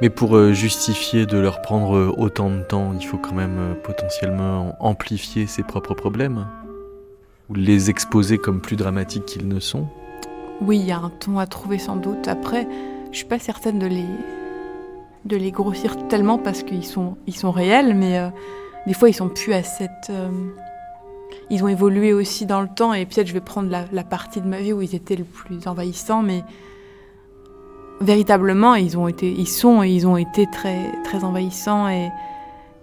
Mais 0.00 0.10
pour 0.10 0.36
euh, 0.36 0.52
justifier 0.52 1.26
de 1.26 1.38
leur 1.38 1.62
prendre 1.62 1.96
euh, 1.96 2.14
autant 2.16 2.50
de 2.50 2.62
temps, 2.62 2.92
il 2.98 3.04
faut 3.04 3.18
quand 3.18 3.34
même 3.34 3.58
euh, 3.58 3.74
potentiellement 3.74 4.76
amplifier 4.80 5.46
ses 5.46 5.62
propres 5.62 5.94
problèmes 5.94 6.46
ou 7.50 7.54
les 7.54 7.90
exposer 7.90 8.38
comme 8.38 8.60
plus 8.60 8.76
dramatiques 8.76 9.26
qu'ils 9.26 9.48
ne 9.48 9.60
sont. 9.60 9.86
Oui, 10.60 10.78
il 10.78 10.86
y 10.86 10.92
a 10.92 10.98
un 10.98 11.10
ton 11.10 11.38
à 11.38 11.46
trouver 11.46 11.78
sans 11.78 11.96
doute. 11.96 12.28
Après, 12.28 12.66
je 13.10 13.16
suis 13.16 13.26
pas 13.26 13.38
certaine 13.38 13.78
de 13.78 13.86
les 13.86 14.06
de 15.24 15.36
les 15.36 15.50
grossir 15.50 15.96
tellement 16.08 16.38
parce 16.38 16.62
qu'ils 16.62 16.84
sont 16.84 17.16
ils 17.26 17.36
sont 17.36 17.50
réels, 17.50 17.94
mais 17.94 18.30
des 18.86 18.94
fois 18.94 19.08
ils 19.08 19.14
sont 19.14 19.28
plus 19.28 19.52
à 19.52 19.62
cette 19.62 20.10
ils 21.50 21.64
ont 21.64 21.68
évolué 21.68 22.12
aussi 22.12 22.46
dans 22.46 22.60
le 22.60 22.68
temps 22.68 22.92
et 22.92 23.06
peut-être 23.06 23.26
je 23.26 23.32
vais 23.32 23.40
prendre 23.40 23.70
la, 23.70 24.04
partie 24.04 24.40
de 24.40 24.46
ma 24.46 24.60
vie 24.60 24.72
où 24.72 24.82
ils 24.82 24.94
étaient 24.94 25.16
le 25.16 25.24
plus 25.24 25.66
envahissants, 25.66 26.22
mais 26.22 26.42
véritablement 28.00 28.74
ils 28.74 28.96
ont 28.98 29.08
été, 29.08 29.30
ils 29.30 29.48
sont 29.48 29.82
et 29.82 29.90
ils 29.90 30.06
ont 30.06 30.16
été 30.16 30.46
très 30.50 30.92
très 31.04 31.24
envahissants 31.24 31.88
et 31.88 32.08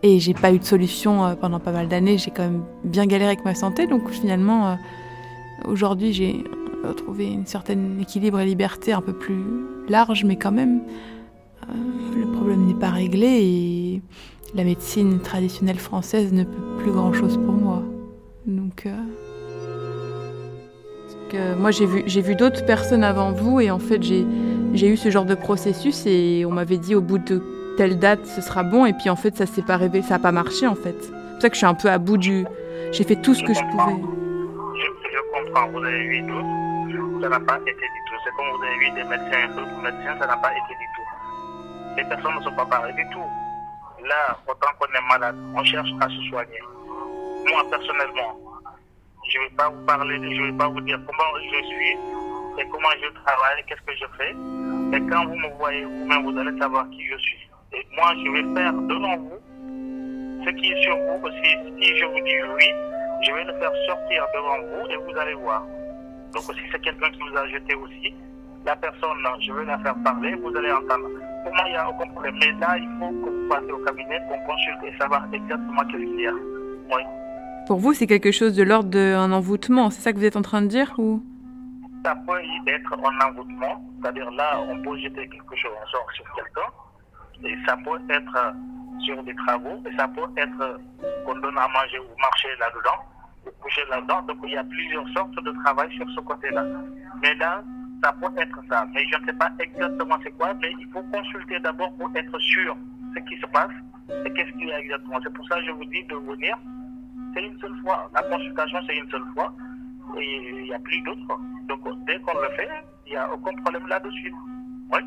et 0.03 0.19
j'ai 0.19 0.35
pas 0.35 0.53
eu 0.53 0.59
de 0.59 0.63
solution 0.63 1.25
euh, 1.25 1.35
pendant 1.35 1.59
pas 1.59 1.71
mal 1.71 1.87
d'années. 1.87 2.19
J'ai 2.19 2.29
quand 2.29 2.43
même 2.43 2.63
bien 2.83 3.07
galéré 3.07 3.31
avec 3.31 3.45
ma 3.45 3.55
santé, 3.55 3.87
donc 3.87 4.09
finalement 4.09 4.67
euh, 4.67 4.75
aujourd'hui 5.65 6.13
j'ai 6.13 6.43
retrouvé 6.83 7.25
une 7.25 7.47
certaine 7.47 7.99
équilibre 7.99 8.39
et 8.39 8.45
liberté 8.45 8.93
un 8.93 9.01
peu 9.01 9.13
plus 9.13 9.43
large, 9.89 10.23
mais 10.23 10.35
quand 10.35 10.51
même 10.51 10.81
euh, 11.63 11.73
le 12.19 12.31
problème 12.31 12.65
n'est 12.65 12.79
pas 12.79 12.91
réglé 12.91 13.27
et 13.27 14.01
la 14.53 14.63
médecine 14.63 15.19
traditionnelle 15.19 15.79
française 15.79 16.31
ne 16.31 16.43
peut 16.43 16.77
plus 16.77 16.91
grand 16.91 17.11
chose 17.11 17.37
pour 17.37 17.53
moi. 17.53 17.81
Donc, 18.47 18.85
euh, 21.33 21.55
moi 21.57 21.71
j'ai 21.71 21.85
vu, 21.85 22.03
j'ai 22.05 22.21
vu 22.21 22.35
d'autres 22.35 22.65
personnes 22.65 23.03
avant 23.03 23.31
vous 23.31 23.59
et 23.59 23.71
en 23.71 23.79
fait 23.79 24.01
j'ai, 24.03 24.25
j'ai 24.73 24.87
eu 24.87 24.97
ce 24.97 25.09
genre 25.09 25.25
de 25.25 25.35
processus 25.35 26.05
et 26.05 26.45
on 26.45 26.51
m'avait 26.51 26.77
dit 26.77 26.95
au 26.95 27.01
bout 27.01 27.17
de 27.17 27.41
telle 27.77 27.99
date 27.99 28.25
ce 28.25 28.41
sera 28.41 28.63
bon 28.63 28.85
et 28.85 28.93
puis 28.93 29.09
en 29.09 29.15
fait 29.15 29.35
ça 29.35 29.45
s'est 29.45 29.63
pas 29.63 29.77
révélé, 29.77 30.03
ça 30.03 30.15
a 30.15 30.19
pas 30.19 30.31
marché 30.31 30.67
en 30.67 30.75
fait. 30.75 30.95
C'est 31.01 31.11
pour 31.11 31.41
ça 31.41 31.49
que 31.49 31.55
je 31.55 31.57
suis 31.57 31.65
un 31.65 31.73
peu 31.73 31.89
à 31.89 31.97
bout 31.97 32.17
du. 32.17 32.45
J'ai 32.91 33.03
fait 33.03 33.17
tout 33.17 33.33
ce 33.33 33.43
que 33.43 33.53
je 33.53 33.59
pouvais. 33.71 33.95
Je, 34.75 35.45
comprends, 35.45 35.67
vous 35.69 35.83
avez 35.83 36.07
vu 36.07 36.23
tout, 36.25 37.21
ça 37.21 37.29
n'a 37.29 37.39
pas 37.39 37.57
été 37.57 37.71
du 37.71 38.01
tout. 38.07 38.15
C'est 38.23 38.31
comme 38.37 38.45
vous 38.55 38.63
avez 38.63 38.77
vu 38.79 38.91
des 38.91 39.03
médecins, 39.03 39.47
d'autres 39.55 39.81
médecins, 39.81 40.15
ça 40.19 40.27
n'a 40.27 40.37
pas 40.37 40.51
été 40.51 40.73
du 40.79 40.87
tout. 40.95 41.97
Les 41.97 42.03
personnes 42.05 42.35
ne 42.37 42.43
sont 42.43 42.55
pas 42.55 42.65
pareilles 42.65 42.95
du 42.95 43.05
tout. 43.09 43.19
Là, 44.07 44.37
autant 44.47 44.67
qu'on 44.79 44.85
est 44.85 45.07
malade, 45.09 45.35
on 45.55 45.63
cherche 45.63 45.89
à 45.99 46.07
se 46.07 46.29
soigner. 46.29 46.61
Moi, 47.49 47.63
personnellement, 47.69 48.39
je 49.29 49.37
ne 49.37 49.43
vais 49.43 49.55
pas 49.55 49.69
vous 49.69 49.85
parler, 49.85 50.15
je 50.15 50.41
ne 50.41 50.51
vais 50.51 50.57
pas 50.57 50.67
vous 50.67 50.81
dire 50.81 50.99
comment 51.05 51.39
je 51.39 51.65
suis 51.65 51.91
et 52.57 52.69
comment 52.69 52.89
je 53.01 53.09
travaille, 53.23 53.63
qu'est-ce 53.67 53.81
que 53.81 53.95
je 53.95 54.05
fais. 54.17 54.31
Et 54.95 55.01
quand 55.09 55.25
vous 55.25 55.35
me 55.35 55.49
voyez 55.57 55.83
vous-même, 55.85 56.23
vous 56.23 56.37
allez 56.39 56.57
savoir 56.59 56.89
qui 56.89 57.05
je 57.05 57.17
suis. 57.17 57.49
Et 57.73 57.85
moi, 57.95 58.13
je 58.15 58.31
vais 58.31 58.55
faire 58.55 58.73
devant 58.73 59.17
vous 59.17 59.39
ce 60.45 60.49
qui 60.51 60.71
est 60.71 60.81
sur 60.83 60.95
vous. 60.95 61.27
Si 61.43 61.95
je 61.97 62.05
vous 62.05 62.21
dis 62.23 62.37
oui, 62.55 62.69
je 63.25 63.31
vais 63.33 63.43
le 63.43 63.53
faire 63.59 63.71
sortir 63.87 64.25
devant 64.33 64.59
vous 64.61 64.89
et 64.89 64.97
vous 64.97 65.17
allez 65.17 65.33
voir. 65.35 65.63
Donc 66.33 66.43
si 66.43 66.61
c'est 66.71 66.81
quelqu'un 66.81 67.09
qui 67.11 67.19
vous 67.19 67.37
a 67.37 67.47
jeté 67.47 67.75
aussi, 67.75 68.13
la 68.65 68.75
personne, 68.75 69.17
je 69.41 69.53
vais 69.53 69.65
la 69.65 69.77
faire 69.79 69.95
parler, 70.03 70.33
vous 70.35 70.55
allez 70.55 70.71
entendre. 70.71 71.09
Pour 71.43 71.53
moi, 71.53 71.63
il 71.67 71.71
n'y 71.71 71.77
a 71.77 71.89
aucun 71.89 72.09
problème. 72.09 72.35
Mais 72.39 72.51
là, 72.53 72.77
il 72.77 72.89
faut 72.99 73.09
que 73.09 73.29
vous 73.29 73.49
passiez 73.49 73.71
au 73.71 73.77
cabinet, 73.79 74.19
qu'on 74.27 74.39
consulte 74.45 74.83
et 74.85 74.97
savoir 74.97 75.25
exactement 75.31 75.81
qu'est-ce 75.85 76.03
qu'il 76.03 76.21
y 76.21 76.27
a. 76.27 76.33
Oui. 76.33 77.03
Pour 77.67 77.79
vous, 77.79 77.93
c'est 77.93 78.05
quelque 78.05 78.31
chose 78.31 78.55
de 78.55 78.61
l'ordre 78.61 78.89
d'un 78.89 79.31
envoûtement, 79.31 79.89
c'est 79.89 80.01
ça 80.01 80.13
que 80.13 80.17
vous 80.17 80.25
êtes 80.25 80.35
en 80.35 80.43
train 80.43 80.61
de 80.61 80.67
dire 80.67 80.93
ou? 80.99 81.23
Ça 82.03 82.15
peut 82.15 82.39
être 82.67 82.93
un 82.93 83.27
envoûtement, 83.27 83.83
c'est-à-dire 83.99 84.29
là, 84.31 84.61
on 84.69 84.79
peut 84.83 84.95
jeter 84.99 85.27
quelque 85.27 85.55
chose 85.55 85.71
sort 85.91 86.05
sur 86.13 86.25
quelqu'un, 86.35 86.69
et 87.43 87.55
ça 87.65 87.75
peut 87.77 87.99
être 88.13 88.53
sur 88.99 89.23
des 89.23 89.33
travaux, 89.33 89.81
et 89.89 89.95
ça 89.97 90.07
peut 90.07 90.29
être 90.37 90.79
qu'on 91.25 91.33
donne 91.39 91.57
à 91.57 91.67
manger 91.67 91.97
ou 91.97 92.21
marcher 92.21 92.49
là-dedans, 92.59 93.03
ou 93.47 93.49
coucher 93.63 93.81
là-dedans. 93.89 94.21
Donc 94.27 94.37
il 94.43 94.51
y 94.51 94.57
a 94.57 94.63
plusieurs 94.63 95.09
sortes 95.09 95.43
de 95.43 95.51
travail 95.63 95.91
sur 95.95 96.07
ce 96.11 96.19
côté-là. 96.19 96.63
Mais 97.23 97.33
là, 97.33 97.63
ça 98.03 98.13
peut 98.13 98.39
être 98.39 98.59
ça. 98.69 98.85
Mais 98.93 99.03
je 99.11 99.19
ne 99.19 99.25
sais 99.25 99.33
pas 99.33 99.49
exactement 99.59 100.17
c'est 100.23 100.37
quoi, 100.37 100.53
mais 100.61 100.71
il 100.79 100.87
faut 100.93 101.01
consulter 101.11 101.59
d'abord 101.61 101.91
pour 101.97 102.11
être 102.15 102.39
sûr 102.39 102.77
ce 103.15 103.19
qui 103.21 103.41
se 103.41 103.47
passe 103.47 103.73
et 104.23 104.31
qu'est-ce 104.33 104.51
qu'il 104.51 104.67
y 104.67 104.71
a 104.71 104.79
exactement. 104.79 105.19
C'est 105.23 105.33
pour 105.33 105.47
ça 105.47 105.55
que 105.55 105.65
je 105.65 105.71
vous 105.71 105.85
dis 105.85 106.03
de 106.03 106.15
venir 106.15 106.55
c'est 107.35 107.43
une 107.43 107.59
seule 107.59 107.75
fois. 107.83 108.09
La 108.13 108.23
consultation, 108.23 108.79
c'est 108.87 108.95
une 108.95 109.09
seule 109.09 109.25
fois. 109.33 109.53
Et 110.17 110.59
il 110.59 110.63
n'y 110.63 110.73
a 110.73 110.79
plus 110.79 111.01
d'autres. 111.01 111.39
Donc, 111.67 111.81
dès 112.07 112.19
qu'on 112.19 112.37
le 112.39 112.49
fait, 112.55 112.69
il 113.07 113.11
n'y 113.11 113.17
a 113.17 113.31
aucun 113.33 113.53
problème 113.61 113.87
là-dessus. 113.87 114.33
Oui. 114.93 114.99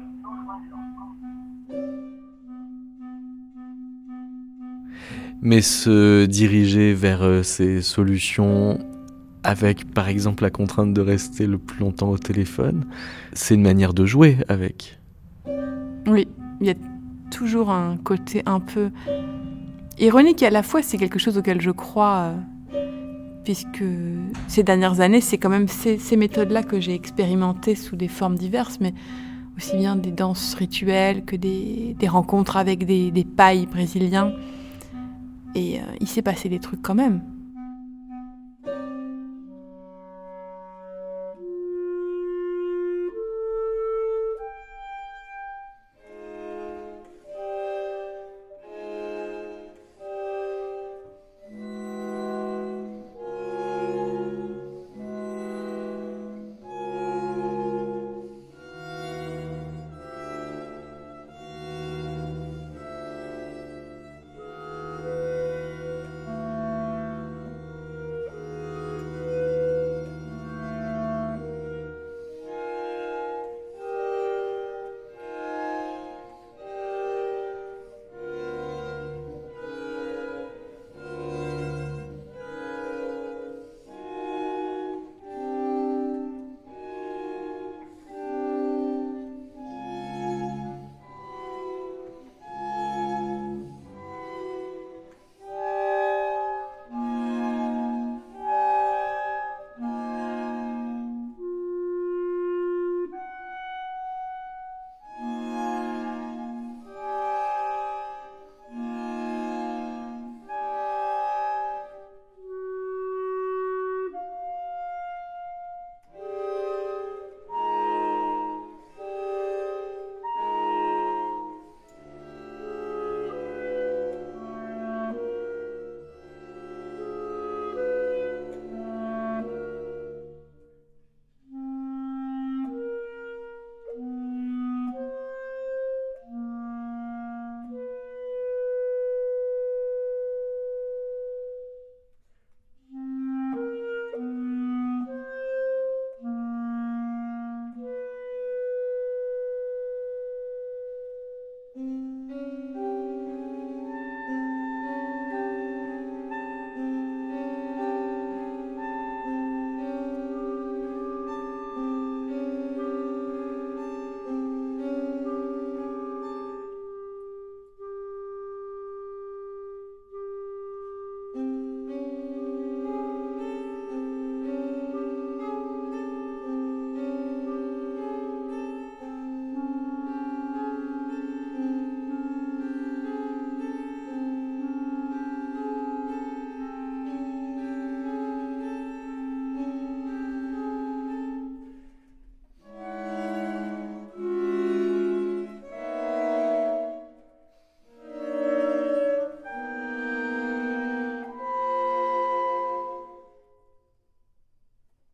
Mais 5.40 5.60
se 5.60 6.26
diriger 6.26 6.94
vers 6.94 7.22
euh, 7.22 7.42
ces 7.42 7.80
solutions 7.80 8.78
avec, 9.44 9.94
par 9.94 10.08
exemple, 10.08 10.42
la 10.42 10.50
contrainte 10.50 10.92
de 10.92 11.00
rester 11.00 11.46
le 11.46 11.58
plus 11.58 11.80
longtemps 11.80 12.10
au 12.10 12.18
téléphone, 12.18 12.84
c'est 13.32 13.54
une 13.54 13.62
manière 13.62 13.94
de 13.94 14.04
jouer 14.04 14.38
avec. 14.48 14.98
Oui, 16.06 16.26
il 16.60 16.66
y 16.66 16.70
a 16.70 16.74
toujours 17.30 17.70
un 17.70 17.96
côté 17.98 18.42
un 18.46 18.58
peu 18.58 18.90
ironique 20.00 20.42
à 20.42 20.50
la 20.50 20.62
fois 20.62 20.82
c'est 20.82 20.98
quelque 20.98 21.18
chose 21.18 21.38
auquel 21.38 21.60
je 21.60 21.70
crois, 21.70 22.32
euh, 22.74 22.80
puisque 23.44 23.84
ces 24.46 24.62
dernières 24.62 25.00
années, 25.00 25.20
c'est 25.20 25.38
quand 25.38 25.48
même 25.48 25.68
ces, 25.68 26.16
méthodes-là 26.16 26.62
que 26.62 26.80
j'ai 26.80 26.94
expérimentées 26.94 27.74
sous 27.74 27.96
des 27.96 28.08
formes 28.08 28.36
diverses, 28.36 28.78
mais 28.80 28.92
aussi 29.56 29.76
bien 29.76 29.96
des 29.96 30.10
danses 30.10 30.54
rituelles 30.54 31.24
que 31.24 31.34
des, 31.34 31.96
rencontres 32.06 32.56
avec 32.56 32.84
des, 32.84 33.26
pailles 33.36 33.66
brésiliens. 33.66 34.32
Et 35.54 35.78
euh, 35.78 35.82
il 36.00 36.06
s'est 36.06 36.22
passé 36.22 36.48
des 36.48 36.58
trucs 36.58 36.82
quand 36.82 36.94
même. 36.94 37.22